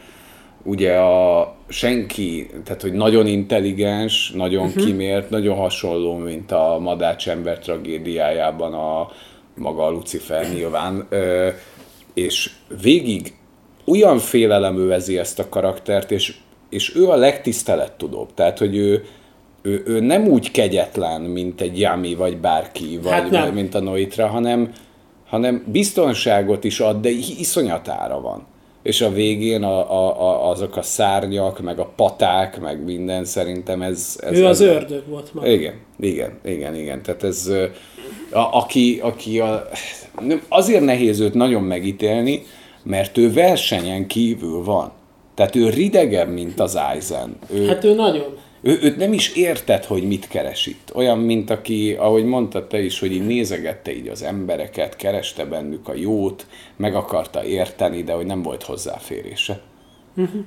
ugye 0.63 0.97
a 0.97 1.55
senki, 1.67 2.49
tehát 2.63 2.81
hogy 2.81 2.93
nagyon 2.93 3.27
intelligens, 3.27 4.31
nagyon 4.31 4.65
uh-huh. 4.65 4.85
kimért, 4.85 5.29
nagyon 5.29 5.55
hasonló, 5.55 6.15
mint 6.15 6.51
a 6.51 6.77
Madács 6.79 7.29
ember 7.29 7.59
tragédiájában 7.59 8.73
a 8.73 9.11
maga 9.55 9.85
a 9.85 9.89
Lucifer 9.89 10.53
nyilván, 10.53 11.05
ö, 11.09 11.47
és 12.13 12.49
végig 12.81 13.33
olyan 13.85 14.17
félelem 14.17 14.77
övezi 14.77 15.17
ezt 15.17 15.39
a 15.39 15.49
karaktert, 15.49 16.11
és, 16.11 16.35
és 16.69 16.95
ő 16.95 17.09
a 17.09 17.15
legtisztelettudóbb, 17.15 18.33
tehát 18.33 18.57
hogy 18.57 18.75
ő, 18.75 19.03
ő, 19.61 19.83
ő 19.85 19.99
nem 19.99 20.27
úgy 20.27 20.51
kegyetlen, 20.51 21.21
mint 21.21 21.61
egy 21.61 21.79
Yami, 21.79 22.15
vagy 22.15 22.37
bárki, 22.37 22.99
vagy, 23.03 23.11
Hát 23.11 23.29
vagy 23.29 23.53
mint 23.53 23.75
a 23.75 23.79
Noitra, 23.79 24.27
hanem, 24.27 24.71
hanem 25.25 25.63
biztonságot 25.67 26.63
is 26.63 26.79
ad, 26.79 27.01
de 27.01 27.09
iszonyatára 27.09 28.21
van. 28.21 28.45
És 28.83 29.01
a 29.01 29.11
végén 29.11 29.63
a, 29.63 29.91
a, 29.91 30.21
a, 30.21 30.49
azok 30.49 30.77
a 30.77 30.81
szárnyak, 30.81 31.59
meg 31.61 31.79
a 31.79 31.91
paták, 31.95 32.61
meg 32.61 32.83
minden, 32.83 33.25
szerintem 33.25 33.81
ez... 33.81 34.19
ez 34.21 34.37
Ő 34.37 34.45
az 34.45 34.61
ez, 34.61 34.67
ördög 34.67 35.07
volt 35.07 35.33
ma. 35.33 35.47
igen, 35.47 35.73
igen, 35.99 36.39
igen, 36.45 36.75
igen. 36.75 37.01
Tehát 37.01 37.23
ez, 37.23 37.51
a, 38.31 38.57
aki, 38.57 38.99
aki 39.01 39.39
a, 39.39 39.67
azért 40.47 40.83
nehéz 40.83 41.19
őt 41.19 41.33
nagyon 41.33 41.63
megítélni, 41.63 42.43
mert 42.83 43.17
ő 43.17 43.33
versenyen 43.33 44.07
kívül 44.07 44.63
van. 44.63 44.91
Tehát 45.33 45.55
ő 45.55 45.69
ridegebb, 45.69 46.33
mint 46.33 46.59
az 46.59 46.75
Aizen. 46.75 47.37
Ő, 47.53 47.67
Hát 47.67 47.83
ő 47.83 47.93
nagyon. 47.93 48.37
ő, 48.61 48.79
őt 48.81 48.97
nem 48.97 49.13
is 49.13 49.35
érted, 49.35 49.85
hogy 49.85 50.03
mit 50.03 50.27
keres 50.27 50.65
itt. 50.65 50.91
Olyan, 50.95 51.17
mint 51.19 51.49
aki, 51.49 51.95
ahogy 51.99 52.25
mondtad 52.25 52.67
te 52.67 52.81
is, 52.81 52.99
hogy 52.99 53.11
így 53.11 53.25
nézegette 53.25 53.95
így 53.95 54.07
az 54.07 54.23
embereket, 54.23 54.95
kereste 54.95 55.45
bennük 55.45 55.87
a 55.87 55.95
jót, 55.95 56.45
meg 56.75 56.95
akarta 56.95 57.43
érteni, 57.43 58.03
de 58.03 58.13
hogy 58.13 58.25
nem 58.25 58.41
volt 58.41 58.63
hozzáférése. 58.63 59.61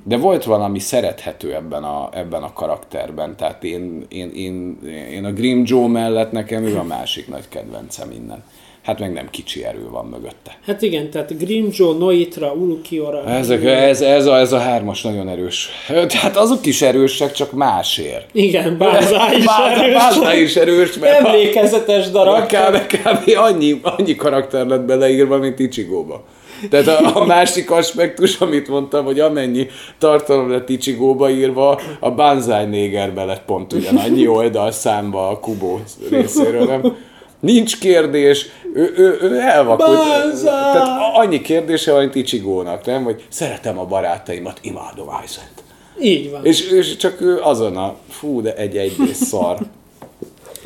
De 0.05 0.17
volt 0.17 0.45
valami 0.45 0.79
szerethető 0.79 1.55
ebben 1.55 1.85
a, 1.85 2.09
ebben 2.13 2.43
a 2.43 2.53
karakterben, 2.53 3.37
tehát 3.37 3.65
én, 3.65 4.05
én, 4.09 4.31
én, 4.35 4.79
én 5.11 5.25
a 5.25 5.33
Grim 5.33 5.63
Joe 5.67 5.89
mellett 5.89 6.33
nekem 6.33 6.65
ő 6.65 6.79
a 6.79 6.83
másik 6.83 7.29
nagy 7.29 7.49
kedvencem 7.49 8.11
innen. 8.11 8.45
Hát 8.87 8.99
meg 8.99 9.13
nem 9.13 9.31
kicsi 9.31 9.65
erő 9.65 9.89
van 9.91 10.05
mögötte. 10.07 10.59
Hát 10.67 10.83
igen, 10.83 11.11
tehát 11.11 11.39
Grimjo, 11.39 11.93
Noitra, 11.93 12.53
Ulukiora. 12.53 13.25
Ezek, 13.29 13.65
ez, 13.65 14.01
ez, 14.01 14.27
a, 14.27 14.39
ez 14.39 14.53
a 14.53 14.59
hármas 14.59 15.03
nagyon 15.03 15.29
erős. 15.29 15.69
Tehát 15.87 16.37
azok 16.37 16.67
is 16.67 16.83
erősek, 16.83 17.33
csak 17.33 17.53
másért. 17.53 18.29
Igen, 18.33 18.79
Bázá 18.79 19.33
is 19.33 19.45
Bázá- 19.45 19.77
erős. 19.83 19.95
Bázá 19.95 20.35
is 20.35 20.57
erős, 20.57 20.99
mert 20.99 21.27
Emlékezetes 21.27 22.11
darab. 22.11 22.47
kb, 22.47 22.77
kb. 22.87 23.31
annyi, 23.37 23.81
annyi 23.83 24.15
karakter 24.15 24.67
lett 24.67 24.85
beleírva, 24.85 25.39
mint 25.39 25.59
Ichigóba. 25.59 26.25
Tehát 26.71 26.87
a, 26.87 27.21
a 27.21 27.25
másik 27.25 27.71
aspektus, 27.71 28.41
amit 28.41 28.69
mondtam, 28.69 29.05
hogy 29.05 29.21
amennyi 29.21 29.67
tartalom 29.99 30.51
lett 30.51 30.69
Ichigóba 30.69 31.31
írva, 31.31 31.81
a 32.01 32.11
Banzai 32.11 32.65
négerbe 32.65 33.25
lett 33.25 33.43
pont 33.45 33.73
ugyanannyi 33.73 34.27
oldal 34.27 34.71
számba 34.71 35.29
a 35.29 35.39
Kubo 35.41 35.79
részéről. 36.11 36.65
Nem? 36.67 36.97
Nincs 37.41 37.79
kérdés, 37.79 38.47
ő, 38.75 38.93
ő, 38.97 39.19
ő 39.21 39.41
elvakult. 39.41 39.99
Banzai! 39.99 40.73
Tehát 40.73 41.15
annyi 41.15 41.41
kérdése 41.41 41.93
van, 41.93 42.01
mint 42.01 42.15
Ichigónak, 42.15 42.87
nem? 42.87 43.05
Hogy 43.05 43.25
szeretem 43.29 43.79
a 43.79 43.85
barátaimat, 43.85 44.59
imádom 44.63 45.09
Aizen-t. 45.09 45.63
Így 46.01 46.31
van. 46.31 46.45
És, 46.45 46.71
és 46.71 46.97
csak 46.97 47.21
ő 47.21 47.41
azon 47.41 47.77
a, 47.77 47.97
fú, 48.09 48.43
de 48.43 48.55
egy 48.55 48.77
egész 48.77 49.23
szar. 49.23 49.59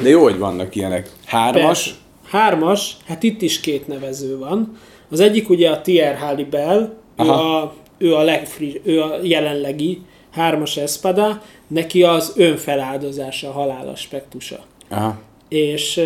De 0.03 0.09
jó, 0.09 0.23
hogy 0.23 0.39
vannak 0.39 0.75
ilyenek. 0.75 1.11
Hármas, 1.25 1.62
Persze. 1.62 1.91
Hármas, 2.31 2.97
hát 3.07 3.23
itt 3.23 3.43
is 3.43 3.61
két 3.61 3.87
nevező 3.87 4.39
van. 4.39 4.79
Az 5.11 5.21
egyik 5.21 5.49
ugye 5.51 5.71
a 5.71 5.81
Tier 5.81 6.16
Halibel, 6.16 6.95
ő 7.16 7.29
a, 7.29 7.75
ő, 7.99 8.14
a 8.14 8.23
legfriss, 8.23 8.75
ő 8.83 9.03
a 9.03 9.18
jelenlegi 9.23 10.03
hármas 10.31 10.77
espada, 10.77 11.43
neki 11.66 12.03
az 12.03 12.33
önfeláldozása, 12.37 13.49
a 13.49 13.53
halál 13.53 13.89
aspektusa. 13.89 14.59
Aha. 14.89 15.18
És 15.51 16.01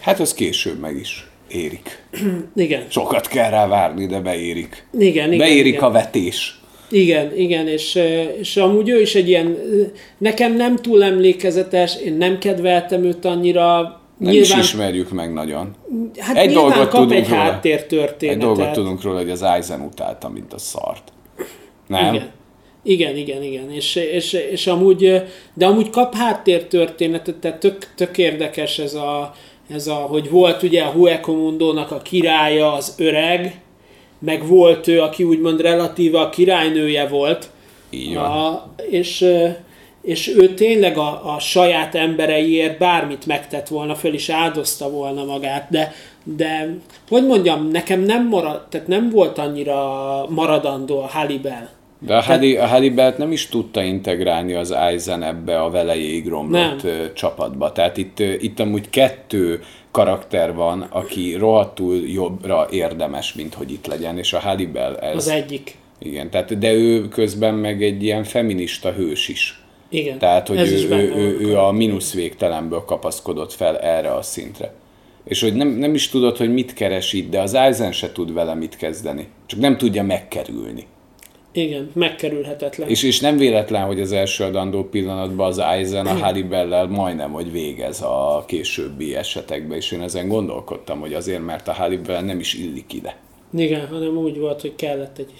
Hát 0.00 0.20
ez 0.20 0.34
később 0.34 0.78
meg 0.80 0.96
is 0.96 1.26
érik. 1.48 2.02
igen, 2.54 2.84
Sokat 2.88 3.28
kell 3.28 3.50
rá 3.50 3.66
várni, 3.66 4.06
de 4.06 4.20
beérik. 4.20 4.86
igen, 4.98 5.32
igen. 5.32 5.38
Beérik 5.46 5.72
igen. 5.74 5.84
a 5.84 5.90
vetés. 5.90 6.60
Igen, 6.90 7.36
igen, 7.36 7.68
és, 7.68 7.98
és 8.40 8.56
amúgy 8.56 8.88
ő 8.88 9.00
is 9.00 9.14
egy 9.14 9.28
ilyen, 9.28 9.56
nekem 10.18 10.54
nem 10.56 10.76
túl 10.76 11.04
emlékezetes, 11.04 11.96
én 12.04 12.16
nem 12.16 12.38
kedveltem 12.38 13.04
őt 13.04 13.24
annyira, 13.24 13.82
Nem 14.18 14.30
nyilván, 14.32 14.58
is 14.58 14.64
ismerjük 14.64 15.10
meg 15.10 15.32
nagyon. 15.32 15.74
hát 16.18 16.36
egy 16.36 16.52
dolgot 16.52 16.88
kap 16.88 16.90
tudunk 16.90 17.12
egy 17.12 17.28
róla. 17.28 17.42
Egy 17.42 17.48
háttértörténetet. 17.48 18.42
dolgot 18.42 18.72
tudunk 18.72 19.02
róla, 19.02 19.18
hogy 19.18 19.30
az 19.30 19.42
Aizen 19.42 19.80
utálta, 19.80 20.28
mint 20.28 20.52
a 20.52 20.58
szart. 20.58 21.12
Nem? 21.86 22.14
Igen. 22.14 22.30
Igen, 22.86 23.16
igen, 23.16 23.42
igen. 23.42 23.70
És, 23.70 23.94
és, 23.96 24.32
és 24.32 24.66
amúgy, 24.66 25.22
de 25.54 25.66
amúgy 25.66 25.90
kap 25.90 26.14
háttértörténetet, 26.14 27.34
tehát 27.34 27.58
tök, 27.58 27.92
tök 27.94 28.18
érdekes 28.18 28.78
ez 28.78 28.94
a, 28.94 29.34
ez 29.70 29.86
a, 29.86 29.94
hogy 29.94 30.30
volt 30.30 30.62
ugye 30.62 30.82
a 30.82 30.90
Huekomundónak 30.90 31.90
a 31.90 31.98
királya, 31.98 32.72
az 32.72 32.94
öreg, 32.98 33.60
meg 34.18 34.46
volt 34.46 34.88
ő, 34.88 35.00
aki 35.00 35.24
úgymond 35.24 35.60
relatíve 35.60 36.20
a 36.20 36.28
királynője 36.28 37.08
volt, 37.08 37.50
Így 37.90 38.14
van. 38.14 38.24
a, 38.24 38.70
és, 38.90 39.26
és 40.02 40.28
ő 40.36 40.54
tényleg 40.54 40.98
a, 40.98 41.34
a 41.34 41.38
saját 41.38 41.94
embereiért 41.94 42.78
bármit 42.78 43.26
megtett 43.26 43.68
volna, 43.68 43.94
föl 43.94 44.14
is 44.14 44.28
áldozta 44.28 44.90
volna 44.90 45.24
magát, 45.24 45.70
de, 45.70 45.92
de 46.24 46.76
hogy 47.08 47.26
mondjam, 47.26 47.68
nekem 47.68 48.00
nem 48.00 48.28
marad, 48.28 48.66
tehát 48.68 48.86
nem 48.86 49.10
volt 49.10 49.38
annyira 49.38 50.26
maradandó 50.28 50.98
a 50.98 51.06
Halibel. 51.06 51.75
De 51.98 52.16
a, 52.16 52.20
Hali, 52.20 52.56
a 52.56 52.66
Halibelt 52.66 53.18
nem 53.18 53.32
is 53.32 53.46
tudta 53.46 53.82
integrálni 53.82 54.52
az 54.52 54.70
Aizen 54.70 55.22
ebbe 55.22 55.60
a 55.62 55.70
velejéig 55.70 56.28
romlott 56.28 56.82
Nem. 56.82 57.10
csapatba. 57.14 57.72
Tehát 57.72 57.96
itt, 57.96 58.18
itt 58.18 58.60
amúgy 58.60 58.90
kettő 58.90 59.62
karakter 59.90 60.54
van, 60.54 60.80
aki 60.80 61.34
rohadtul 61.34 61.96
jobbra 61.96 62.66
érdemes, 62.70 63.34
mint 63.34 63.54
hogy 63.54 63.72
itt 63.72 63.86
legyen, 63.86 64.18
és 64.18 64.32
a 64.32 64.38
Halibel 64.38 64.98
ez. 64.98 65.16
Az 65.16 65.28
egyik. 65.28 65.76
Igen, 65.98 66.30
tehát, 66.30 66.58
de 66.58 66.72
ő 66.72 67.08
közben 67.08 67.54
meg 67.54 67.82
egy 67.82 68.02
ilyen 68.02 68.24
feminista 68.24 68.92
hős 68.92 69.28
is. 69.28 69.60
Igen. 69.88 70.18
Tehát, 70.18 70.48
hogy 70.48 70.58
ő, 70.58 70.88
ő, 70.90 71.14
ő, 71.14 71.38
ő 71.40 71.58
a 71.58 71.72
mínusz 71.72 72.14
végtelenből 72.14 72.84
kapaszkodott 72.84 73.52
fel 73.52 73.78
erre 73.78 74.14
a 74.14 74.22
szintre. 74.22 74.74
És 75.24 75.40
hogy 75.40 75.54
nem, 75.54 75.68
nem 75.68 75.94
is 75.94 76.08
tudod, 76.08 76.36
hogy 76.36 76.52
mit 76.52 76.74
keres 76.74 77.12
itt, 77.12 77.30
de 77.30 77.40
az 77.40 77.54
Aizen 77.54 77.92
se 77.92 78.12
tud 78.12 78.32
vele 78.32 78.54
mit 78.54 78.76
kezdeni. 78.76 79.28
Csak 79.46 79.60
nem 79.60 79.76
tudja 79.76 80.02
megkerülni. 80.02 80.86
Igen, 81.56 81.90
megkerülhetetlen. 81.94 82.88
És, 82.88 83.02
és 83.02 83.20
nem 83.20 83.36
véletlen, 83.36 83.82
hogy 83.86 84.00
az 84.00 84.12
első 84.12 84.44
adandó 84.44 84.84
pillanatban 84.84 85.46
az 85.46 85.58
Aizen 85.58 86.06
a 86.06 86.18
Halibellel 86.18 86.86
majdnem, 86.86 87.32
hogy 87.32 87.52
végez 87.52 88.02
a 88.02 88.44
későbbi 88.46 89.14
esetekben, 89.16 89.76
és 89.76 89.92
én 89.92 90.00
ezen 90.02 90.28
gondolkodtam, 90.28 91.00
hogy 91.00 91.14
azért, 91.14 91.44
mert 91.44 91.68
a 91.68 91.72
Halibell 91.72 92.22
nem 92.22 92.38
is 92.38 92.54
illik 92.54 92.92
ide. 92.92 93.16
Igen, 93.56 93.86
hanem 93.86 94.16
úgy 94.16 94.38
volt, 94.38 94.60
hogy 94.60 94.74
kellett 94.74 95.18
egy... 95.18 95.32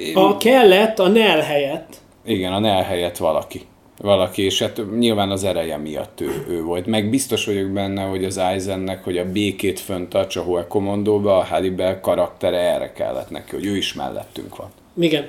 Én- 0.00 0.16
A 0.16 0.36
kellett 0.36 0.98
a 0.98 1.08
Nel 1.08 1.40
helyett. 1.40 1.96
Igen, 2.24 2.52
a 2.52 2.58
Nel 2.58 2.82
helyett 2.82 3.16
valaki. 3.16 3.60
Valaki, 4.00 4.42
és 4.42 4.62
hát 4.62 4.80
nyilván 4.98 5.30
az 5.30 5.44
ereje 5.44 5.76
miatt 5.76 6.20
ő, 6.20 6.44
ő 6.48 6.62
volt. 6.62 6.86
Meg 6.86 7.10
biztos 7.10 7.46
vagyok 7.46 7.70
benne, 7.70 8.02
hogy 8.02 8.24
az 8.24 8.38
Aizennek, 8.38 9.04
hogy 9.04 9.18
a 9.18 9.30
békét 9.32 9.80
föntartsa 9.80 10.42
Hue 10.42 10.66
Commandóba, 10.66 11.36
a 11.38 11.44
Halibel 11.44 12.00
karaktere 12.00 12.58
erre 12.58 12.92
kellett 12.92 13.30
neki, 13.30 13.54
hogy 13.54 13.66
ő 13.66 13.76
is 13.76 13.94
mellettünk 13.94 14.56
van. 14.56 14.68
Igen. 15.00 15.24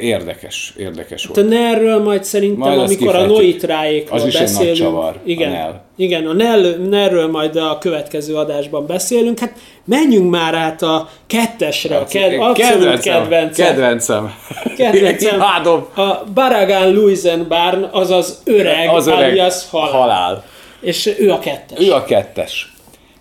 Érdekes, 0.00 0.74
érdekes 0.76 1.26
volt. 1.26 1.38
A 1.38 1.42
Nerről 1.48 2.02
majd 2.02 2.24
szerintem, 2.24 2.68
majd 2.68 2.78
amikor 2.78 3.14
a 3.14 3.26
Noitráékról 3.26 4.30
beszélünk. 4.32 4.76
csavar, 4.76 5.20
igen, 5.24 5.50
a 5.50 5.52
Nel. 5.52 5.84
igen, 5.96 6.26
a 6.26 6.32
Nerről 6.88 7.26
majd 7.30 7.56
a 7.56 7.78
következő 7.80 8.34
adásban 8.34 8.86
beszélünk. 8.86 9.38
Hát 9.38 9.52
menjünk 9.84 10.30
már 10.30 10.54
át 10.54 10.82
a 10.82 11.08
kettesre, 11.26 11.96
a 11.96 12.04
ked, 12.04 12.40
abszolút 12.40 13.00
kedvencem. 13.00 13.66
Kedvencem. 13.66 14.34
Kedvencem. 14.76 15.34
Imádom. 15.36 15.86
A 15.94 16.24
Baragan 16.34 16.94
Luisenbarn, 16.94 17.82
azaz 17.82 18.42
öreg, 18.44 18.88
az 18.88 19.06
öreg 19.06 19.30
alias 19.30 19.54
halál. 19.70 19.90
halál. 19.90 20.44
És 20.80 21.14
ő 21.18 21.30
a 21.30 21.38
kettes. 21.38 21.78
Ő 21.86 21.92
a 21.92 22.04
kettes. 22.04 22.72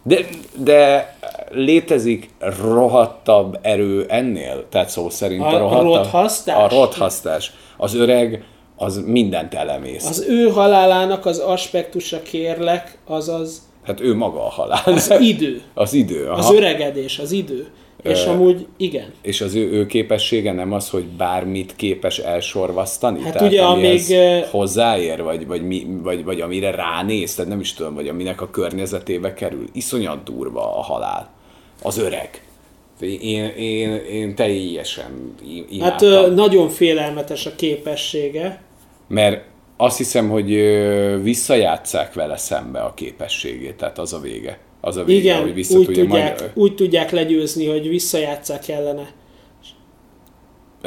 De, 0.08 0.26
de 0.58 1.16
létezik 1.51 2.30
rohadtabb 2.62 3.60
erő 3.62 4.05
ennél? 4.10 4.66
Tehát 4.70 4.89
szó 4.89 5.10
szerint 5.10 5.43
a, 5.43 5.55
a 5.55 5.58
rohadtabb... 5.58 5.91
A 5.91 5.97
rothasztás? 5.97 6.55
A 6.55 6.76
rothasztás. 6.76 7.53
Az 7.78 7.95
öreg 7.95 8.43
az 8.76 9.03
mindent 9.05 9.53
elemész. 9.53 10.05
Az 10.05 10.26
ő 10.30 10.49
halálának 10.49 11.26
az 11.26 11.38
aspektusa 11.38 12.22
kérlek, 12.22 12.97
az 13.05 13.30
az... 13.30 13.62
Hát 13.84 14.01
ő 14.01 14.16
maga 14.16 14.45
a 14.45 14.49
halál. 14.49 14.82
Az 14.86 15.16
idő. 15.20 15.62
Az 15.74 15.93
idő, 15.93 16.28
aha. 16.28 16.38
Az 16.38 16.51
öregedés, 16.51 17.20
az 17.20 17.32
idő. 17.32 17.68
És 18.04 18.26
uh, 18.26 18.32
amúgy 18.32 18.68
igen. 18.78 19.14
És 19.22 19.41
az 19.41 19.56
ő, 19.56 19.72
ő 19.72 19.86
képessége 19.86 20.52
nem 20.52 20.74
az, 20.74 20.89
hogy 20.89 21.06
bármit 21.06 21.76
képes 21.76 22.18
elsorvasztani? 22.18 23.22
Hát 23.22 23.34
tehát 23.34 23.48
ugye 23.48 23.62
amíg... 23.64 24.02
hozzáér, 24.52 25.24
vagy, 25.24 25.48
vagy, 25.48 25.68
mi, 25.68 25.88
vagy, 26.02 26.24
vagy 26.24 26.41
amire 26.41 26.72
ránéz, 26.72 27.36
tehát 27.36 27.52
nem 27.52 27.60
is 27.60 27.74
tudom, 27.74 27.93
vagy 27.93 28.08
aminek 28.08 28.41
a 28.41 28.50
környezetébe 28.50 29.34
kerül. 29.34 29.66
Iszonyat 29.74 30.24
durva 30.24 30.78
a 30.78 30.82
halál. 30.82 31.30
Az 31.82 31.98
öreg. 31.98 32.41
Én, 33.02 33.45
én, 33.45 33.95
én 33.95 34.36
teljesen 34.36 35.36
imádtam. 35.70 36.12
Hát 36.12 36.36
nagyon 36.36 36.70
félelmetes 36.70 37.45
a 37.45 37.56
képessége. 37.56 38.62
Mert 39.08 39.45
azt 39.78 39.98
hiszem, 39.98 40.30
hogy 40.30 40.50
visszajátszák 41.22 42.14
vele 42.14 42.38
szembe 42.38 42.80
a 42.80 42.93
képességét, 42.93 43.76
tehát 43.76 44.00
az 44.00 44.14
a 44.14 44.20
vége 44.20 44.60
az 44.88 44.97
a 44.97 45.03
vége, 45.03 45.19
Igen, 45.19 45.41
hogy 45.41 45.53
vissza 45.53 45.77
úgy 45.77 45.85
tudják, 45.85 46.39
majd... 46.39 46.51
úgy 46.53 46.75
tudják 46.75 47.11
legyőzni, 47.11 47.65
hogy 47.65 47.88
visszajátszák 47.89 48.67
ellene. 48.67 49.09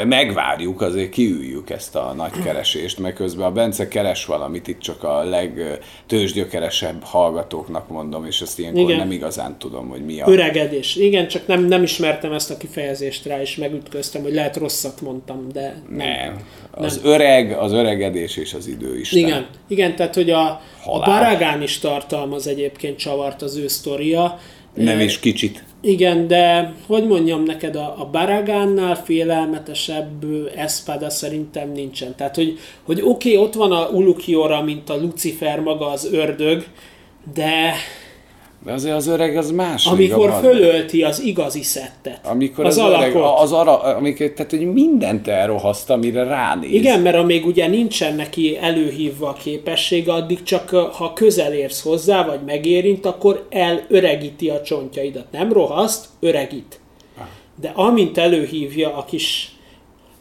Megvárjuk, 0.05 0.81
azért 0.81 1.11
kiüljük 1.11 1.71
ezt 1.71 1.97
a 1.97 2.13
nagy 2.17 2.43
keresést, 2.45 2.99
mert 2.99 3.15
közben 3.15 3.47
a 3.47 3.53
Bence 3.53 3.89
keres 3.89 4.25
valamit, 4.25 4.69
itt 4.69 4.81
csak 4.81 5.05
a 5.05 5.23
legtősgyökeresebb 5.23 7.03
hallgatóknak 7.03 7.89
mondom, 7.89 8.27
és 8.27 8.41
ezt 8.41 8.59
ilyenkor 8.59 8.83
Igen. 8.83 8.97
nem 8.97 9.11
igazán 9.11 9.59
tudom, 9.59 9.89
hogy 9.89 10.05
mi 10.05 10.21
a... 10.21 10.29
Öregedés. 10.29 10.97
Igen, 10.97 11.29
csak 11.29 11.47
nem, 11.47 11.65
nem 11.65 11.83
ismertem 11.83 12.33
ezt 12.33 12.51
a 12.51 12.57
kifejezést 12.57 13.27
rá, 13.27 13.41
és 13.41 13.57
megütköztem, 13.57 14.23
hogy 14.23 14.35
lehet 14.35 14.57
rosszat 14.57 15.01
mondtam, 15.01 15.49
de 15.53 15.83
nem. 15.89 15.97
nem. 15.97 16.37
Az 16.71 17.01
nem. 17.03 17.13
öreg, 17.13 17.53
az 17.53 17.73
öregedés 17.73 18.37
és 18.37 18.55
az 18.55 18.67
idő 18.67 18.99
is. 18.99 19.13
Igen, 19.13 19.47
Igen 19.69 19.97
tehát 19.97 20.15
hogy 20.15 20.31
a, 20.31 20.61
a 20.85 20.99
Baragán 21.05 21.63
is 21.63 21.79
tartalmaz 21.79 22.47
egyébként 22.47 22.99
csavart 22.99 23.43
az 23.43 23.57
ő 23.57 23.69
sztoria. 23.69 24.39
Nem 24.75 25.01
is 25.01 25.19
kicsit. 25.19 25.65
Igen, 25.83 26.27
de 26.27 26.75
hogy 26.87 27.07
mondjam 27.07 27.43
neked, 27.43 27.77
a, 27.77 27.95
a 27.99 28.09
Baragánnál 28.11 28.97
félelmetesebb 28.97 30.25
Espada 30.57 31.11
szerintem 31.11 31.73
nincsen. 31.73 32.15
Tehát, 32.17 32.35
hogy, 32.35 32.59
hogy 32.83 33.01
oké, 33.01 33.35
okay, 33.35 33.47
ott 33.47 33.55
van 33.55 33.73
a 33.73 33.89
Ulukiora, 33.89 34.63
mint 34.63 34.91
a 34.91 34.97
Lucifer 34.97 35.61
maga 35.61 35.87
az 35.91 36.09
ördög, 36.13 36.67
de 37.35 37.75
de 38.65 38.73
azért 38.73 38.95
az 38.95 39.07
öreg 39.07 39.37
az 39.37 39.51
más. 39.51 39.87
Amikor 39.87 40.39
fölölti 40.41 41.03
az 41.03 41.21
igazi 41.21 41.63
szettet. 41.63 42.27
Amikor 42.27 42.65
az, 42.65 42.79
az 42.79 42.91
öreg, 42.91 43.17
az 43.17 43.53
ara, 43.53 43.79
amikor, 43.81 44.31
tehát 44.31 44.51
hogy 44.51 44.73
mindent 44.73 45.29
elrohaszt, 45.29 45.91
amire 45.91 46.25
ránéz. 46.25 46.73
Igen, 46.73 47.01
mert 47.01 47.17
amíg 47.17 47.47
ugye 47.47 47.67
nincsen 47.67 48.15
neki 48.15 48.59
előhívva 48.59 49.29
a 49.29 49.33
képessége, 49.33 50.13
addig 50.13 50.43
csak 50.43 50.69
ha 50.71 51.13
közel 51.13 51.53
érsz 51.53 51.83
hozzá, 51.83 52.25
vagy 52.27 52.41
megérint, 52.47 53.07
akkor 53.07 53.47
elöregíti 53.51 54.51
a 54.51 54.63
csontjaidat. 54.63 55.27
Nem 55.31 55.53
rohaszt, 55.53 56.07
öregít. 56.21 56.81
De 57.61 57.73
amint 57.75 58.19
előhívja 58.19 58.97
a 58.97 59.05
kis 59.05 59.55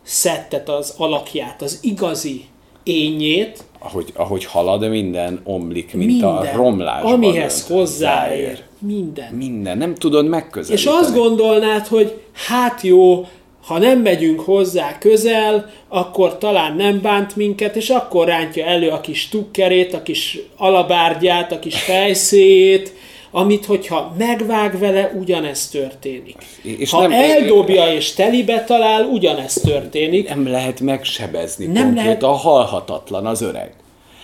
szettet, 0.02 0.70
az 0.70 0.94
alakját, 0.98 1.62
az 1.62 1.80
igazi 1.82 2.46
ényét, 2.84 3.64
ahogy, 3.80 4.12
ahogy 4.16 4.46
halad, 4.46 4.90
minden 4.90 5.40
omlik, 5.44 5.94
mint 5.94 6.12
minden, 6.12 6.30
a 6.30 6.56
romlás. 6.56 7.04
Amihez 7.04 7.68
hozzáér. 7.68 8.64
Minden. 8.80 9.34
Minden. 9.34 9.78
Nem 9.78 9.96
tudod 9.96 10.28
megközelíteni. 10.28 10.90
És 10.90 11.00
azt 11.02 11.16
gondolnád, 11.16 11.88
hogy 11.88 12.22
hát 12.34 12.82
jó, 12.82 13.26
ha 13.66 13.78
nem 13.78 14.00
megyünk 14.00 14.40
hozzá 14.40 14.98
közel, 14.98 15.70
akkor 15.88 16.38
talán 16.38 16.76
nem 16.76 17.02
bánt 17.02 17.36
minket, 17.36 17.76
és 17.76 17.90
akkor 17.90 18.28
rántja 18.28 18.66
elő 18.66 18.90
a 18.90 19.02
kis 19.02 19.30
tukkerét, 19.30 19.94
a 19.94 20.04
kis 20.04 20.40
alabárgyát, 20.58 21.52
a 21.52 21.60
kis 21.60 21.82
fejszét, 21.82 22.94
amit 23.32 23.66
hogyha 23.66 24.16
megvág 24.18 24.80
vele, 24.80 25.12
ugyanezt 25.20 25.72
történik. 25.72 26.36
És 26.62 26.92
ha 26.92 27.02
nem, 27.02 27.12
eldobja 27.12 27.94
és 27.94 28.14
telibe 28.14 28.64
talál, 28.64 29.04
ugyanezt 29.04 29.64
történik. 29.64 30.30
Nem 30.30 30.48
lehet 30.48 30.80
megsebezni 30.80 31.66
nem 31.66 31.84
konkrét, 31.84 32.06
lehet. 32.06 32.24
a 32.24 32.32
halhatatlan 32.32 33.26
az 33.26 33.42
öreg. 33.42 33.74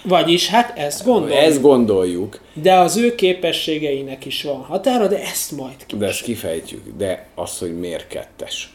Vagyis 0.04 0.48
hát 0.48 0.78
ezt 0.78 1.06
gondoljuk. 1.06 1.38
Ezt 1.38 1.62
gondoljuk. 1.62 2.40
De 2.54 2.74
az 2.74 2.98
ő 2.98 3.16
képességeinek 3.16 4.26
is 4.26 4.44
van 4.44 4.62
határa, 4.62 5.08
de 5.08 5.22
ezt 5.22 5.52
majd 5.52 5.86
ki. 5.86 5.98
De 5.98 6.06
ezt 6.06 6.22
kifejtjük. 6.22 6.84
De 6.98 7.28
az, 7.36 7.58
hogy 7.58 7.80
miért 7.80 8.08
kettes. 8.08 8.70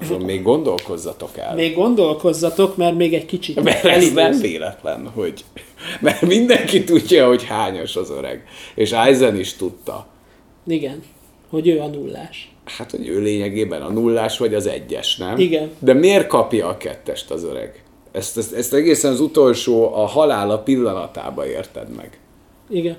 Azon 0.00 0.20
még 0.20 0.42
gondolkozzatok 0.42 1.38
el. 1.38 1.54
Még 1.54 1.74
gondolkozzatok, 1.74 2.76
mert 2.76 2.96
még 2.96 3.14
egy 3.14 3.26
kicsit 3.26 3.62
Mert 3.62 3.84
ez 3.84 4.12
nem 4.12 4.38
véletlen, 4.40 5.10
hogy... 5.14 5.44
Mert 6.00 6.20
mindenki 6.20 6.84
tudja, 6.84 7.26
hogy 7.26 7.44
hányos 7.44 7.96
az 7.96 8.10
öreg. 8.10 8.44
És 8.74 8.92
Eisen 8.92 9.38
is 9.38 9.54
tudta. 9.54 10.06
Igen, 10.66 11.02
hogy 11.50 11.68
ő 11.68 11.80
a 11.80 11.86
nullás. 11.86 12.50
Hát, 12.64 12.90
hogy 12.90 13.08
ő 13.08 13.20
lényegében 13.20 13.82
a 13.82 13.90
nullás 13.90 14.38
vagy 14.38 14.54
az 14.54 14.66
egyes, 14.66 15.16
nem? 15.16 15.38
Igen. 15.38 15.70
De 15.78 15.92
miért 15.92 16.26
kapja 16.26 16.68
a 16.68 16.76
kettest 16.76 17.30
az 17.30 17.44
öreg? 17.44 17.82
Ezt, 18.12 18.36
ezt, 18.36 18.52
ezt 18.52 18.74
egészen 18.74 19.12
az 19.12 19.20
utolsó, 19.20 19.94
a 19.94 20.06
halála 20.06 20.58
pillanatába 20.58 21.46
érted 21.46 21.94
meg. 21.96 22.18
Igen. 22.68 22.96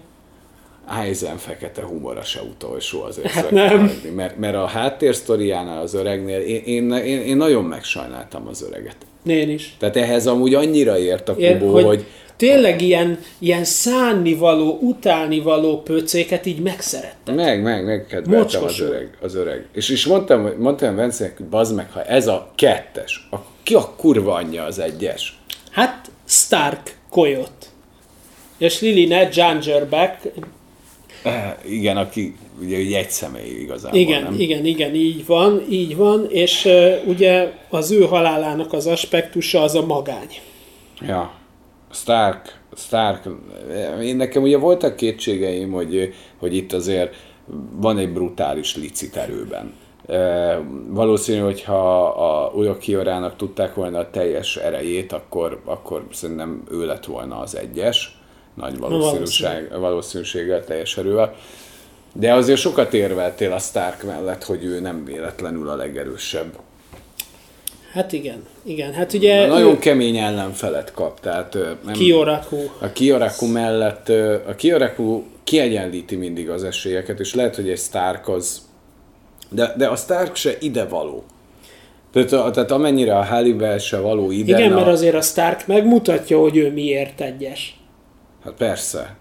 Eisen 0.87 1.37
fekete 1.37 1.83
humora 1.83 2.23
se 2.23 2.41
utolsó 2.41 3.01
azért 3.01 3.27
hát 3.27 3.51
nem. 3.51 4.01
Mert, 4.15 4.37
mert 4.37 4.55
a 4.55 4.65
háttérsztoriánál 4.65 5.81
az 5.81 5.93
öregnél 5.93 6.39
én, 6.39 6.61
én, 6.65 6.91
én, 6.91 7.21
én 7.21 7.37
nagyon 7.37 7.63
megsajnáltam 7.63 8.47
az 8.47 8.63
öreget. 8.63 8.95
Én 9.25 9.49
is. 9.49 9.75
Tehát 9.79 9.95
ehhez 9.95 10.27
amúgy 10.27 10.53
annyira 10.53 10.97
ért 10.97 11.29
a 11.29 11.35
Kubó, 11.35 11.71
hogy, 11.71 11.83
hogy 11.83 12.05
tényleg 12.35 12.81
ilyen, 12.81 13.19
ilyen 13.39 13.63
szánnivaló, 13.63 14.77
utálnivaló 14.81 15.81
pöcéket 15.81 16.45
így 16.45 16.59
megszerettem. 16.59 17.35
Meg, 17.35 17.61
meg, 17.61 17.85
megkedveltem 17.85 18.63
az 18.63 18.79
öreg, 18.79 19.17
az 19.21 19.35
öreg. 19.35 19.65
És 19.73 19.89
is 19.89 20.05
mondtam, 20.05 20.53
mondtam 20.57 20.95
Vencenek, 20.95 21.37
hogy 21.37 21.45
bazd 21.45 21.75
meg, 21.75 21.91
ha 21.91 22.03
ez 22.03 22.27
a 22.27 22.51
kettes, 22.55 23.27
akkor 23.29 23.45
ki 23.63 23.73
a 23.73 23.93
kurva 23.97 24.33
anyja 24.33 24.63
az 24.63 24.79
egyes? 24.79 25.39
Hát 25.71 26.11
Stark 26.25 26.97
Coyote. 27.09 27.65
És 28.57 28.81
Lily 28.81 29.05
Ned 29.05 29.35
Jangerbeck. 29.35 30.31
Eh, 31.27 31.55
igen, 31.65 31.97
aki 31.97 32.35
ugye 32.61 32.97
egy 32.97 33.09
személy 33.09 33.59
igazából, 33.61 33.99
Igen, 33.99 34.23
nem? 34.23 34.33
igen, 34.37 34.65
igen, 34.65 34.95
így 34.95 35.25
van, 35.25 35.65
így 35.69 35.95
van, 35.95 36.25
és 36.29 36.65
uh, 36.65 36.93
ugye 37.05 37.53
az 37.69 37.91
ő 37.91 38.01
halálának 38.01 38.73
az 38.73 38.87
aspektusa 38.87 39.61
az 39.61 39.75
a 39.75 39.85
magány. 39.85 40.29
Ja, 41.01 41.31
Stark, 41.91 42.59
Stark, 42.75 43.29
én 44.01 44.15
nekem 44.15 44.41
ugye 44.41 44.57
voltak 44.57 44.95
kétségeim, 44.95 45.71
hogy, 45.71 46.13
hogy 46.37 46.55
itt 46.55 46.73
azért 46.73 47.15
van 47.71 47.97
egy 47.97 48.13
brutális 48.13 48.75
licit 48.75 49.15
erőben. 49.15 49.73
E, 50.07 50.59
valószínű, 50.87 51.39
hogyha 51.39 52.05
a 52.05 52.51
Ulokiorának 52.55 53.35
tudták 53.35 53.73
volna 53.73 53.99
a 53.99 54.09
teljes 54.09 54.55
erejét, 54.55 55.11
akkor, 55.11 55.61
akkor 55.65 56.07
szerintem 56.11 56.63
ő 56.71 56.85
lett 56.85 57.05
volna 57.05 57.39
az 57.39 57.55
egyes, 57.55 58.16
nagy 58.57 58.77
valószínűség, 58.77 59.47
valószínűséggel, 59.79 60.63
teljes 60.63 60.97
erővel. 60.97 61.35
De 62.13 62.33
azért 62.33 62.59
sokat 62.59 62.93
érveltél 62.93 63.51
a 63.51 63.59
Stark 63.59 64.03
mellett, 64.03 64.43
hogy 64.43 64.63
ő 64.63 64.79
nem 64.79 65.05
véletlenül 65.05 65.69
a 65.69 65.75
legerősebb. 65.75 66.53
Hát 67.91 68.11
igen, 68.13 68.43
igen. 68.63 68.93
Hát 68.93 69.13
ugye... 69.13 69.45
Na, 69.45 69.53
nagyon 69.53 69.75
ő... 69.75 69.77
kemény 69.77 70.17
ellenfelet 70.17 70.91
kap, 70.91 71.19
tehát... 71.19 71.57
Nem, 71.83 71.93
Kioraku. 71.93 72.57
A 72.79 72.91
Kioraku 72.91 73.45
mellett, 73.45 74.09
a 74.47 74.55
Kioraku 74.55 75.23
kiegyenlíti 75.43 76.15
mindig 76.15 76.49
az 76.49 76.63
esélyeket, 76.63 77.19
és 77.19 77.33
lehet, 77.33 77.55
hogy 77.55 77.69
egy 77.69 77.79
Stark 77.79 78.27
az... 78.27 78.61
De, 79.49 79.73
de 79.77 79.87
a 79.87 79.95
Stark 79.95 80.35
se 80.35 80.51
ide 80.59 80.85
való. 80.85 81.23
Tehát, 82.11 82.53
tehát 82.53 82.71
amennyire 82.71 83.17
a 83.17 83.23
Hannibal 83.23 83.77
se 83.77 83.99
való 83.99 84.31
ide... 84.31 84.57
Igen, 84.57 84.71
mert 84.71 84.87
azért 84.87 85.15
a 85.15 85.21
Stark 85.21 85.67
megmutatja, 85.67 86.39
hogy 86.39 86.57
ő 86.57 86.71
miért 86.71 87.21
egyes. 87.21 87.76
Hát 88.47 88.55
persze. 88.57 89.15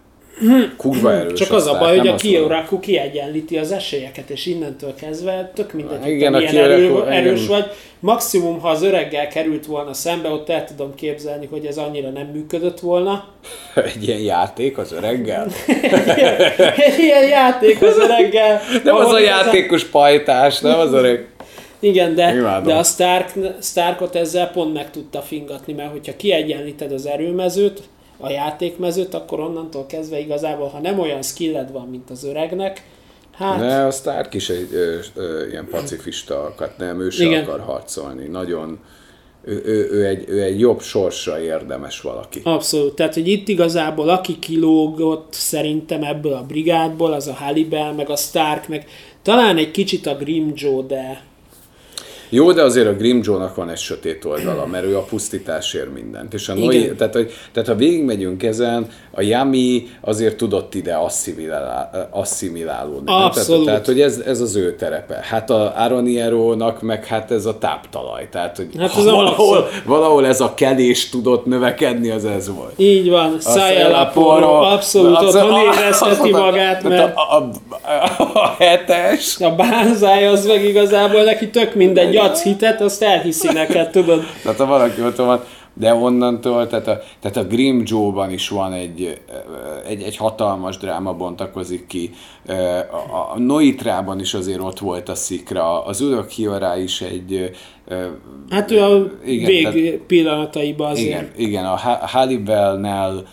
kurva 0.76 1.12
erős. 1.12 1.38
Csak 1.38 1.52
az 1.52 1.66
a 1.66 1.78
baj, 1.78 1.98
hogy 1.98 2.08
a. 2.08 2.14
Kiyoraku 2.14 2.80
kiegyenlíti 2.80 3.58
az 3.58 3.72
esélyeket, 3.72 4.30
és 4.30 4.46
innentől 4.46 4.94
kezdve 4.94 5.50
tök 5.54 5.72
mindegy, 5.72 6.02
hogy 6.02 6.24
a 6.24 6.30
milyen 6.30 6.50
Kiyoraku- 6.50 7.06
erő, 7.06 7.16
erős 7.16 7.44
igen. 7.44 7.60
vagy. 7.60 7.70
Maximum, 8.00 8.60
ha 8.60 8.68
az 8.68 8.82
öreggel 8.82 9.28
került 9.28 9.66
volna 9.66 9.92
szembe, 9.92 10.28
ott 10.28 10.48
el 10.48 10.64
tudom 10.64 10.94
képzelni, 10.94 11.46
hogy 11.50 11.66
ez 11.66 11.76
annyira 11.76 12.08
nem 12.08 12.26
működött 12.26 12.80
volna. 12.80 13.28
Egy 13.94 14.08
ilyen 14.08 14.20
játék 14.20 14.78
az 14.78 14.92
öreggel? 14.92 15.46
Egy 16.86 16.98
ilyen 16.98 17.28
játék 17.28 17.82
az 17.82 17.98
öreggel. 17.98 18.60
Nem 18.84 18.94
az 18.94 19.12
a 19.12 19.18
játékos 19.18 19.84
pajtás, 19.84 20.60
nem 20.60 20.78
az 20.78 20.92
öreg. 20.92 21.28
Igen, 21.80 22.14
de, 22.14 22.34
Imádom. 22.34 22.66
de 22.66 22.74
a 22.74 22.82
Stark, 22.82 23.32
Starkot 23.62 24.16
ezzel 24.16 24.50
pont 24.50 24.74
meg 24.74 24.90
tudta 24.90 25.20
fingatni, 25.20 25.72
mert 25.72 25.90
hogyha 25.90 26.16
kiegyenlíted 26.16 26.92
az 26.92 27.06
erőmezőt, 27.06 27.82
a 28.18 28.30
játékmezőt, 28.30 29.14
akkor 29.14 29.40
onnantól 29.40 29.86
kezdve 29.86 30.18
igazából, 30.18 30.68
ha 30.68 30.78
nem 30.78 30.98
olyan 30.98 31.22
skilled 31.22 31.72
van, 31.72 31.88
mint 31.88 32.10
az 32.10 32.24
öregnek, 32.24 32.82
hát 33.34 33.58
Ne, 33.58 33.86
a 33.86 33.90
Stark 33.90 34.34
is 34.34 34.48
egy 34.48 34.68
ö, 34.72 34.98
ö, 35.14 35.48
ilyen 35.48 35.68
pacifista 35.70 36.42
akart, 36.42 36.78
nem, 36.78 37.00
ő 37.00 37.10
sem 37.10 37.32
akar 37.32 37.60
harcolni. 37.60 38.26
Nagyon, 38.26 38.78
ő, 39.44 39.62
ő, 39.64 39.88
ő, 39.90 40.06
egy, 40.06 40.24
ő 40.28 40.42
egy 40.42 40.60
jobb 40.60 40.80
sorsra 40.80 41.40
érdemes 41.40 42.00
valaki. 42.00 42.40
abszolút. 42.44 42.94
Tehát, 42.94 43.14
hogy 43.14 43.28
itt 43.28 43.48
igazából 43.48 44.08
aki 44.08 44.38
kilógott 44.38 45.32
szerintem 45.32 46.02
ebből 46.02 46.32
a 46.32 46.44
brigádból, 46.48 47.12
az 47.12 47.26
a 47.26 47.32
Hannibal, 47.32 47.92
meg 47.92 48.10
a 48.10 48.16
Stark, 48.16 48.68
meg 48.68 48.86
talán 49.22 49.56
egy 49.56 49.70
kicsit 49.70 50.06
a 50.06 50.16
Grimjoe, 50.16 50.82
de 50.82 51.22
Jó, 52.28 52.52
de 52.52 52.62
azért 52.62 52.86
a 52.86 52.92
Grimjoe-nak 52.92 53.54
van 53.54 53.70
egy 53.70 53.78
sötét 53.78 54.24
oldala, 54.24 54.66
mert 54.66 54.84
ő 54.84 54.96
a 54.96 55.02
pusztításért 55.02 55.94
mindent. 55.94 56.34
És 56.34 56.48
a 56.48 56.54
Noi, 56.54 56.94
tehát, 56.98 57.14
hogy, 57.14 57.32
tehát 57.52 57.68
ha 57.68 57.74
végigmegyünk 57.74 58.42
ezen, 58.42 58.86
a 59.10 59.22
Yami 59.22 59.86
azért 60.00 60.36
tudott 60.36 60.74
ide 60.74 60.94
asszimilál, 60.94 62.08
asszimilálódni. 62.10 63.12
Abszolút. 63.12 63.64
Tehát, 63.64 63.64
tehát, 63.64 63.86
hogy 63.86 64.00
ez, 64.00 64.22
ez 64.26 64.40
az 64.40 64.56
ő 64.56 64.74
terepe. 64.74 65.18
Hát 65.22 65.50
a 65.50 65.72
Aronierónak 65.76 66.82
meg 66.82 67.04
hát 67.04 67.30
ez 67.30 67.46
a 67.46 67.58
táptalaj. 67.58 68.28
Tehát, 68.30 68.56
hogy 68.56 68.68
Hát 68.78 68.96
az 68.96 69.06
a 69.06 69.14
valahol, 69.22 69.68
valahol 69.84 70.26
ez 70.26 70.40
a 70.40 70.54
kelés 70.54 71.08
tudott 71.08 71.46
növekedni, 71.46 72.10
az 72.10 72.24
ez 72.24 72.54
volt. 72.54 72.72
így 72.76 73.10
van, 73.10 73.36
porró, 74.12 74.52
abszolút 74.52 75.22
otthon 75.22 75.60
érezheti 75.60 76.30
magát, 76.46 76.82
mert 76.82 77.16
A, 77.16 77.36
a, 77.36 77.50
a, 78.18 78.38
a 78.38 78.54
hetes, 78.58 79.36
a 79.40 79.54
bánzáj 79.54 80.26
az 80.26 80.46
meg 80.46 80.64
igazából 80.64 81.22
neki 81.22 81.50
tök 81.50 81.74
mindegy, 81.74 82.15
adsz 82.16 82.42
hitet, 82.42 82.80
azt 82.80 83.02
elhiszi 83.02 83.52
neked, 83.52 83.90
tudod. 83.90 84.22
Tehát 84.42 84.58
ha 84.58 84.66
valaki 84.66 85.02
ott 85.02 85.16
van, 85.16 85.40
de 85.78 85.94
onnantól, 85.94 86.66
tehát 86.66 86.88
a, 86.88 87.00
tehát 87.20 87.36
a 87.36 87.44
Grim 87.44 87.82
Joe-ban 87.84 88.30
is 88.30 88.48
van 88.48 88.72
egy, 88.72 89.20
egy, 89.86 90.02
egy 90.02 90.16
hatalmas 90.16 90.76
dráma 90.76 91.12
bontakozik 91.12 91.86
ki. 91.86 92.10
A, 92.90 93.32
a 93.34 93.38
Noitrában 93.38 94.20
is 94.20 94.34
azért 94.34 94.60
ott 94.60 94.78
volt 94.78 95.08
a 95.08 95.14
szikra, 95.14 95.84
az 95.84 96.00
Urok 96.00 96.30
Hiorá 96.30 96.78
is 96.78 97.00
egy... 97.00 97.50
Hát 98.50 98.70
ő 98.70 98.82
a 98.82 99.10
Igen, 99.24 99.46
vég 99.46 99.62
tehát- 99.62 99.98
pillanataiban 100.06 100.90
azért. 100.90 101.06
Igen, 101.06 101.30
igen, 101.36 101.64
a 101.64 101.76
Ha- 101.76 102.06
Halliwell-nel 102.06 103.24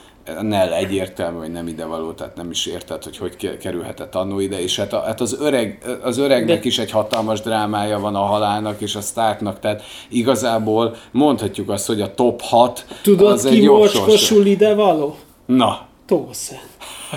Nell 0.42 0.74
egyértelmű, 0.74 1.38
hogy 1.38 1.52
nem 1.52 1.68
ide 1.68 1.86
való, 1.86 2.12
tehát 2.12 2.36
nem 2.36 2.52
is 2.52 2.66
érted, 2.66 3.04
hogy 3.04 3.18
hogy 3.18 3.36
ke- 3.36 3.58
kerülhetett 3.58 4.16
annó 4.16 4.40
ide, 4.40 4.62
és 4.62 4.78
hát, 4.80 4.94
a, 4.94 5.02
hát 5.02 5.22
az, 5.22 5.38
öreg, 5.40 5.98
az 6.04 6.18
öregnek 6.18 6.60
De- 6.60 6.68
is 6.68 6.80
egy 6.80 6.92
hatalmas 6.92 7.42
drámája 7.42 8.00
van 8.00 8.16
a 8.16 8.22
halálnak 8.26 8.82
és 8.82 8.96
a 8.96 9.02
Starknak, 9.02 9.60
tehát 9.60 9.84
igazából 10.10 10.96
mondhatjuk 11.12 11.70
azt, 11.70 11.88
hogy 11.88 12.02
a 12.02 12.14
top 12.14 12.42
6 12.42 12.86
Tudod, 13.02 13.32
az 13.32 13.44
ki 13.44 13.50
egy 13.56 13.68
mocskosul 13.68 14.46
ide 14.46 14.74
való? 14.74 15.16
Na, 15.46 15.86
Tószen. 16.06 16.60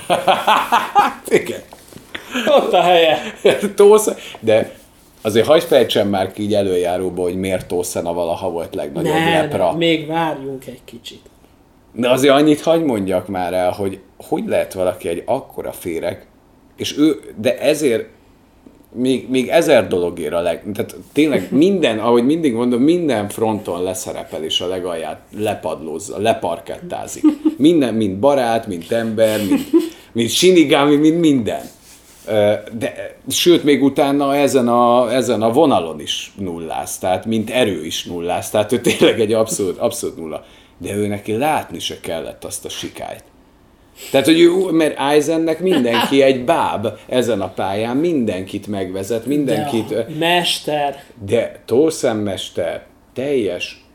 igen. 1.29 1.61
Ott 2.47 2.73
a 2.73 2.81
helye. 2.83 3.19
Tósz, 3.75 4.09
de 4.41 4.75
azért 5.23 5.47
hagyd 5.47 5.63
fejtsem 5.65 6.09
már 6.09 6.33
ki 6.33 6.43
így 6.43 6.55
előjáróba, 6.55 7.23
hogy 7.23 7.37
miért 7.37 7.67
Tószena 7.67 8.13
valaha 8.13 8.51
volt 8.51 8.75
legnagyobb 8.75 9.13
Nem, 9.15 9.33
lepra. 9.33 9.73
még 9.73 10.07
várjunk 10.07 10.67
egy 10.67 10.81
kicsit. 10.85 11.21
De 11.97 12.11
azért 12.11 12.35
annyit 12.35 12.61
hagy 12.61 12.85
mondjak 12.85 13.29
már 13.29 13.55
el, 13.55 13.71
hogy 13.71 14.01
hogy 14.17 14.47
lehet 14.47 14.73
valaki 14.73 15.09
egy 15.09 15.23
akkora 15.27 15.73
féreg, 15.73 16.27
és 16.77 16.99
ő, 16.99 17.21
de 17.37 17.59
ezért 17.59 18.09
még, 18.93 19.29
még 19.31 19.49
ezer 19.49 19.89
dologért 19.89 20.33
a 20.33 20.41
leg... 20.41 20.63
Tehát 20.75 20.97
tényleg 21.13 21.49
minden, 21.67 21.99
ahogy 21.99 22.25
mindig 22.25 22.53
mondom, 22.55 22.83
minden 22.83 23.29
fronton 23.29 23.83
leszerepel, 23.83 24.45
és 24.45 24.61
a 24.61 24.67
legalját 24.67 25.21
lepadlózza, 25.39 26.19
leparkettázik. 26.19 27.25
Minden, 27.57 27.95
mint 27.95 28.19
barát, 28.19 28.67
mint 28.67 28.93
ember, 28.93 29.39
mint, 29.49 29.71
mint 30.13 30.31
sinigami, 30.31 30.97
mint 30.97 31.21
minden. 31.21 31.63
De, 32.79 33.17
sőt, 33.29 33.65
még 33.65 33.83
utána 33.83 34.37
ezen 34.37 34.69
a, 34.69 35.13
ezen 35.15 35.43
a 35.43 35.53
vonalon 35.53 36.01
is 36.01 36.33
nulláz, 36.39 36.99
tehát 36.99 37.27
mint 37.27 37.51
erő 37.51 37.85
is 37.85 38.05
nulláz, 38.05 38.51
tehát 38.51 38.73
ő 38.73 38.81
tényleg 38.81 39.21
egy 39.21 39.33
abszolút, 39.33 39.79
abszolút 39.79 40.17
nulla. 40.17 40.45
De 40.79 40.95
ő 40.95 41.07
neki 41.07 41.37
látni 41.37 41.79
se 41.79 42.01
kellett 42.01 42.45
azt 42.45 42.65
a 42.65 42.69
sikályt. 42.69 43.25
Tehát, 44.11 44.27
hogy 44.27 44.41
ő, 44.41 44.51
mert 44.71 44.99
Eisennek 44.99 45.61
mindenki 45.61 46.23
egy 46.23 46.45
báb 46.45 46.87
ezen 47.09 47.41
a 47.41 47.49
pályán, 47.49 47.97
mindenkit 47.97 48.67
megvezet, 48.67 49.27
mindenkit, 49.27 49.89
De 49.89 50.07
mester, 50.19 51.03
de 51.27 51.63
Tolszemmester 51.67 52.85
teljes 53.15 53.87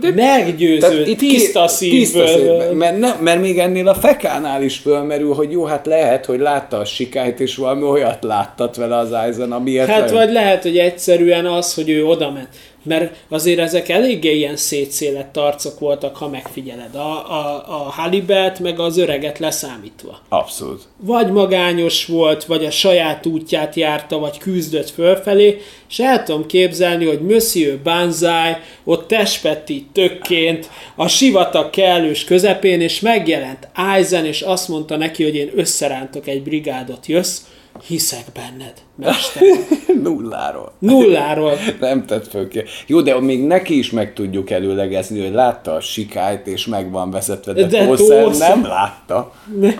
de 0.00 0.10
meggyőző, 0.14 1.14
tiszta 1.14 1.68
szívből. 1.68 2.26
szívből. 2.26 2.72
Mert, 2.72 3.20
mert 3.20 3.40
még 3.40 3.58
ennél 3.58 3.88
a 3.88 3.94
fekánál 3.94 4.62
is 4.62 4.76
fölmerül, 4.76 5.34
hogy 5.34 5.50
jó, 5.50 5.64
hát 5.64 5.86
lehet, 5.86 6.24
hogy 6.24 6.38
látta 6.38 6.78
a 6.78 6.84
sikályt, 6.84 7.40
és 7.40 7.56
valami 7.56 7.82
olyat 7.82 8.24
láttat 8.24 8.76
vele 8.76 8.96
az 8.96 9.12
Eisen, 9.12 9.52
amiért... 9.52 9.88
Hát 9.88 10.10
vagy 10.10 10.32
lehet, 10.32 10.62
hogy 10.62 10.78
egyszerűen 10.78 11.46
az, 11.46 11.74
hogy 11.74 11.90
ő 11.90 12.04
oda 12.04 12.30
ment. 12.30 12.48
Mert 12.84 13.16
azért 13.28 13.58
ezek 13.58 13.88
eléggé 13.88 14.36
ilyen 14.36 14.56
szétszélett 14.56 15.36
arcok 15.36 15.78
voltak, 15.78 16.16
ha 16.16 16.28
megfigyeled. 16.28 16.94
A, 16.94 17.30
a, 17.30 17.64
a 17.68 17.90
Halibert 17.90 18.58
meg 18.58 18.80
az 18.80 18.98
öreget 18.98 19.38
leszámítva. 19.38 20.20
Abszolút. 20.28 20.82
Vagy 20.96 21.32
magányos 21.32 22.06
volt, 22.06 22.44
vagy 22.44 22.64
a 22.64 22.70
saját 22.70 23.26
útját 23.26 23.74
járta, 23.74 24.18
vagy 24.18 24.38
küzdött 24.38 24.90
fölfelé, 24.90 25.60
és 25.88 25.98
el 25.98 26.22
tudom 26.22 26.46
képzelni, 26.46 27.04
hogy 27.06 27.20
Monsieur 27.20 27.78
Banzai 27.78 28.52
ott 28.84 29.08
testpetti 29.08 29.86
tökként 29.92 30.70
a 30.94 31.08
sivatag 31.08 31.70
kellős 31.70 32.24
közepén, 32.24 32.80
és 32.80 33.00
megjelent 33.00 33.68
Eisen, 33.94 34.24
és 34.24 34.40
azt 34.40 34.68
mondta 34.68 34.96
neki, 34.96 35.22
hogy 35.22 35.34
én 35.34 35.50
összerántok 35.54 36.26
egy 36.26 36.42
brigádot, 36.42 37.06
jössz, 37.06 37.38
hiszek 37.86 38.24
benned, 38.34 38.72
mester. 38.96 39.42
Nulláról. 40.02 40.72
Nulláról. 40.78 41.52
Nem 41.80 42.06
tett 42.06 42.28
föl 42.28 42.48
ki. 42.48 42.62
Jó, 42.86 43.00
de 43.00 43.20
még 43.20 43.44
neki 43.46 43.78
is 43.78 43.90
meg 43.90 44.12
tudjuk 44.12 44.50
előlegezni, 44.50 45.20
hogy 45.22 45.32
látta 45.32 45.72
a 45.74 45.80
sikályt, 45.80 46.46
és 46.46 46.66
meg 46.66 46.90
van 46.90 47.10
vezetve, 47.10 47.52
de, 47.52 47.66
De 47.66 47.84
Tolson- 47.86 48.38
nem 48.38 48.62
látta. 48.62 49.32
Ne. 49.60 49.74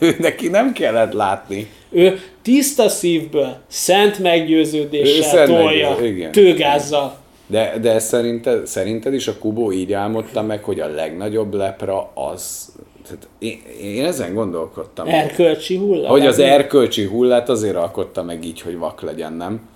Neki 0.18 0.48
nem 0.48 0.72
kellett 0.72 1.12
látni. 1.12 1.70
Ő 1.90 2.20
tiszta 2.42 2.88
szívből, 2.88 3.56
szent 3.68 4.18
meggyőződéssel 4.18 5.22
szent 5.22 5.48
tolja, 5.48 5.90
meggyőző- 6.00 6.30
tőgázzal. 6.30 7.18
De, 7.46 7.74
de 7.80 7.98
szerinted, 7.98 8.66
szerinted 8.66 9.14
is 9.14 9.28
a 9.28 9.38
Kubó 9.38 9.72
így 9.72 9.92
álmodta 9.92 10.42
meg, 10.42 10.64
hogy 10.64 10.80
a 10.80 10.86
legnagyobb 10.86 11.54
lepra 11.54 12.10
az... 12.14 12.72
Tehát 13.10 13.28
én, 13.38 13.62
én 13.82 14.04
ezen 14.04 14.34
gondolkodtam. 14.34 15.06
Erkölcsi 15.08 15.76
hulla. 15.76 16.08
hogy 16.08 16.26
az 16.26 16.38
erkölcsi 16.38 17.04
hullát 17.04 17.48
azért 17.48 17.76
alkotta 17.76 18.22
meg 18.22 18.44
így, 18.44 18.60
hogy 18.60 18.78
vak 18.78 19.00
legyen, 19.00 19.32
nem? 19.32 19.68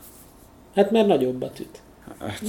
Hát 0.74 0.90
mert 0.90 1.06
nagyobbat 1.06 1.60
üt. 1.60 1.82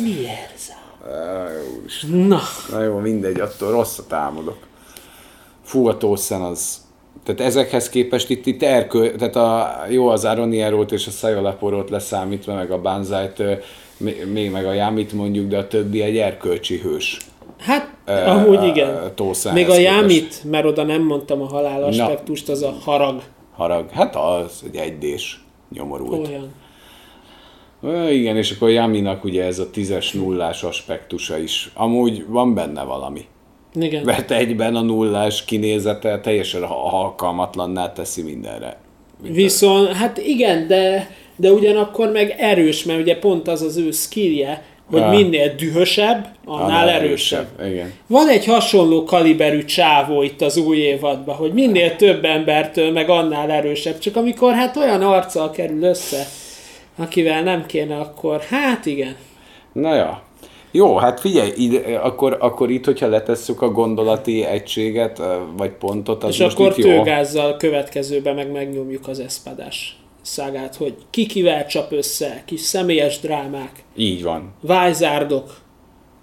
Miért? 0.01 0.73
Á, 1.11 1.47
úristen. 1.79 2.09
Na, 2.09 2.39
Na 2.71 2.83
jó, 2.83 2.97
mindegy, 2.97 3.39
attól 3.39 3.71
rosszat 3.71 4.13
álmodok. 4.13 4.57
Fú, 5.63 5.87
a 5.87 5.97
Tószen 5.97 6.41
az... 6.41 6.83
Tehát 7.23 7.41
ezekhez 7.41 7.89
képest 7.89 8.29
itt, 8.29 8.45
itt 8.45 8.63
erkö, 8.63 9.15
tehát 9.15 9.35
a, 9.35 9.75
jó 9.89 10.07
az 10.07 10.25
Aronierót 10.25 10.91
és 10.91 11.07
a 11.07 11.11
Szajolaporót 11.11 11.89
leszámítva, 11.89 12.53
meg 12.53 12.71
a 12.71 12.81
Banzájt, 12.81 13.43
még 14.33 14.51
meg 14.51 14.65
a 14.65 14.73
Jámit 14.73 15.13
mondjuk, 15.13 15.47
de 15.47 15.57
a 15.57 15.67
többi 15.67 16.01
egy 16.01 16.17
erkölcsi 16.17 16.77
hős. 16.77 17.17
Hát 17.59 17.93
Ö, 18.05 18.25
amúgy 18.25 18.63
igen. 18.63 19.11
Tószánhoz 19.15 19.63
Még 19.63 19.69
a 19.69 19.79
jámit, 19.79 20.43
mert 20.43 20.65
oda 20.65 20.83
nem 20.83 21.01
mondtam 21.01 21.41
a 21.41 21.45
halál 21.45 21.83
aspektust, 21.83 22.49
az 22.49 22.61
a 22.61 22.75
harag. 22.83 23.21
Harag. 23.55 23.89
Hát 23.89 24.15
az, 24.15 24.63
egy 24.65 24.75
egydés 24.75 25.43
nyomorult. 25.73 26.27
Olyan. 26.27 26.53
Ö, 27.81 28.09
igen, 28.09 28.37
és 28.37 28.51
akkor 28.51 28.69
Jaminak 28.69 29.23
ugye 29.23 29.43
ez 29.43 29.59
a 29.59 29.69
tízes 29.69 30.11
nullás 30.11 30.63
aspektusa 30.63 31.37
is. 31.37 31.71
Amúgy 31.73 32.25
van 32.27 32.53
benne 32.53 32.83
valami. 32.83 33.25
Igen. 33.73 34.03
Mert 34.03 34.31
egyben 34.31 34.75
a 34.75 34.81
nullás 34.81 35.45
kinézete 35.45 36.19
teljesen 36.19 36.63
alkalmatlanná 36.63 37.91
teszi 37.91 38.21
mindenre. 38.21 38.77
Viszont, 39.21 39.91
hát 39.91 40.17
igen, 40.17 40.67
de, 40.67 41.09
de 41.35 41.51
ugyanakkor 41.51 42.11
meg 42.11 42.35
erős, 42.37 42.83
mert 42.83 42.99
ugye 42.99 43.19
pont 43.19 43.47
az 43.47 43.61
az 43.61 43.77
ő 43.77 43.91
skillje, 43.91 44.63
hogy 44.91 45.09
minél 45.09 45.55
dühösebb, 45.55 46.27
annál 46.45 46.89
erősebb. 46.89 47.47
Igen. 47.65 47.93
Van 48.07 48.29
egy 48.29 48.45
hasonló 48.45 49.03
kaliberű 49.03 49.65
csávó 49.65 50.21
itt 50.21 50.41
az 50.41 50.57
új 50.57 50.77
évadban, 50.77 51.35
hogy 51.35 51.53
minél 51.53 51.95
több 51.95 52.25
embertől 52.25 52.91
meg 52.91 53.09
annál 53.09 53.51
erősebb, 53.51 53.97
csak 53.97 54.15
amikor 54.15 54.53
hát 54.53 54.77
olyan 54.77 55.01
arccal 55.01 55.51
kerül 55.51 55.83
össze, 55.83 56.27
akivel 56.95 57.43
nem 57.43 57.65
kéne, 57.65 57.95
akkor 57.95 58.41
hát 58.41 58.85
igen. 58.85 59.15
Na 59.73 59.95
ja. 59.95 60.23
Jó, 60.71 60.95
hát 60.95 61.19
figyelj, 61.19 61.51
ide, 61.57 61.97
akkor, 61.97 62.37
akkor 62.39 62.69
itt, 62.69 62.85
hogyha 62.85 63.07
letesszük 63.07 63.61
a 63.61 63.69
gondolati 63.69 64.43
egységet, 64.43 65.21
vagy 65.57 65.71
pontot, 65.71 66.23
az 66.23 66.29
És 66.29 66.39
most 66.39 66.59
akkor 66.59 66.73
itt 66.77 66.85
jó. 66.85 67.03
következőben 67.57 68.35
meg 68.35 68.51
megnyomjuk 68.51 69.07
az 69.07 69.19
eszpadás 69.19 69.97
szágát, 70.25 70.75
hogy 70.75 70.93
ki 71.09 71.25
kivel 71.25 71.65
csap 71.65 71.91
össze, 71.91 72.43
kis 72.45 72.59
személyes 72.59 73.19
drámák, 73.19 73.71
Így 73.95 74.23
van. 74.23 74.53
vájzárdok, 74.61 75.57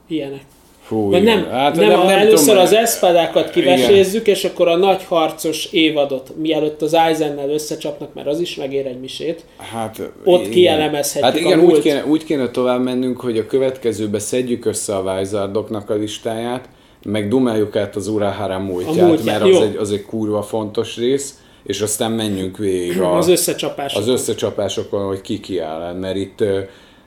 ilyenek. 0.09 0.43
Fú, 0.83 1.11
Vagy 1.11 1.23
nem, 1.23 1.47
hát, 1.51 1.77
nem, 1.77 1.89
nem, 1.89 2.09
először 2.09 2.47
tudom, 2.49 2.63
az 2.63 2.73
eszpadákat 2.73 3.51
kivesézzük, 3.51 4.27
és 4.27 4.45
akkor 4.45 4.69
a 4.69 4.77
nagy 4.77 5.05
harcos 5.05 5.65
évadot, 5.65 6.33
mielőtt 6.37 6.83
az 6.83 6.95
Eisennel 6.95 7.51
összecsapnak, 7.51 8.15
mert 8.15 8.27
az 8.27 8.41
is 8.41 8.57
megér 8.57 8.87
egy 8.87 9.01
misét. 9.01 9.45
Hát, 9.57 10.11
Ott 10.25 10.41
igen. 10.41 10.51
kielemezhetjük 10.53 11.25
Hát 11.25 11.35
a 11.35 11.39
igen, 11.39 11.59
úgy 11.61 11.71
múlt. 11.71 11.83
kéne, 11.83 12.05
úgy 12.07 12.25
kéne 12.25 12.51
tovább 12.51 12.83
mennünk, 12.83 13.21
hogy 13.21 13.39
a 13.39 13.47
következőbe 13.47 14.19
szedjük 14.19 14.65
össze 14.65 14.97
a 14.97 15.17
Vizardoknak 15.19 15.91
a 15.91 15.95
listáját, 15.95 16.69
meg 17.05 17.29
dumáljuk 17.29 17.77
át 17.77 17.97
az 17.97 18.09
Urahara 18.09 18.59
múltját, 18.59 19.07
múltját, 19.07 19.41
mert 19.41 19.55
az 19.55 19.61
egy, 19.61 19.77
az 19.77 19.93
egy 19.93 20.05
kurva 20.05 20.43
fontos 20.43 20.97
rész, 20.97 21.35
és 21.65 21.81
aztán 21.81 22.13
menjünk 22.13 22.57
végig 22.59 23.01
a, 23.03 23.17
Az 23.17 23.29
összecsapás. 23.29 23.95
az 23.95 24.09
összecsapásokon, 24.09 25.07
hogy 25.07 25.21
ki 25.21 25.41
ki 25.41 25.59
áll, 25.59 25.95
mert 25.95 26.17
itt 26.17 26.45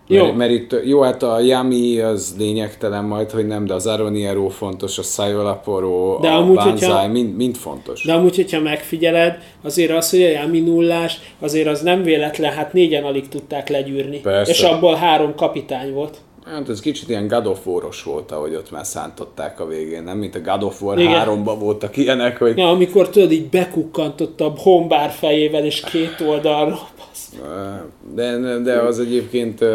Jó. 0.08 0.24
Mert, 0.24 0.36
mert 0.36 0.51
itt, 0.51 0.76
jó, 0.84 1.01
hát 1.01 1.24
a 1.24 1.39
Yami 1.39 1.99
az 1.99 2.36
lényegtelen 2.38 3.03
majd, 3.03 3.32
hogy 3.32 3.47
nem, 3.47 3.66
de 3.66 3.74
az 3.74 3.88
Aroniero 3.88 4.49
fontos, 4.49 4.97
a 4.97 5.01
Sayolaporo, 5.01 6.18
De 6.22 6.28
a 6.30 6.38
amúgy, 6.38 6.56
Banzai, 6.56 6.89
hogyha- 6.89 7.08
mind, 7.08 7.36
mind 7.36 7.56
fontos. 7.56 8.03
De 8.03 8.14
amúgy, 8.14 8.36
hogyha 8.36 8.60
megfigyeled, 8.60 9.38
azért 9.64 9.91
az, 9.91 10.10
hogy 10.10 10.24
a 10.24 10.30
Yami 10.30 10.60
nullás, 10.60 11.20
azért 11.39 11.68
az 11.68 11.82
nem 11.82 12.03
véletlen, 12.03 12.51
hát 12.53 12.74
négyen 12.74 13.03
alig 13.03 13.28
tudták 13.28 13.70
legyűrni. 13.70 14.20
Persze. 14.20 14.51
És 14.51 14.62
abból 14.62 14.95
három 14.95 15.36
kapitány 15.36 15.93
volt. 15.93 16.18
Hát 16.46 16.70
ez 16.70 16.80
kicsit 16.80 17.10
ilyen 17.10 17.28
God 17.28 17.46
of 17.46 17.66
War-os 17.66 18.04
volt, 18.04 18.32
ahogy 18.32 18.56
ott 18.56 18.72
már 18.72 18.86
szántották 18.86 19.60
a 19.60 19.68
végén, 19.68 20.04
nem? 20.04 20.18
Mint 20.18 20.36
a 20.36 20.41
God 20.41 20.64
of 20.64 20.82
War 20.82 21.00
Igen. 21.00 21.26
3-ban 21.28 21.56
voltak 21.60 21.98
ilyenek, 21.98 22.38
hogy 22.38 22.58
Ja, 22.58 22.70
amikor 22.70 23.10
tudod, 23.10 23.32
így 23.32 23.50
bekukkantott 23.50 24.41
a 24.41 24.54
hombár 24.58 25.10
fejével, 25.12 25.66
és 25.66 25.80
két 25.82 26.22
oldalra. 26.28 26.80
de, 28.16 28.58
de 28.58 28.74
az 28.80 29.00
egyébként 29.00 29.66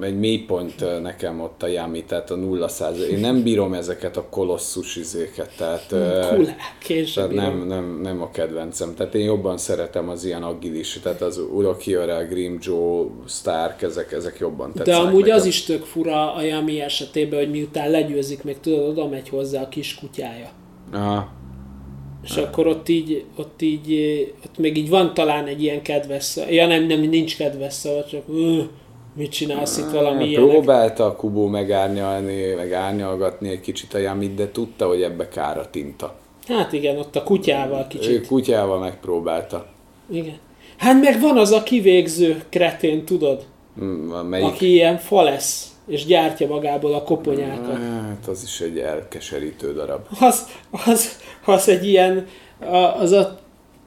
egy 0.00 0.18
mélypont 0.18 1.00
nekem 1.02 1.40
ott 1.40 1.62
a 1.62 1.66
Yami, 1.66 2.04
tehát 2.04 2.30
a 2.30 2.34
nulla 2.34 2.68
százalék. 2.68 3.10
Én 3.10 3.18
nem 3.18 3.42
bírom 3.42 3.72
ezeket 3.74 4.16
a 4.16 4.26
kolosszus 4.30 4.96
izéket, 4.96 5.56
tehát, 5.56 5.86
Kulák, 6.34 6.88
én 6.88 7.04
tehát 7.14 7.32
nem, 7.32 7.66
nem, 7.66 8.00
nem 8.02 8.22
a 8.22 8.30
kedvencem. 8.30 8.94
Tehát 8.94 9.14
én 9.14 9.24
jobban 9.24 9.58
szeretem 9.58 10.08
az 10.08 10.24
ilyen 10.24 10.42
agilis, 10.42 11.00
tehát 11.02 11.22
az 11.22 11.38
Urokiora, 11.54 12.24
Grim 12.26 12.58
Joe, 12.62 13.04
Stark, 13.28 13.82
ezek, 13.82 14.12
ezek 14.12 14.38
jobban 14.38 14.70
De 14.74 14.82
tetszenek 14.82 15.08
amúgy 15.08 15.20
nekem. 15.20 15.36
az 15.36 15.44
is 15.46 15.62
tök 15.62 15.84
fura 15.84 16.34
a 16.34 16.42
Yami 16.42 16.80
esetében, 16.80 17.38
hogy 17.38 17.50
miután 17.50 17.90
legyőzik, 17.90 18.42
még 18.42 18.60
tudod, 18.60 18.88
oda 18.88 19.08
megy 19.08 19.28
hozzá 19.28 19.62
a 19.62 19.68
kis 19.68 19.94
kutyája. 19.94 20.48
Aha. 20.92 21.28
És 22.24 22.36
akkor 22.36 22.66
ott 22.66 22.88
így, 22.88 23.24
ott 23.36 23.62
így, 23.62 23.92
ott 24.44 24.58
még 24.58 24.76
így 24.76 24.88
van 24.88 25.14
talán 25.14 25.46
egy 25.46 25.62
ilyen 25.62 25.82
kedves. 25.82 26.36
Ja 26.50 26.66
nem, 26.66 26.84
nem, 26.86 27.00
nincs 27.00 27.36
kedves 27.36 27.72
szava, 27.72 28.04
csak 28.04 28.22
"Ö, 28.28 28.60
mit 29.16 29.30
csinálsz 29.30 29.78
itt 29.78 29.90
valami 29.90 30.24
ilyenek. 30.24 30.48
Próbálta 30.48 31.04
a 31.06 31.16
Kubó 31.16 31.46
megárnyalni, 31.46 32.54
meg 32.56 32.72
árnyalgatni 32.72 33.48
egy 33.48 33.60
kicsit 33.60 33.94
a 33.94 33.98
Yamit, 33.98 34.34
de 34.34 34.50
tudta, 34.50 34.86
hogy 34.86 35.02
ebbe 35.02 35.28
kár 35.28 35.58
a 35.58 35.70
tinta. 35.70 36.14
Hát 36.48 36.72
igen, 36.72 36.98
ott 36.98 37.16
a 37.16 37.22
kutyával 37.22 37.80
Ő 37.80 37.86
kicsit. 37.88 38.26
kutyával 38.26 38.78
megpróbálta. 38.78 39.66
Igen. 40.10 40.38
Hát 40.76 41.00
meg 41.02 41.20
van 41.20 41.38
az 41.38 41.50
a 41.50 41.62
kivégző 41.62 42.42
kretén, 42.48 43.04
tudod? 43.04 43.44
Mm, 43.80 44.10
Melyik? 44.10 44.46
Aki 44.46 44.70
ilyen 44.72 44.96
fa 44.98 45.22
lesz, 45.22 45.74
és 45.86 46.04
gyártja 46.04 46.46
magából 46.46 46.94
a 46.94 47.02
koponyákat. 47.02 47.78
Hát 47.78 48.26
az 48.28 48.42
is 48.42 48.60
egy 48.60 48.78
elkeserítő 48.78 49.72
darab. 49.72 50.06
Az, 50.20 50.46
az, 50.86 51.18
az 51.44 51.68
egy 51.68 51.86
ilyen, 51.86 52.26
az 52.98 53.12
a 53.12 53.38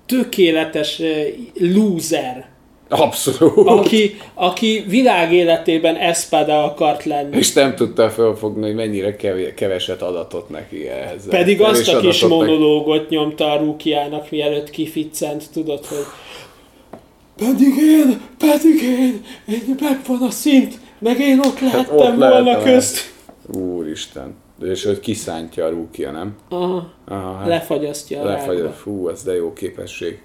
tökéletes 0.06 1.00
eh, 1.00 1.26
loser, 1.60 2.50
Abszolút. 2.90 3.68
aki, 3.68 4.18
aki 4.34 4.84
világ 4.88 5.34
életében 5.34 5.96
Espada 5.96 6.64
akart 6.64 7.04
lenni. 7.04 7.38
És 7.38 7.54
nem 7.54 7.76
tudta 7.76 8.10
felfogni, 8.10 8.66
hogy 8.66 8.76
mennyire 8.76 9.16
keveset 9.56 10.02
adatot 10.02 10.50
neki 10.50 10.88
ehhez. 10.88 11.28
Pedig 11.28 11.62
azt 11.62 11.94
a 11.94 12.00
kis 12.00 12.26
monológot 12.26 13.10
nyomta 13.10 13.52
a 13.52 13.58
Rukiának, 13.58 14.30
mielőtt 14.30 14.70
kificcent, 14.70 15.44
tudod, 15.54 15.86
hogy 15.86 16.06
pedig 17.38 17.76
én, 17.78 18.22
pedig 18.38 18.82
én, 18.82 19.22
én 19.48 19.76
megvan 19.80 20.22
a 20.28 20.32
szint, 20.32 20.80
meg 21.00 21.20
én 21.20 21.40
ott 21.40 21.60
lehettem 21.60 21.98
Hát 21.98 22.10
ott 22.10 22.16
volna 22.16 22.64
közt. 22.64 23.14
Úristen. 23.58 24.36
És 24.64 24.84
hogy 24.84 25.00
kiszántja 25.00 25.66
a 25.66 25.70
rúkia, 25.70 26.12
nem? 26.12 26.36
Aha, 26.50 26.92
Aha, 27.08 27.34
hát 27.34 27.48
lefagyasztja 27.48 28.22
a 28.22 28.26
lefagy, 28.26 28.70
fú, 28.76 29.08
ez 29.08 29.24
de 29.24 29.36
jó 29.36 29.54
képesség. 29.54 30.22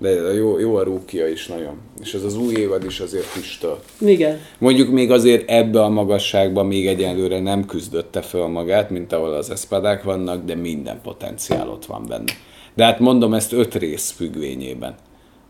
De 0.00 0.10
jó, 0.34 0.58
jó 0.58 0.76
a 0.76 0.82
rúkia 0.82 1.28
is 1.28 1.46
nagyon. 1.46 1.74
És 2.00 2.14
ez 2.14 2.22
az 2.22 2.36
új 2.36 2.54
évad 2.54 2.84
is 2.84 3.00
azért 3.00 3.24
füstöl. 3.24 3.80
Igen. 3.98 4.38
Mondjuk 4.58 4.90
még 4.90 5.10
azért 5.10 5.50
ebbe 5.50 5.82
a 5.82 5.88
magasságban 5.88 6.66
még 6.66 6.86
egyelőre 6.86 7.40
nem 7.40 7.66
küzdötte 7.66 8.22
föl 8.22 8.46
magát, 8.46 8.90
mint 8.90 9.12
ahol 9.12 9.32
az 9.32 9.50
eszpadák 9.50 10.02
vannak, 10.02 10.44
de 10.44 10.54
minden 10.54 11.00
potenciál 11.02 11.68
ott 11.68 11.86
van 11.86 12.04
benne. 12.08 12.32
De 12.74 12.84
hát 12.84 12.98
mondom 12.98 13.34
ezt 13.34 13.52
öt 13.52 13.74
rész 13.74 14.10
függvényében. 14.10 14.94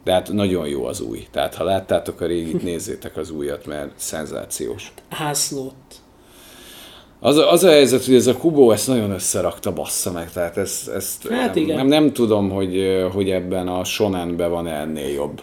De 0.04 0.12
hát 0.12 0.32
nagyon 0.32 0.68
jó 0.68 0.84
az 0.84 1.00
új. 1.00 1.26
Tehát 1.30 1.54
ha 1.54 1.64
láttátok 1.64 2.20
a 2.20 2.26
régit, 2.26 2.62
nézzétek 2.72 3.16
az 3.16 3.30
újat, 3.30 3.66
mert 3.66 3.92
szenzációs. 3.96 4.92
Hásznót. 5.08 5.74
Az 7.20 7.36
a, 7.36 7.52
az 7.52 7.64
a 7.64 7.68
helyzet, 7.68 8.04
hogy 8.04 8.14
ez 8.14 8.26
a 8.26 8.36
Kubó 8.36 8.70
ezt 8.70 8.88
nagyon 8.88 9.10
összerakta, 9.10 9.72
bassza 9.72 10.12
meg, 10.12 10.32
tehát 10.32 10.56
ezt, 10.56 10.88
ezt 10.88 11.28
Hát 11.28 11.54
nem, 11.54 11.64
igen. 11.64 11.76
nem, 11.76 11.86
nem, 11.86 12.12
tudom, 12.12 12.50
hogy, 12.50 13.06
hogy 13.12 13.30
ebben 13.30 13.68
a 13.68 13.84
Shonenben 13.84 14.50
van 14.50 14.66
ennél 14.66 15.08
jobb. 15.08 15.40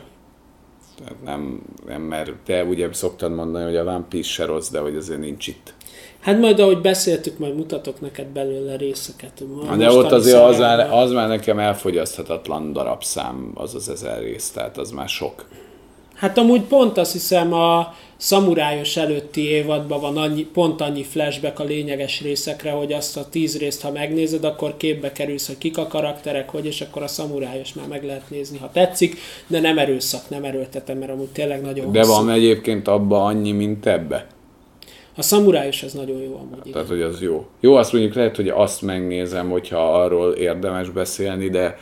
Tehát 0.98 1.24
nem, 1.26 1.62
nem, 1.88 2.02
mert 2.02 2.32
te 2.46 2.64
ugye 2.64 2.94
szoktad 2.94 3.34
mondani, 3.34 3.66
hogy 3.66 3.76
a 3.76 3.82
One 3.82 4.06
Piece 4.10 4.30
se 4.30 4.46
rossz, 4.46 4.70
de 4.70 4.80
hogy 4.80 4.96
azért 4.96 5.20
nincs 5.20 5.48
itt. 5.48 5.74
Hát 6.20 6.40
majd 6.40 6.60
ahogy 6.60 6.82
beszéltük, 6.82 7.38
majd 7.38 7.56
mutatok 7.56 8.02
neked 8.02 8.28
belőle 8.28 8.76
részeket. 8.76 9.44
Na, 9.68 9.76
de 9.76 9.92
ott 9.92 10.12
azért 10.12 10.42
az 10.42 10.58
már, 10.58 10.94
az 10.94 11.12
már 11.12 11.28
nekem 11.28 11.60
elfogyaszthatatlan 11.60 12.74
darabszám, 12.74 13.52
az 13.54 13.76
az 13.76 13.90
ezer 13.90 14.22
rész, 14.22 14.50
tehát 14.50 14.78
az 14.78 14.92
már 14.92 15.10
sok. 15.10 15.46
Hát 16.18 16.38
amúgy 16.38 16.62
pont 16.62 16.98
azt 16.98 17.12
hiszem 17.12 17.54
a 17.54 17.96
szamurájos 18.18 18.98
előtti 18.98 19.42
évadban 19.42 20.02
van 20.02 20.18
annyi, 20.18 20.44
pont 20.44 20.82
annyi 20.82 21.04
flashback 21.04 21.60
a 21.60 21.64
lényeges 21.64 22.22
részekre, 22.22 22.72
hogy 22.72 22.94
azt 22.94 23.18
a 23.18 23.30
tíz 23.30 23.58
részt, 23.58 23.82
ha 23.82 23.92
megnézed, 23.92 24.44
akkor 24.44 24.78
képbe 24.78 25.12
kerülsz, 25.12 25.48
hogy 25.48 25.58
kik 25.58 25.78
a 25.78 25.88
karakterek, 25.88 26.50
hogy, 26.50 26.66
és 26.66 26.82
akkor 26.82 27.04
a 27.04 27.08
szamurájos 27.08 27.74
már 27.74 27.88
meg 27.88 28.04
lehet 28.04 28.30
nézni, 28.30 28.58
ha 28.58 28.70
tetszik, 28.74 29.18
de 29.48 29.60
nem 29.60 29.78
erőszak, 29.78 30.30
nem 30.30 30.44
erőltetem, 30.44 30.98
mert 30.98 31.12
amúgy 31.12 31.28
tényleg 31.28 31.62
nagyon 31.62 31.92
De 31.92 32.00
hosszú. 32.00 32.12
van 32.12 32.30
egyébként 32.30 32.88
abba 32.88 33.26
annyi, 33.26 33.52
mint 33.52 33.86
ebbe. 33.86 34.28
A 35.16 35.22
szamurájos 35.22 35.84
az 35.84 35.94
nagyon 35.94 36.22
jó 36.22 36.36
amúgy. 36.36 36.58
Igen. 36.60 36.72
Tehát, 36.72 36.88
hogy 36.88 37.02
az 37.02 37.22
jó. 37.22 37.46
Jó, 37.60 37.76
azt 37.76 37.92
mondjuk 37.94 38.14
lehet, 38.14 38.36
hogy 38.36 38.48
azt 38.48 38.82
megnézem, 38.82 39.50
hogyha 39.50 40.02
arról 40.02 40.32
érdemes 40.32 40.90
beszélni, 40.90 41.50
de, 41.50 41.78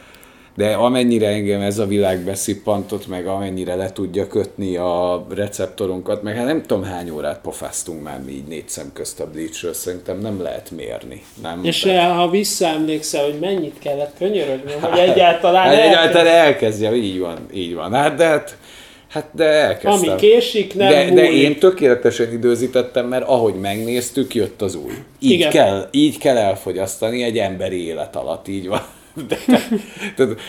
de 0.55 0.73
amennyire 0.73 1.27
engem 1.27 1.61
ez 1.61 1.79
a 1.79 1.85
világ 1.85 2.19
beszippantott, 2.19 3.07
meg 3.07 3.27
amennyire 3.27 3.75
le 3.75 3.91
tudja 3.91 4.27
kötni 4.27 4.75
a 4.75 5.25
receptorunkat, 5.35 6.21
meg 6.23 6.35
hát 6.35 6.45
nem 6.45 6.61
tudom 6.61 6.83
hány 6.83 7.09
órát 7.09 7.39
pofáztunk 7.41 8.03
már 8.03 8.21
mi 8.25 8.31
így 8.31 8.47
négy 8.47 8.69
szem 8.69 8.91
közt 8.93 9.19
a 9.19 9.27
Bleachről, 9.27 9.73
szerintem 9.73 10.19
nem 10.19 10.41
lehet 10.41 10.71
mérni. 10.71 11.21
Nem? 11.41 11.63
És 11.63 11.85
eh, 11.85 12.15
ha 12.15 12.29
visszaemlékszel, 12.29 13.23
hogy 13.23 13.39
mennyit 13.39 13.79
kellett 13.79 14.15
könyörögni, 14.17 14.71
hogy 14.81 14.99
egyáltalán 14.99 15.67
Hát 15.67 15.85
egyáltalán 15.85 16.33
elkezdjem, 16.33 16.93
így 16.93 17.19
van, 17.19 17.37
így 17.53 17.73
van. 17.73 17.93
Hát 17.93 18.15
de, 18.15 18.25
hát, 18.25 18.57
hát 19.09 19.29
de 19.31 19.43
elkezdtem. 19.43 20.09
ami 20.09 20.19
késik, 20.19 20.75
nem 20.75 20.89
de, 20.89 21.09
de 21.09 21.31
én 21.31 21.59
tökéletesen 21.59 22.31
időzítettem, 22.31 23.07
mert 23.07 23.27
ahogy 23.27 23.55
megnéztük, 23.55 24.35
jött 24.35 24.61
az 24.61 24.75
új. 24.75 24.93
Így, 25.19 25.31
Igen. 25.31 25.49
kell, 25.49 25.87
így 25.91 26.17
kell 26.17 26.37
elfogyasztani 26.37 27.23
egy 27.23 27.37
emberi 27.37 27.85
élet 27.87 28.15
alatt, 28.15 28.47
így 28.47 28.67
van. 28.67 28.81
De, 29.27 29.37
tudod, 30.15 30.39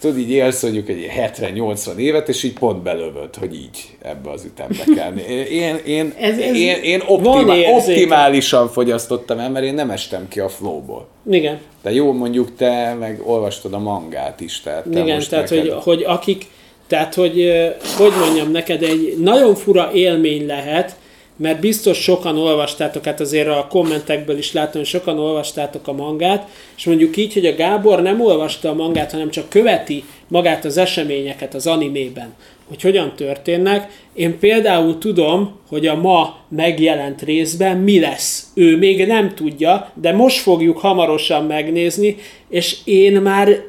tudod, 0.00 0.18
így 0.18 0.30
élsz 0.30 0.62
mondjuk 0.62 0.88
egy 0.88 1.06
70-80 1.16 1.96
évet, 1.96 2.28
és 2.28 2.42
így 2.42 2.52
pont 2.52 2.82
belövöd, 2.82 3.36
hogy 3.36 3.54
így 3.54 3.96
ebbe 4.02 4.30
az 4.30 4.44
ütembe 4.44 4.84
kell. 4.94 5.16
Én, 5.46 5.76
én, 5.84 6.12
Ez- 6.18 6.38
ez 6.38 6.54
én, 6.56 6.82
én 6.82 7.02
optimál, 7.06 7.64
optimálisan 7.64 8.68
fogyasztottam 8.68 9.38
el, 9.38 9.50
mert 9.50 9.64
én 9.64 9.74
nem 9.74 9.90
estem 9.90 10.28
ki 10.28 10.40
a 10.40 10.48
flowból. 10.48 11.06
Igen. 11.30 11.60
De 11.82 11.92
jó, 11.92 12.12
mondjuk 12.12 12.56
te 12.56 12.96
meg 12.98 13.20
olvastad 13.24 13.72
a 13.74 13.78
mangát 13.78 14.40
is, 14.40 14.60
tehát 14.60 14.84
te 14.92 15.00
Igen, 15.00 15.14
most 15.14 15.30
tehát 15.30 15.50
neked... 15.50 15.72
hogy, 15.72 15.82
hogy 15.82 16.02
akik, 16.06 16.46
tehát 16.86 17.14
hogy, 17.14 17.52
hogy 17.96 18.12
mondjam 18.24 18.50
neked, 18.50 18.82
egy 18.82 19.16
nagyon 19.18 19.54
fura 19.54 19.90
élmény 19.92 20.46
lehet, 20.46 20.96
mert 21.36 21.60
biztos 21.60 22.02
sokan 22.02 22.38
olvastátok, 22.38 23.04
hát 23.04 23.20
azért 23.20 23.48
a 23.48 23.66
kommentekből 23.70 24.38
is 24.38 24.52
látom, 24.52 24.80
hogy 24.80 24.90
sokan 24.90 25.18
olvastátok 25.18 25.88
a 25.88 25.92
mangát, 25.92 26.48
és 26.76 26.84
mondjuk 26.84 27.16
így, 27.16 27.32
hogy 27.32 27.46
a 27.46 27.54
Gábor 27.54 28.02
nem 28.02 28.20
olvasta 28.20 28.68
a 28.68 28.74
mangát, 28.74 29.10
hanem 29.10 29.30
csak 29.30 29.48
követi 29.48 30.04
magát 30.28 30.64
az 30.64 30.76
eseményeket 30.76 31.54
az 31.54 31.66
animében, 31.66 32.34
hogy 32.68 32.82
hogyan 32.82 33.12
történnek. 33.16 33.90
Én 34.14 34.38
például 34.38 34.98
tudom, 34.98 35.58
hogy 35.68 35.86
a 35.86 35.96
ma 35.96 36.36
megjelent 36.48 37.22
részben 37.22 37.76
mi 37.76 38.00
lesz. 38.00 38.46
Ő 38.54 38.76
még 38.76 39.06
nem 39.06 39.34
tudja, 39.34 39.92
de 39.94 40.12
most 40.12 40.38
fogjuk 40.38 40.78
hamarosan 40.78 41.44
megnézni, 41.44 42.16
és 42.48 42.76
én 42.84 43.20
már 43.20 43.62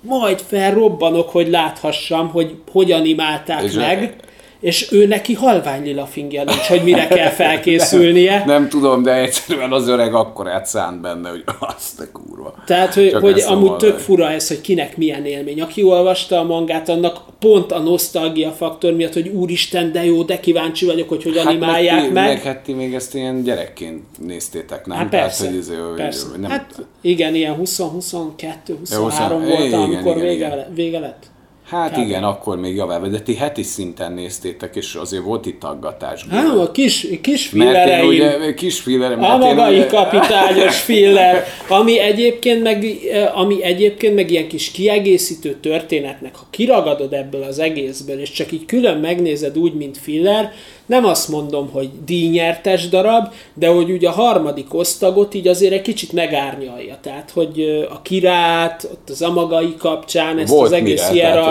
majd 0.00 0.40
felrobbanok, 0.40 1.28
hogy 1.28 1.48
láthassam, 1.48 2.28
hogy 2.28 2.54
hogyan 2.70 3.04
imálták 3.04 3.62
és 3.62 3.72
meg 3.72 4.16
és 4.60 4.92
ő 4.92 5.06
neki 5.06 5.34
halvány 5.34 5.82
lila 5.82 6.06
fingja 6.06 6.44
nincs, 6.44 6.66
hogy 6.66 6.82
mire 6.82 7.06
kell 7.06 7.30
felkészülnie. 7.30 8.38
nem, 8.38 8.46
nem 8.46 8.68
tudom, 8.68 9.02
de 9.02 9.14
egyszerűen 9.14 9.72
az 9.72 9.88
öreg 9.88 10.14
akkor 10.14 10.46
szánt 10.64 11.00
benne, 11.00 11.28
hogy 11.28 11.44
azt 11.76 12.00
a 12.00 12.04
kurva. 12.12 12.54
Tehát, 12.66 12.94
hogy, 12.94 13.12
hogy 13.12 13.40
amúgy 13.40 13.76
tök 13.76 13.98
fura 13.98 14.30
ez, 14.30 14.48
hogy 14.48 14.60
kinek 14.60 14.96
milyen 14.96 15.24
élmény. 15.24 15.60
Aki 15.60 15.82
olvasta 15.82 16.38
a 16.38 16.44
mangát, 16.44 16.88
annak 16.88 17.20
pont 17.38 17.72
a 17.72 17.78
nosztalgia 17.78 18.50
faktor 18.50 18.92
miatt, 18.92 19.12
hogy 19.12 19.28
úristen, 19.28 19.92
de 19.92 20.04
jó, 20.04 20.22
de 20.22 20.40
kíváncsi 20.40 20.86
vagyok, 20.86 21.08
hogy 21.08 21.22
hogyan 21.22 21.44
hát 21.44 21.52
animálják 21.52 22.02
meg. 22.02 22.12
meg. 22.12 22.42
Hát 22.42 22.58
ti 22.58 22.72
még 22.72 22.94
ezt 22.94 23.14
ilyen 23.14 23.42
gyerekként 23.42 24.04
néztétek, 24.26 24.86
nem? 24.86 24.96
Hát 24.96 25.08
persze, 25.08 25.44
Tehát, 25.44 25.64
hogy 25.66 25.76
ez, 25.78 25.96
persze. 25.96 26.26
Nem... 26.36 26.50
Hát 26.50 26.86
igen, 27.00 27.34
ilyen 27.34 27.54
20, 27.54 27.78
22, 27.78 28.76
23 28.78 29.42
ja, 29.42 29.48
20, 29.48 29.58
volt, 29.58 29.72
amikor 29.72 30.16
igen, 30.16 30.28
vége, 30.28 30.46
igen. 30.46 30.66
vége 30.74 30.98
lett. 30.98 31.26
Hát 31.70 31.92
Kb. 31.92 31.98
igen, 31.98 32.24
akkor 32.24 32.58
még 32.58 32.74
javább, 32.74 33.06
de 33.06 33.20
ti 33.20 33.34
heti 33.34 33.62
szinten 33.62 34.12
néztétek, 34.12 34.76
és 34.76 34.94
azért 34.94 35.22
volt 35.22 35.46
itt 35.46 35.60
taggatás. 35.60 36.26
Hát, 36.30 36.58
a 36.58 36.70
kis, 36.70 37.06
kis 37.22 37.46
fillereim. 37.46 38.08
ugye, 38.08 38.54
kis 38.54 38.80
fillereim. 38.80 39.24
A 39.24 39.36
magai 39.36 39.76
ugye... 39.76 39.86
kapitányos 39.86 40.80
filler, 40.88 41.44
ami 41.68 41.98
egyébként, 41.98 42.62
meg, 42.62 42.86
ami 43.34 43.62
egyébként 43.62 44.14
meg 44.14 44.30
ilyen 44.30 44.48
kis 44.48 44.70
kiegészítő 44.70 45.56
történetnek, 45.60 46.36
ha 46.36 46.46
kiragadod 46.50 47.12
ebből 47.12 47.42
az 47.42 47.58
egészből, 47.58 48.20
és 48.20 48.30
csak 48.30 48.52
így 48.52 48.64
külön 48.64 48.98
megnézed 48.98 49.58
úgy, 49.58 49.74
mint 49.74 49.98
filler, 49.98 50.52
nem 50.88 51.04
azt 51.04 51.28
mondom, 51.28 51.70
hogy 51.72 51.90
díjnyertes 52.04 52.88
darab, 52.88 53.32
de 53.54 53.68
hogy 53.68 53.90
ugye 53.90 54.08
a 54.08 54.12
harmadik 54.12 54.74
osztagot 54.74 55.34
így 55.34 55.48
azért 55.48 55.72
egy 55.72 55.82
kicsit 55.82 56.12
megárnyalja. 56.12 56.98
Tehát, 57.02 57.30
hogy 57.30 57.86
a 57.90 58.02
kirát, 58.02 58.88
ott 58.92 59.10
az 59.10 59.22
amagai 59.22 59.74
kapcsán, 59.78 60.38
ezt 60.38 60.52
volt 60.52 60.66
az 60.66 60.72
egész 60.72 61.08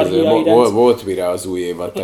hierarchiai 0.09 0.53
volt, 0.53 0.71
volt 0.71 1.05
mire 1.05 1.29
az 1.29 1.45
új 1.45 1.59
évad 1.59 1.91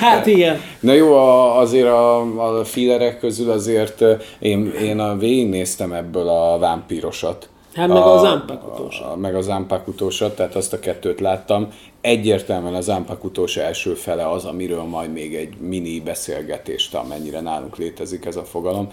hát 0.00 0.26
igen. 0.26 0.60
Na 0.80 0.92
jó, 0.92 1.14
azért 1.56 1.88
a, 1.88 2.58
a 2.58 2.64
fillerek 2.64 3.18
közül 3.18 3.50
azért 3.50 4.04
én, 4.38 4.72
én 4.82 4.98
a 4.98 5.16
végignéztem 5.16 5.92
ebből 5.92 6.28
a 6.28 6.58
vámpírosat. 6.58 7.48
Hát 7.76 7.88
meg 7.88 8.02
az 8.02 8.22
Ampakutósat. 8.22 9.16
Meg 9.16 9.34
az 9.34 9.48
Ampakutósat, 9.48 10.36
tehát 10.36 10.54
azt 10.54 10.72
a 10.72 10.78
kettőt 10.78 11.20
láttam. 11.20 11.68
Egyértelműen 12.00 12.74
az 12.74 12.88
Ampakutós 12.88 13.56
első 13.56 13.94
fele 13.94 14.30
az, 14.30 14.44
amiről 14.44 14.82
majd 14.82 15.12
még 15.12 15.34
egy 15.34 15.54
mini 15.60 16.00
beszélgetést, 16.00 16.94
amennyire 16.94 17.40
nálunk 17.40 17.76
létezik 17.76 18.24
ez 18.24 18.36
a 18.36 18.44
fogalom. 18.44 18.88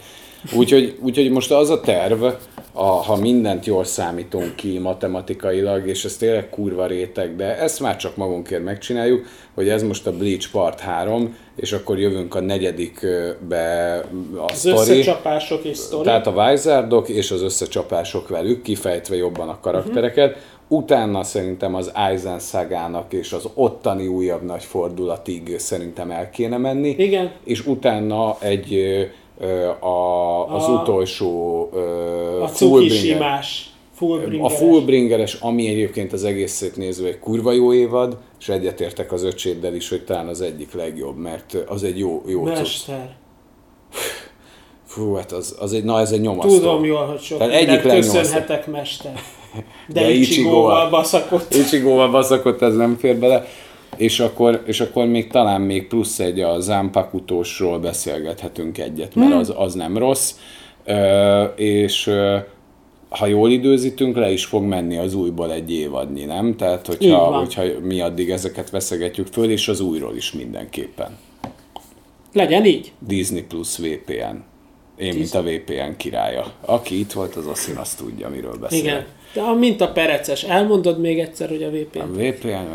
Úgyhogy, 0.56 0.98
úgyhogy 1.02 1.32
most 1.32 1.52
az 1.52 1.70
a 1.70 1.80
terv, 1.80 2.26
a, 2.74 2.84
ha 2.84 3.16
mindent 3.16 3.66
jól 3.66 3.84
számítunk 3.84 4.56
ki 4.56 4.78
matematikailag, 4.78 5.88
és 5.88 6.06
ez 6.06 6.18
tényleg 6.18 6.50
kurva 6.50 6.86
réteg, 6.86 7.36
de 7.36 7.58
ezt 7.58 7.80
már 7.80 7.96
csak 7.96 8.16
magunkért 8.16 8.64
megcsináljuk, 8.64 9.26
hogy 9.54 9.70
ez 9.70 9.84
most 9.84 10.08
a 10.08 10.12
Bleach 10.12 10.52
Part 10.52 10.80
3, 10.80 11.36
és 11.56 11.72
akkor 11.72 12.00
jövünk 12.00 12.36
a 12.36 12.40
negyedikbe 12.40 13.96
a 14.38 14.44
az 14.46 14.58
sztori. 14.58 14.78
összecsapások 14.78 15.64
és 15.64 15.78
sztori. 15.78 16.04
Tehát 16.04 16.28
a 16.28 16.50
Vizardok 16.50 17.10
és 17.10 17.32
az 17.32 17.42
összecsapások 17.42 18.28
velük, 18.28 18.62
kifejtve 18.62 19.16
jobban 19.16 19.50
a 19.50 19.60
karaktereket. 19.60 20.30
Uh-huh. 20.30 20.44
Utána 20.68 21.24
szerintem 21.24 21.76
az 21.76 21.92
Aizen 21.94 22.40
szagának 22.40 23.14
és 23.14 23.34
az 23.34 23.48
ottani 23.54 24.08
újabb 24.08 24.44
nagy 24.44 24.64
fordulatig 24.64 25.56
szerintem 25.58 26.12
el 26.12 26.30
kéne 26.30 26.58
menni. 26.58 26.96
Igen. 26.98 27.32
És 27.44 27.66
utána 27.66 28.38
egy 28.40 28.80
a, 29.80 30.56
az 30.56 30.64
a, 30.64 30.72
utolsó 30.72 31.70
a 32.42 32.48
Fullbringer. 32.48 34.46
A 34.46 34.50
Fullbringeres, 34.50 35.34
ami 35.34 35.68
egyébként 35.68 36.14
az 36.14 36.24
egészét 36.24 36.76
nézve 36.76 37.08
egy 37.08 37.20
kurva 37.20 37.52
jó 37.52 37.74
évad, 37.74 38.18
és 38.40 38.50
egyetértek 38.50 39.12
az 39.12 39.24
öcséddel 39.24 39.76
is, 39.76 39.90
hogy 39.90 40.04
talán 40.06 40.28
az 40.28 40.42
egyik 40.42 40.74
legjobb, 40.74 41.18
mert 41.18 41.58
az 41.68 41.84
egy 41.84 42.00
jó, 42.00 42.24
jó 42.28 42.44
Mester. 42.44 43.16
Fú, 44.86 45.14
hát 45.14 45.32
az, 45.32 45.56
az 45.60 45.74
egy, 45.74 45.84
na 45.84 46.00
ez 46.00 46.12
egy 46.12 46.22
nyomasztó. 46.22 46.58
Tudom 46.58 46.86
jól, 46.86 47.06
hogy 47.06 47.22
sok 47.22 47.38
Tehát 47.38 47.54
egyik 47.54 47.82
köszönhetek, 47.82 48.68
mester. 48.68 49.14
De, 49.88 50.02
De 50.02 50.12
Ichigóval 50.12 50.90
baszakott. 50.90 51.54
Ichigóval 51.54 52.10
baszakott, 52.10 52.62
ez 52.62 52.76
nem 52.76 52.98
fér 52.98 53.18
bele. 53.18 53.46
És 53.96 54.20
akkor, 54.20 54.64
és 54.66 54.80
akkor 54.80 55.06
még 55.06 55.28
talán 55.28 55.62
még 55.62 55.88
plusz 55.88 56.20
egy 56.20 56.40
a 56.40 56.60
Zampakutósról 56.60 57.80
beszélgethetünk 57.80 58.78
egyet, 58.78 59.16
mert 59.16 59.30
hmm. 59.30 59.40
az, 59.40 59.54
az 59.58 59.74
nem 59.74 59.98
rossz. 59.98 60.34
Ö, 60.86 61.44
és 61.56 62.12
ha 63.10 63.26
jól 63.26 63.52
időzítünk, 63.52 64.16
le 64.16 64.32
is 64.32 64.46
fog 64.46 64.64
menni 64.64 64.98
az 64.98 65.14
újból 65.14 65.52
egy 65.52 65.72
évadnyi, 65.72 66.26
nem? 66.26 66.56
Tehát, 66.56 66.88
hogyha, 66.88 67.38
hogyha 67.38 67.64
mi 67.82 68.02
addig 68.02 68.30
ezeket 68.30 68.70
veszegetjük 68.70 69.28
föl, 69.28 69.52
és 69.52 69.68
az 69.68 69.80
újról 69.80 70.16
is 70.16 70.32
mindenképpen. 70.32 71.18
Legyen 72.34 72.66
így. 72.66 72.92
Disney 73.00 73.42
plus 73.42 73.78
VPN. 73.78 74.44
Én, 74.98 75.14
mint 75.14 75.34
a 75.34 75.42
VPN 75.42 75.98
királya. 75.98 76.52
Aki 76.62 77.00
itt 77.00 77.12
volt, 77.12 77.36
az 77.36 77.48
azt 77.48 77.72
azt 77.78 77.98
tudja, 77.98 78.30
miről 78.30 78.58
beszél. 78.58 78.80
Igen. 78.80 79.06
De 79.34 79.42
a 79.42 79.54
mint 79.54 79.82
a 79.82 79.92
pereces. 79.92 80.44
Elmondod 80.44 81.00
még 81.00 81.20
egyszer, 81.20 81.50
hogy 81.50 81.64
a 81.64 81.70
VPN? 81.70 82.00
A 82.00 82.06
VPN, 82.06 82.68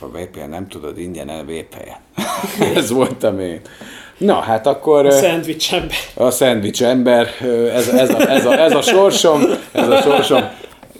a 0.00 0.06
VPN, 0.06 0.50
nem 0.50 0.68
tudod, 0.68 0.98
ingyen 0.98 1.28
a 1.28 1.42
VPN. 1.42 2.22
Ez 2.78 2.90
voltam 2.90 3.40
én. 3.40 3.60
Na, 4.18 4.34
hát 4.34 4.66
akkor... 4.66 5.06
A 5.06 5.10
szendvics 5.10 5.72
ember. 5.72 5.96
A 6.14 6.30
szendvics 6.30 6.82
ember, 6.82 7.28
ez, 7.74 7.88
ez, 7.88 8.10
a, 8.10 8.30
ez, 8.30 8.46
a, 8.46 8.58
ez 8.58 8.74
a 8.74 8.82
sorsom, 8.82 9.40
ez 9.72 9.88
a 9.88 10.00
sorsom. 10.00 10.42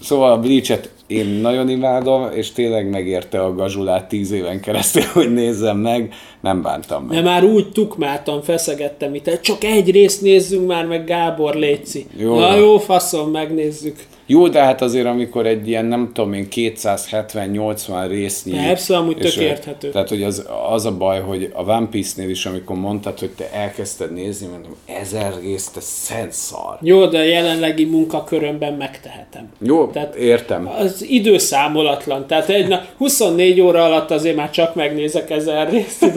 Szóval 0.03 0.33
a 0.33 0.39
Bleach-et 0.39 0.91
én 1.07 1.27
nagyon 1.27 1.69
imádom, 1.69 2.29
és 2.33 2.53
tényleg 2.53 2.91
megérte 2.91 3.43
a 3.43 3.55
gazsulát 3.55 4.09
tíz 4.09 4.31
éven 4.31 4.61
keresztül, 4.61 5.03
hogy 5.13 5.33
nézzem 5.33 5.77
meg, 5.77 6.15
nem 6.41 6.63
bántam 6.63 7.05
meg. 7.05 7.17
De 7.17 7.31
már 7.31 7.45
úgy 7.45 7.73
tukmáltam, 7.73 8.43
feszegettem 8.43 9.15
itt, 9.15 9.41
csak 9.41 9.65
egy 9.65 9.91
részt 9.91 10.21
nézzünk 10.21 10.67
már 10.67 10.87
meg, 10.87 11.05
Gábor 11.05 11.55
Léci. 11.55 12.07
Jó. 12.17 12.39
Na 12.39 12.57
jó, 12.57 12.79
faszom, 12.79 13.31
megnézzük. 13.31 13.97
Jó, 14.27 14.49
de 14.49 14.63
hát 14.63 14.83
azért, 14.83 15.07
amikor 15.07 15.47
egy 15.47 15.69
ilyen, 15.69 15.85
nem 15.85 16.11
tudom 16.13 16.33
én, 16.33 16.47
270-80 16.51 18.05
résznyi... 18.09 18.53
Persze, 18.53 18.97
amúgy 18.97 19.17
tök 19.17 19.37
érthető. 19.37 19.91
Tehát, 19.91 20.09
hogy 20.09 20.23
az, 20.23 20.47
az 20.71 20.87
a 20.87 20.97
baj, 20.97 21.21
hogy 21.21 21.51
a 21.53 21.63
One 21.63 21.89
Piece-nél 21.91 22.29
is, 22.29 22.47
amikor 22.47 22.77
mondtad, 22.77 23.19
hogy 23.19 23.31
te 23.31 23.51
elkezdted 23.53 24.13
nézni, 24.13 24.47
mondom, 24.47 24.77
ezer 24.87 25.33
rész, 25.41 25.69
te 25.69 25.81
szent 25.81 26.33
szar. 26.33 26.79
Jó, 26.81 27.07
de 27.07 27.19
a 27.19 27.23
jelenlegi 27.23 27.85
munkakörömben 27.85 28.73
megtehetem. 28.73 29.49
Jó, 29.59 29.87
tehát 29.87 30.15
értem. 30.15 30.69
Az 30.79 31.05
időszámolatlan. 31.09 32.27
Tehát 32.27 32.49
egy 32.49 32.69
na, 32.69 32.85
24 32.97 33.61
óra 33.61 33.85
alatt 33.85 34.11
azért 34.11 34.37
már 34.37 34.51
csak 34.51 34.75
megnézek 34.75 35.31
ezer 35.31 35.71
részt. 35.71 36.07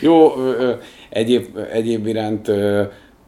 Jó, 0.00 0.32
egyéb, 1.08 1.46
egyéb 1.72 2.06
iránt 2.06 2.50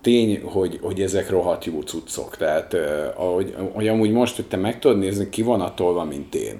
tény, 0.00 0.40
hogy, 0.44 0.78
hogy 0.82 1.00
ezek 1.00 1.30
rohadt 1.30 1.64
jó 1.64 1.80
cuccok. 1.80 2.36
Tehát, 2.36 2.76
ahogy, 3.16 3.54
hogy 3.72 3.88
amúgy 3.88 4.10
most, 4.10 4.36
hogy 4.36 4.46
te 4.46 4.56
meg 4.56 4.78
tudod 4.78 4.98
nézni, 4.98 5.28
ki 5.28 5.42
van 5.42 5.60
attól, 5.60 6.04
mint 6.04 6.34
én, 6.34 6.56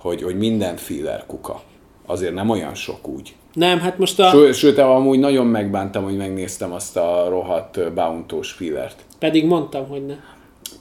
hogy, 0.00 0.22
hogy 0.22 0.38
minden 0.38 0.76
filler 0.76 1.26
kuka. 1.26 1.60
Azért 2.06 2.34
nem 2.34 2.50
olyan 2.50 2.74
sok 2.74 3.08
úgy. 3.08 3.34
Nem, 3.52 3.78
hát 3.78 3.98
most 3.98 4.20
a... 4.20 4.28
Sőt, 4.28 4.54
sőt 4.54 4.78
amúgy 4.78 5.18
nagyon 5.18 5.46
megbántam, 5.46 6.04
hogy 6.04 6.16
megnéztem 6.16 6.72
azt 6.72 6.96
a 6.96 7.26
rohadt 7.28 7.92
bountós 7.92 8.52
fillert. 8.52 9.04
Pedig 9.18 9.46
mondtam, 9.46 9.88
hogy 9.88 10.06
ne. 10.06 10.14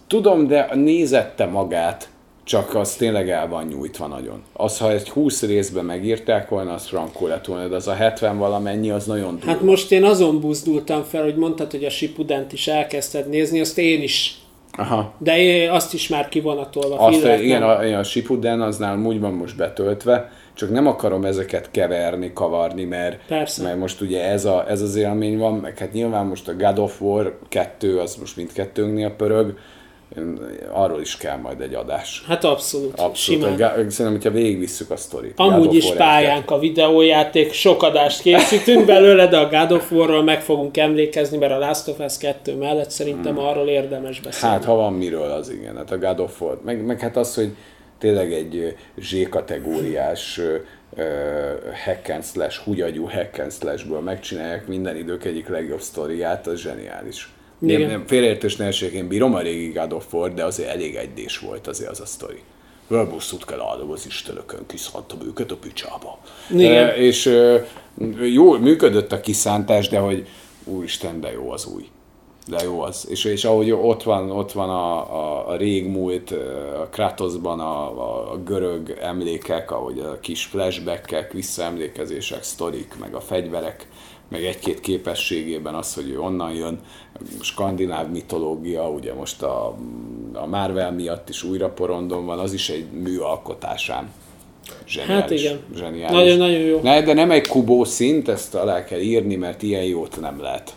Tudom, 0.08 0.48
de 0.48 0.70
nézette 0.74 1.46
magát, 1.46 2.10
csak 2.50 2.76
az 2.76 2.96
tényleg 2.96 3.30
el 3.30 3.48
van 3.48 3.66
nyújtva 3.66 4.08
nagyon. 4.08 4.44
Az, 4.54 4.78
ha 4.78 4.92
egy 4.92 5.10
20 5.10 5.42
részben 5.42 5.86
megírták 5.86 6.50
volna, 6.50 6.74
az 6.74 6.88
frankó 6.88 7.28
lett 7.28 7.46
volna, 7.46 7.68
de 7.68 7.76
az 7.76 7.88
a 7.88 7.94
70 7.94 8.38
valamennyi, 8.38 8.90
az 8.90 9.06
nagyon 9.06 9.32
durva. 9.32 9.52
Hát 9.52 9.62
most 9.62 9.92
én 9.92 10.04
azon 10.04 10.40
buzdultam 10.40 11.04
fel, 11.04 11.24
hogy 11.24 11.36
mondtad, 11.36 11.72
hogy 11.72 11.84
a 11.84 11.90
Sipudent 11.90 12.54
is 12.54 12.68
elkezdted 12.68 13.30
nézni, 13.30 13.60
azt 13.60 13.78
én 13.78 14.02
is. 14.02 14.38
Aha. 14.72 15.14
De 15.18 15.38
én 15.38 15.70
azt 15.70 15.94
is 15.94 16.08
már 16.08 16.30
kivonatolva. 16.30 16.96
Azt, 16.98 17.24
a, 17.24 17.36
igen, 17.36 17.64
a, 17.64 17.98
a 18.00 18.04
Shippuden 18.04 18.62
az 18.62 18.78
nálam 18.78 19.06
úgy 19.06 19.20
van 19.20 19.34
most 19.34 19.56
betöltve, 19.56 20.32
csak 20.54 20.70
nem 20.70 20.88
akarom 20.88 21.26
ezeket 21.26 21.72
keverni, 21.72 22.32
kavarni, 22.34 22.84
mert, 22.84 23.26
Persze. 23.28 23.64
mert 23.64 23.78
most 23.78 24.02
ugye 24.02 24.24
ez, 24.24 24.46
a, 24.46 24.66
ez 24.70 24.82
az 24.82 24.96
élmény 24.96 25.38
van, 25.38 25.54
meg 25.54 25.78
hát 25.78 25.94
nyilván 25.94 26.26
most 26.26 26.48
a 26.48 26.56
God 26.56 26.80
of 26.80 27.02
War 27.02 27.38
2, 27.50 28.00
az 28.00 28.16
most 28.16 28.36
mindkettőnknél 28.36 29.10
pörög, 29.10 29.58
arról 30.72 31.02
is 31.02 31.18
kell 31.18 31.38
majd 31.38 31.62
egy 31.62 31.74
adás. 31.74 32.24
Hát 32.28 32.44
abszolút. 32.44 32.92
Abszolút. 33.00 33.16
Simán. 33.42 33.56
Gá- 33.56 33.74
Szerintem, 33.76 34.12
hogyha 34.12 34.32
végigvisszük 34.32 34.90
a 34.92 34.98
sztorit. 34.98 35.34
Amúgy 35.36 35.66
God 35.66 35.74
is 35.76 35.92
pályánk 35.94 36.52
a 36.52 36.60
videójáték, 36.60 37.52
sok 37.54 37.84
adást 37.84 38.22
készítünk 38.22 38.86
belőle, 38.86 39.28
de 39.28 39.38
a 39.38 39.50
God 39.50 39.72
of 39.72 39.92
War-ról 39.92 40.24
meg 40.24 40.42
fogunk 40.42 40.78
emlékezni, 40.78 41.38
mert 41.38 41.52
a 41.52 41.58
Last 41.58 41.88
of 41.88 42.00
Us 42.00 42.18
2 42.18 42.56
mellett 42.56 42.90
szerintem 42.90 43.36
Hmm. 43.36 43.46
arról 43.46 43.68
érdemes 43.68 44.20
beszélni. 44.22 44.56
Hát, 44.56 44.66
ha 44.66 44.76
van 44.76 44.94
miről, 44.94 45.32
az 45.32 45.50
igen. 45.50 45.76
Hát 45.78 45.92
a 45.92 45.98
God 45.98 46.20
of 46.20 46.42
War. 46.42 46.60
Meg, 46.66 46.86
meg 46.86 47.00
hát 47.00 47.18
az, 47.18 47.36
hogy 47.36 47.50
tényleg 48.00 48.34
egy 48.34 48.76
Z-kategóriás 48.98 50.38
ö, 50.96 51.04
hack 51.86 52.10
and 52.10 52.24
slash, 52.24 52.64
hugyagyú 52.64 53.06
hack 53.10 53.40
and 53.40 53.52
slashből 53.52 54.00
megcsinálják 54.00 54.68
minden 54.68 54.96
idők 54.96 55.26
egyik 55.26 55.48
legjobb 55.48 55.82
sztoriát, 55.82 56.48
az 56.48 56.60
zseniális. 56.60 57.30
Nem, 57.60 57.82
nem, 57.82 58.04
félreértés 58.08 58.56
ne 58.56 58.66
essék, 58.66 58.92
én 58.92 59.08
bírom 59.08 59.34
a 59.34 59.40
régi 59.40 59.72
God 59.72 59.94
of 59.94 60.14
War, 60.14 60.34
de 60.34 60.44
azért 60.44 60.70
elég 60.70 60.96
egydés 60.96 61.38
volt 61.38 61.68
azért 61.68 61.90
az 61.90 62.00
a 62.00 62.06
sztori. 62.06 62.42
Vörbuszút 62.88 63.46
kell 63.46 63.62
áldom 63.62 63.92
az 63.92 64.06
istenökön, 64.06 64.66
kiszántam 64.68 65.20
őket 65.28 65.52
a 65.52 65.56
picsába. 65.56 66.20
Igen. 66.50 66.88
E, 66.88 66.96
és 66.96 67.26
ö, 67.26 67.58
jó, 68.34 68.58
működött 68.58 69.12
a 69.12 69.20
kiszántás, 69.20 69.88
de 69.88 70.00
hogy 70.00 70.28
úristen, 70.64 71.22
de 71.22 71.32
jó 71.32 71.52
az 71.52 71.66
új. 71.66 71.88
De 72.48 72.64
jó 72.64 72.82
az. 72.82 73.08
És, 73.10 73.24
és 73.26 73.46
ahogy 73.46 73.72
ott 73.72 74.04
van, 74.04 74.32
ott 74.32 74.52
van 74.52 74.70
a, 74.70 75.16
a, 75.16 75.50
a 75.50 75.56
régmúlt, 75.56 76.32
a 76.82 76.88
Kratosban 76.92 77.60
a, 77.60 78.02
a, 78.02 78.32
a 78.32 78.38
görög 78.38 78.98
emlékek, 79.02 79.72
ahogy 79.72 80.00
a 80.00 80.20
kis 80.20 80.46
flashbackek, 80.46 81.34
visszaemlékezések, 81.34 82.44
sztorik, 82.44 82.94
meg 83.00 83.14
a 83.14 83.20
fegyverek, 83.20 83.88
meg 84.30 84.46
egy-két 84.46 84.80
képességében 84.80 85.76
az, 85.76 85.94
hogy 85.94 86.10
ő 86.10 86.20
onnan 86.20 86.54
jön, 86.54 86.80
skandináv 87.42 88.10
mitológia, 88.10 88.90
ugye 88.90 89.14
most 89.14 89.42
a, 89.42 89.76
a 90.34 90.46
Marvel 90.46 90.92
miatt 90.92 91.30
is 91.30 91.44
újra 91.44 91.70
porondon 91.70 92.26
van, 92.26 92.40
az 92.40 92.54
is 92.54 92.70
egy 92.70 92.86
műalkotásán. 92.92 94.10
Zseniális. 94.88 95.22
Hát 95.22 95.32
igen. 95.32 95.60
Zseniális. 95.76 96.18
Nagyon-nagyon 96.18 96.60
jó. 96.60 96.80
Ne, 96.84 97.02
de 97.02 97.14
nem 97.14 97.32
egy 97.32 97.48
kubó 97.48 97.84
szint, 97.84 98.28
ezt 98.28 98.56
alá 98.56 98.84
kell 98.84 99.00
írni, 99.00 99.36
mert 99.36 99.62
ilyen 99.62 99.84
jót 99.84 100.20
nem 100.20 100.42
lehet. 100.42 100.74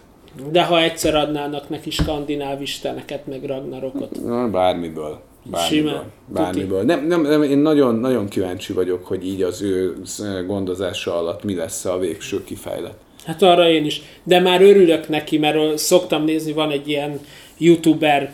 De 0.50 0.64
ha 0.64 0.82
egyszer 0.82 1.14
adnának 1.14 1.68
neki 1.68 1.90
skandináv 1.90 2.62
isteneket, 2.62 3.26
meg 3.26 3.44
Ragnarokot. 3.44 4.24
Na, 4.24 4.48
Bármiből. 4.48 5.20
Bármiből. 5.44 5.90
Simán. 5.90 6.12
Bármiből. 6.26 6.82
Nem, 6.82 7.07
nem, 7.07 7.20
nem, 7.20 7.42
én 7.42 7.59
nagyon, 7.59 7.94
nagyon 7.94 8.28
kíváncsi 8.28 8.72
vagyok, 8.72 9.07
hogy 9.07 9.26
így 9.26 9.42
az 9.42 9.62
ő 9.62 10.03
gondozása 10.46 11.18
alatt 11.18 11.44
mi 11.44 11.55
lesz 11.55 11.84
a 11.84 11.98
végső 11.98 12.44
kifejlet. 12.44 12.96
Hát 13.25 13.43
arra 13.43 13.68
én 13.70 13.85
is. 13.85 14.03
De 14.23 14.41
már 14.41 14.62
örülök 14.62 15.09
neki, 15.09 15.39
mert 15.39 15.79
szoktam 15.79 16.25
nézni, 16.25 16.53
van 16.53 16.70
egy 16.70 16.89
ilyen 16.89 17.20
youtuber, 17.59 18.33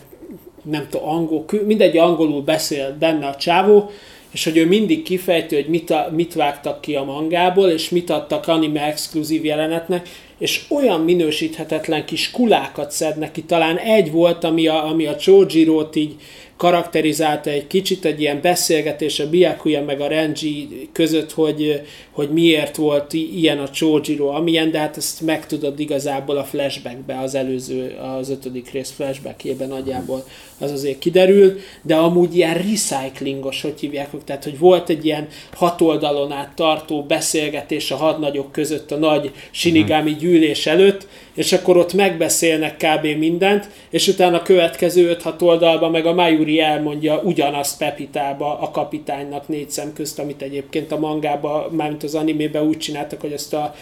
nem 0.63 0.87
tudom, 0.89 1.07
angol, 1.07 1.45
mindegy 1.65 1.97
angolul 1.97 2.41
beszél 2.41 2.95
benne 2.99 3.27
a 3.27 3.35
csávó, 3.35 3.89
és 4.31 4.43
hogy 4.43 4.57
ő 4.57 4.65
mindig 4.65 5.03
kifejti, 5.03 5.55
hogy 5.55 5.67
mit, 5.67 5.89
a, 5.89 6.09
mit 6.15 6.33
vágtak 6.33 6.81
ki 6.81 6.95
a 6.95 7.03
mangából, 7.03 7.69
és 7.69 7.89
mit 7.89 8.09
adtak 8.09 8.47
anime 8.47 8.81
exkluzív 8.81 9.45
jelenetnek, 9.45 10.09
és 10.37 10.61
olyan 10.69 11.01
minősíthetetlen 11.01 12.05
kis 12.05 12.31
kulákat 12.31 12.91
szednek 12.91 13.31
ki. 13.31 13.43
Talán 13.43 13.77
egy 13.77 14.11
volt, 14.11 14.43
ami 14.43 14.67
a, 14.67 14.87
ami 14.87 15.05
a 15.05 15.15
Chojiro-t 15.15 15.95
így 15.95 16.15
karakterizálta 16.57 17.49
egy 17.49 17.67
kicsit, 17.67 18.05
egy 18.05 18.21
ilyen 18.21 18.41
beszélgetés 18.41 19.19
a 19.19 19.29
Byakuya 19.29 19.83
meg 19.83 20.01
a 20.01 20.07
Renji 20.07 20.89
között, 20.91 21.31
hogy, 21.31 21.81
hogy 22.19 22.29
miért 22.29 22.75
volt 22.75 23.13
ilyen 23.13 23.59
a 23.59 23.69
Chojiro, 23.69 24.27
amilyen, 24.27 24.71
de 24.71 24.79
hát 24.79 24.97
ezt 24.97 25.21
megtudod 25.21 25.79
igazából 25.79 26.37
a 26.37 26.43
flashbackbe, 26.43 27.19
az 27.19 27.35
előző, 27.35 27.97
az 28.19 28.29
ötödik 28.29 28.71
rész 28.71 28.91
flashbackjében 28.91 29.67
nagyjából 29.67 30.23
az 30.59 30.71
azért 30.71 30.99
kiderült, 30.99 31.59
de 31.81 31.95
amúgy 31.95 32.35
ilyen 32.35 32.53
recyclingos, 32.53 33.61
hogy 33.61 33.79
hívják, 33.79 34.09
tehát 34.25 34.43
hogy 34.43 34.59
volt 34.59 34.89
egy 34.89 35.05
ilyen 35.05 35.27
hat 35.53 35.81
oldalon 35.81 36.31
át 36.31 36.51
tartó 36.55 37.03
beszélgetés 37.03 37.91
a 37.91 37.95
hadnagyok 37.95 38.51
között 38.51 38.91
a 38.91 38.97
nagy 38.97 39.31
Shinigami 39.51 40.15
gyűlés 40.15 40.65
előtt, 40.65 41.07
és 41.33 41.53
akkor 41.53 41.77
ott 41.77 41.93
megbeszélnek 41.93 42.77
kb. 42.77 43.05
mindent, 43.17 43.69
és 43.89 44.07
utána 44.07 44.37
a 44.37 44.41
következő 44.41 45.17
5-6 45.23 45.41
oldalban 45.41 45.91
meg 45.91 46.05
a 46.05 46.13
Mayuri 46.13 46.59
elmondja 46.59 47.21
ugyanazt 47.23 47.77
Pepitába 47.77 48.59
a 48.59 48.71
kapitánynak 48.71 49.47
négy 49.47 49.69
szem 49.69 49.93
közt, 49.93 50.19
amit 50.19 50.41
egyébként 50.41 50.91
a 50.91 50.99
mangába, 50.99 51.69
mármint 51.71 52.03
az 52.03 52.08
animébe 52.15 52.63
úgy 52.63 52.77
csináltak, 52.77 53.21
hogy 53.21 53.31
ezt 53.31 53.53
a 53.53 53.75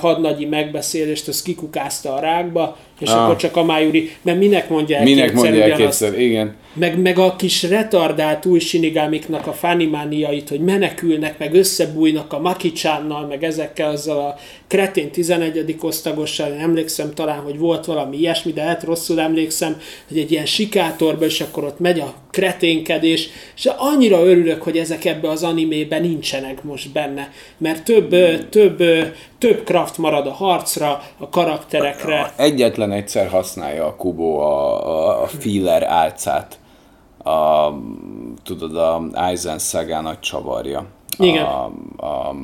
hadnagyi 0.00 0.44
megbeszélést, 0.44 1.28
az 1.28 1.42
kikukázta 1.42 2.14
a 2.14 2.20
rákba, 2.20 2.76
és 3.00 3.08
Ah. 3.10 3.22
akkor 3.24 3.36
csak 3.36 3.56
a 3.56 3.64
Mayuri, 3.64 4.10
mert 4.22 4.38
minek 4.38 4.68
mondja 4.68 4.96
el 4.96 5.02
Minek 5.04 5.24
kétszer 5.30 5.42
mondják 5.50 5.74
ugyanazt? 5.74 6.00
kétszer? 6.00 6.20
Igen. 6.20 6.54
Meg, 6.74 6.98
meg 6.98 7.18
a 7.18 7.36
kis 7.36 7.62
retardált 7.62 8.46
új 8.46 8.58
sinigámiknak 8.58 9.46
a 9.46 9.52
fanimániait, 9.52 10.48
hogy 10.48 10.60
menekülnek, 10.60 11.38
meg 11.38 11.54
összebújnak 11.54 12.32
a 12.32 12.40
Makicsánnal, 12.40 13.26
meg 13.26 13.44
ezekkel, 13.44 13.90
azzal 13.90 14.18
a 14.18 14.38
kretén 14.66 15.10
11. 15.10 15.76
osztagossal, 15.80 16.52
én 16.52 16.58
emlékszem 16.58 17.14
talán, 17.14 17.38
hogy 17.38 17.58
volt 17.58 17.84
valami 17.84 18.16
ilyesmi, 18.16 18.52
de 18.52 18.62
hát 18.62 18.82
rosszul 18.82 19.20
emlékszem, 19.20 19.80
hogy 20.08 20.18
egy 20.18 20.30
ilyen 20.30 20.46
sikátorba, 20.46 21.24
és 21.24 21.40
akkor 21.40 21.64
ott 21.64 21.78
megy 21.78 22.00
a 22.00 22.14
kreténkedés, 22.30 23.28
és 23.56 23.68
annyira 23.76 24.24
örülök, 24.24 24.62
hogy 24.62 24.76
ezek 24.76 25.04
ebbe 25.04 25.28
az 25.28 25.42
animében 25.42 26.02
nincsenek 26.02 26.62
most 26.62 26.92
benne, 26.92 27.32
mert 27.58 27.84
több, 27.84 28.14
több, 28.48 28.82
több 29.38 29.64
kraft 29.64 29.98
marad 29.98 30.26
a 30.26 30.32
harcra, 30.32 31.02
a 31.18 31.28
karakterekre. 31.28 32.32
Egyetlen 32.36 32.92
egyszer 32.92 33.28
használja 33.28 33.86
a 33.86 33.94
Kubo 33.94 34.38
a, 34.38 34.86
a, 34.86 35.22
a 35.22 35.26
feeler 35.26 35.82
álcát. 35.82 36.58
A, 37.18 37.68
tudod, 38.44 38.76
a 38.76 39.02
Aizen 39.12 39.58
Saga 39.58 40.00
nagy 40.00 40.20
csavarja. 40.20 40.86
Igen. 41.18 41.44
A, 41.44 41.64
a, 41.96 42.34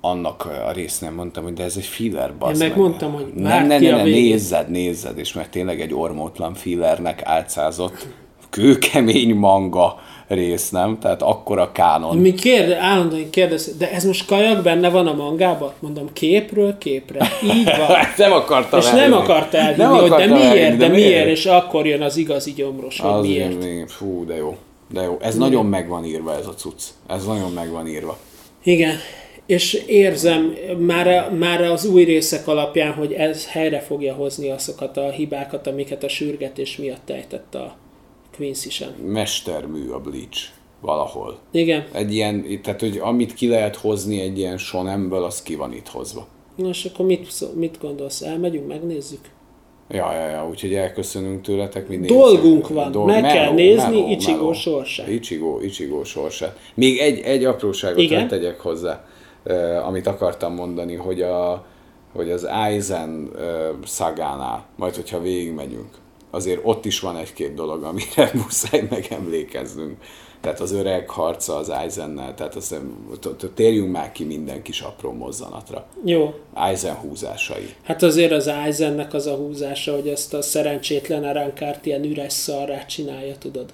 annak 0.00 0.44
a 0.66 0.70
részt 0.72 1.00
nem 1.00 1.14
mondtam, 1.14 1.42
hogy 1.42 1.52
de 1.52 1.64
ez 1.64 1.76
egy 1.76 1.84
filler, 1.84 2.34
bazd 2.34 2.60
meg 2.60 2.76
mondtam, 2.76 3.12
hogy 3.12 3.32
nem, 3.34 3.66
nem, 3.66 3.82
nem, 3.82 3.96
nem, 3.96 4.06
nézzed, 4.06 4.68
nézzed, 4.70 5.18
és 5.18 5.32
mert 5.32 5.50
tényleg 5.50 5.80
egy 5.80 5.94
ormótlan 5.94 6.54
fillernek 6.54 7.22
álcázott 7.24 8.06
kőkemény 8.58 9.34
manga 9.34 9.98
rész, 10.28 10.70
nem? 10.70 10.98
Tehát 10.98 11.22
akkora 11.22 11.72
kánon. 11.72 12.16
Mi 12.16 12.34
kérde, 12.34 12.76
állandóan 12.78 13.30
kérdez, 13.30 13.76
de 13.78 13.92
ez 13.92 14.04
most 14.04 14.26
kajak 14.26 14.62
benne 14.62 14.88
van 14.90 15.06
a 15.06 15.14
mangában? 15.14 15.72
Mondom, 15.78 16.12
képről 16.12 16.78
képre. 16.78 17.28
Így 17.42 17.64
van. 17.64 17.96
nem 18.16 18.32
akartam 18.32 18.78
És 18.78 18.84
nem 18.86 18.96
elhinni. 18.98 19.14
akart 19.14 19.54
elhinni, 19.54 19.82
Nem 19.82 19.92
hogy 20.00 20.10
de 20.10 20.26
miért, 20.26 20.42
elhinni, 20.44 20.76
de 20.76 20.88
miért, 20.88 21.28
és 21.28 21.46
akkor 21.46 21.86
jön 21.86 22.02
az 22.02 22.16
igazi 22.16 22.52
gyomros, 22.52 23.00
hogy 23.00 23.10
Az 23.10 23.26
miért. 23.26 23.50
igen, 23.52 23.68
igen. 23.68 23.86
Fú, 23.86 24.24
de 24.26 24.36
jó. 24.36 24.56
De 24.92 25.02
jó. 25.02 25.16
Ez 25.20 25.36
nagyon 25.36 25.66
meg 25.66 25.88
van 25.88 26.04
írva 26.04 26.36
ez 26.36 26.46
a 26.46 26.54
cucc. 26.54 26.82
Ez 27.08 27.24
nagyon 27.26 27.52
meg 27.52 27.70
van 27.70 27.88
írva. 27.88 28.18
Igen, 28.62 28.96
és 29.46 29.74
érzem 29.86 30.54
már, 30.78 31.30
már 31.38 31.62
az 31.62 31.84
új 31.86 32.04
részek 32.04 32.48
alapján, 32.48 32.92
hogy 32.92 33.12
ez 33.12 33.46
helyre 33.50 33.80
fogja 33.80 34.14
hozni 34.14 34.50
azokat 34.50 34.96
a 34.96 35.10
hibákat, 35.10 35.66
amiket 35.66 36.04
a 36.04 36.08
sürgetés 36.08 36.76
miatt 36.76 37.10
ejtett 37.10 37.54
a 37.54 37.76
Quincy 38.38 38.70
sem. 38.70 38.88
Mestermű 39.06 39.88
a 39.88 40.00
Bleach. 40.00 40.48
Valahol. 40.80 41.38
Igen, 41.50 41.84
Egy 41.92 42.14
ilyen, 42.14 42.60
tehát 42.62 42.80
hogy 42.80 42.98
amit 43.02 43.34
ki 43.34 43.48
lehet 43.48 43.76
hozni 43.76 44.20
egy 44.20 44.38
ilyen 44.38 44.58
sonemből, 44.58 45.24
az 45.24 45.42
ki 45.42 45.54
van 45.54 45.72
itt 45.72 45.88
hozva. 45.88 46.26
nos 46.56 46.84
akkor 46.84 47.06
mit, 47.06 47.54
mit 47.54 47.78
gondolsz? 47.80 48.22
Elmegyünk, 48.22 48.68
megnézzük? 48.68 49.20
Ja, 49.90 50.12
ja, 50.12 50.28
ja, 50.28 50.48
úgyhogy 50.48 50.74
elköszönünk 50.74 51.42
tőletek 51.42 51.88
mindig. 51.88 52.10
Dolgunk 52.10 52.68
van, 52.68 52.92
meg 53.04 53.32
kell 53.32 53.52
nézni 53.52 54.10
Ichigo 54.10 54.52
sorsát. 54.52 55.08
Ichigo, 55.08 55.60
Ichigo 55.60 56.04
sorsát. 56.04 56.58
Még 56.74 56.98
egy, 56.98 57.20
egy 57.20 57.44
apróságot 57.44 57.98
Igen. 57.98 58.28
tegyek 58.28 58.60
hozzá, 58.60 59.04
eh, 59.44 59.86
amit 59.86 60.06
akartam 60.06 60.54
mondani, 60.54 60.94
hogy, 60.94 61.22
a, 61.22 61.66
hogy 62.12 62.30
az 62.30 62.44
Aizen 62.44 63.30
eh, 63.38 63.44
szagánál, 63.84 64.66
majd 64.76 64.94
hogyha 64.94 65.20
végigmegyünk, 65.20 65.90
azért 66.30 66.60
ott 66.62 66.84
is 66.84 67.00
van 67.00 67.16
egy-két 67.16 67.54
dolog, 67.54 67.82
amire 67.82 68.30
muszáj 68.42 68.86
megemlékeznünk. 68.90 69.96
Tehát 70.40 70.60
az 70.60 70.72
öreg 70.72 71.10
harca 71.10 71.56
az 71.56 71.68
Aizennel, 71.68 72.34
tehát 72.34 72.54
azt 72.54 72.74
térjünk 73.54 73.92
már 73.92 74.12
ki 74.12 74.24
minden 74.24 74.62
kis 74.62 74.80
apró 74.80 75.12
mozzanatra. 75.12 75.86
Jó, 76.04 76.34
Aizen 76.54 76.94
húzásai. 76.94 77.74
Hát 77.82 78.02
azért 78.02 78.32
az 78.32 78.46
Aizennek 78.46 79.14
az 79.14 79.26
a 79.26 79.34
húzása, 79.34 79.94
hogy 79.94 80.08
ezt 80.08 80.34
a 80.34 80.42
szerencsétlen 80.42 81.24
Arankárt 81.24 81.86
ilyen 81.86 82.04
üres 82.04 82.32
szarrá 82.32 82.86
csinálja, 82.86 83.38
tudod? 83.38 83.72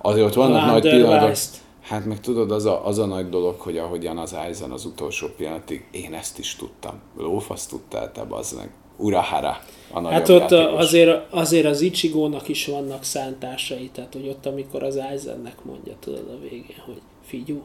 Azért 0.00 0.26
ott 0.26 0.34
vannak 0.34 0.66
nagy 0.66 0.80
pillanatok. 0.80 1.36
Hát 1.82 2.04
meg 2.04 2.20
tudod, 2.20 2.50
az 2.50 2.64
a, 2.64 2.86
az 2.86 2.98
a 2.98 3.06
nagy 3.06 3.28
dolog, 3.28 3.60
hogy 3.60 3.78
ahogyan 3.78 4.18
az 4.18 4.32
Aizen 4.32 4.70
az 4.70 4.84
utolsó 4.84 5.26
pillanatig, 5.36 5.84
én 5.90 6.14
ezt 6.14 6.38
is 6.38 6.56
tudtam. 6.56 7.00
Lófasz 7.16 7.66
tudtál 7.66 8.12
te, 8.12 8.24
bazd 8.24 8.56
meg. 8.56 8.70
Urahara. 9.02 9.60
A 9.92 10.08
Hát 10.08 10.28
ott 10.28 10.50
játékos. 10.50 10.80
azért, 10.84 11.32
azért 11.32 11.66
az 11.66 11.80
Ichigónak 11.80 12.48
is 12.48 12.66
vannak 12.66 13.04
szántásai, 13.04 13.90
tehát 13.94 14.12
hogy 14.12 14.28
ott 14.28 14.46
amikor 14.46 14.82
az 14.82 14.96
Aizennek 14.96 15.64
mondja, 15.64 15.92
tudod 16.00 16.28
a 16.28 16.40
végén, 16.42 16.82
hogy 16.86 17.00
figyú, 17.26 17.62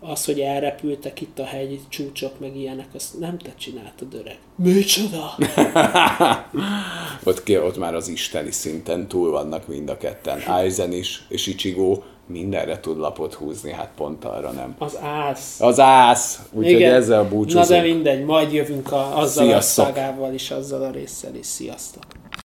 az, 0.00 0.24
hogy 0.24 0.40
elrepültek 0.40 1.20
itt 1.20 1.38
a 1.38 1.44
hegy 1.44 1.80
csúcsok, 1.88 2.40
meg 2.40 2.56
ilyenek, 2.56 2.86
azt 2.94 3.18
nem 3.18 3.38
te 3.38 3.54
csináltad, 3.58 4.14
öreg. 4.14 4.38
Micsoda? 4.56 5.36
ott, 7.24 7.42
ki, 7.42 7.58
ott 7.58 7.78
már 7.78 7.94
az 7.94 8.08
isteni 8.08 8.50
szinten 8.50 9.08
túl 9.08 9.30
vannak 9.30 9.66
mind 9.68 9.88
a 9.88 9.96
ketten. 9.96 10.40
Aizen 10.40 10.92
is, 10.92 11.22
és 11.28 11.46
Ichigo 11.46 12.02
mindenre 12.26 12.80
tud 12.80 12.98
lapot 12.98 13.34
húzni, 13.34 13.72
hát 13.72 13.90
pont 13.96 14.24
arra 14.24 14.50
nem. 14.50 14.74
Az 14.78 14.98
ász. 15.02 15.60
Az 15.60 15.80
ász! 15.80 16.40
Úgyhogy 16.52 16.82
ezzel 16.82 17.24
búcsúzunk. 17.24 17.68
Na 17.68 17.74
de 17.74 17.82
mindegy, 17.82 18.24
majd 18.24 18.52
jövünk 18.52 18.92
a, 18.92 19.18
azzal 19.18 19.44
Sziasztok. 19.46 19.84
a 19.84 19.88
szagával 19.88 20.34
is, 20.34 20.50
azzal 20.50 20.82
a 20.82 20.90
résszel 20.90 21.34
is. 21.34 21.46
Sziasztok! 21.46 22.02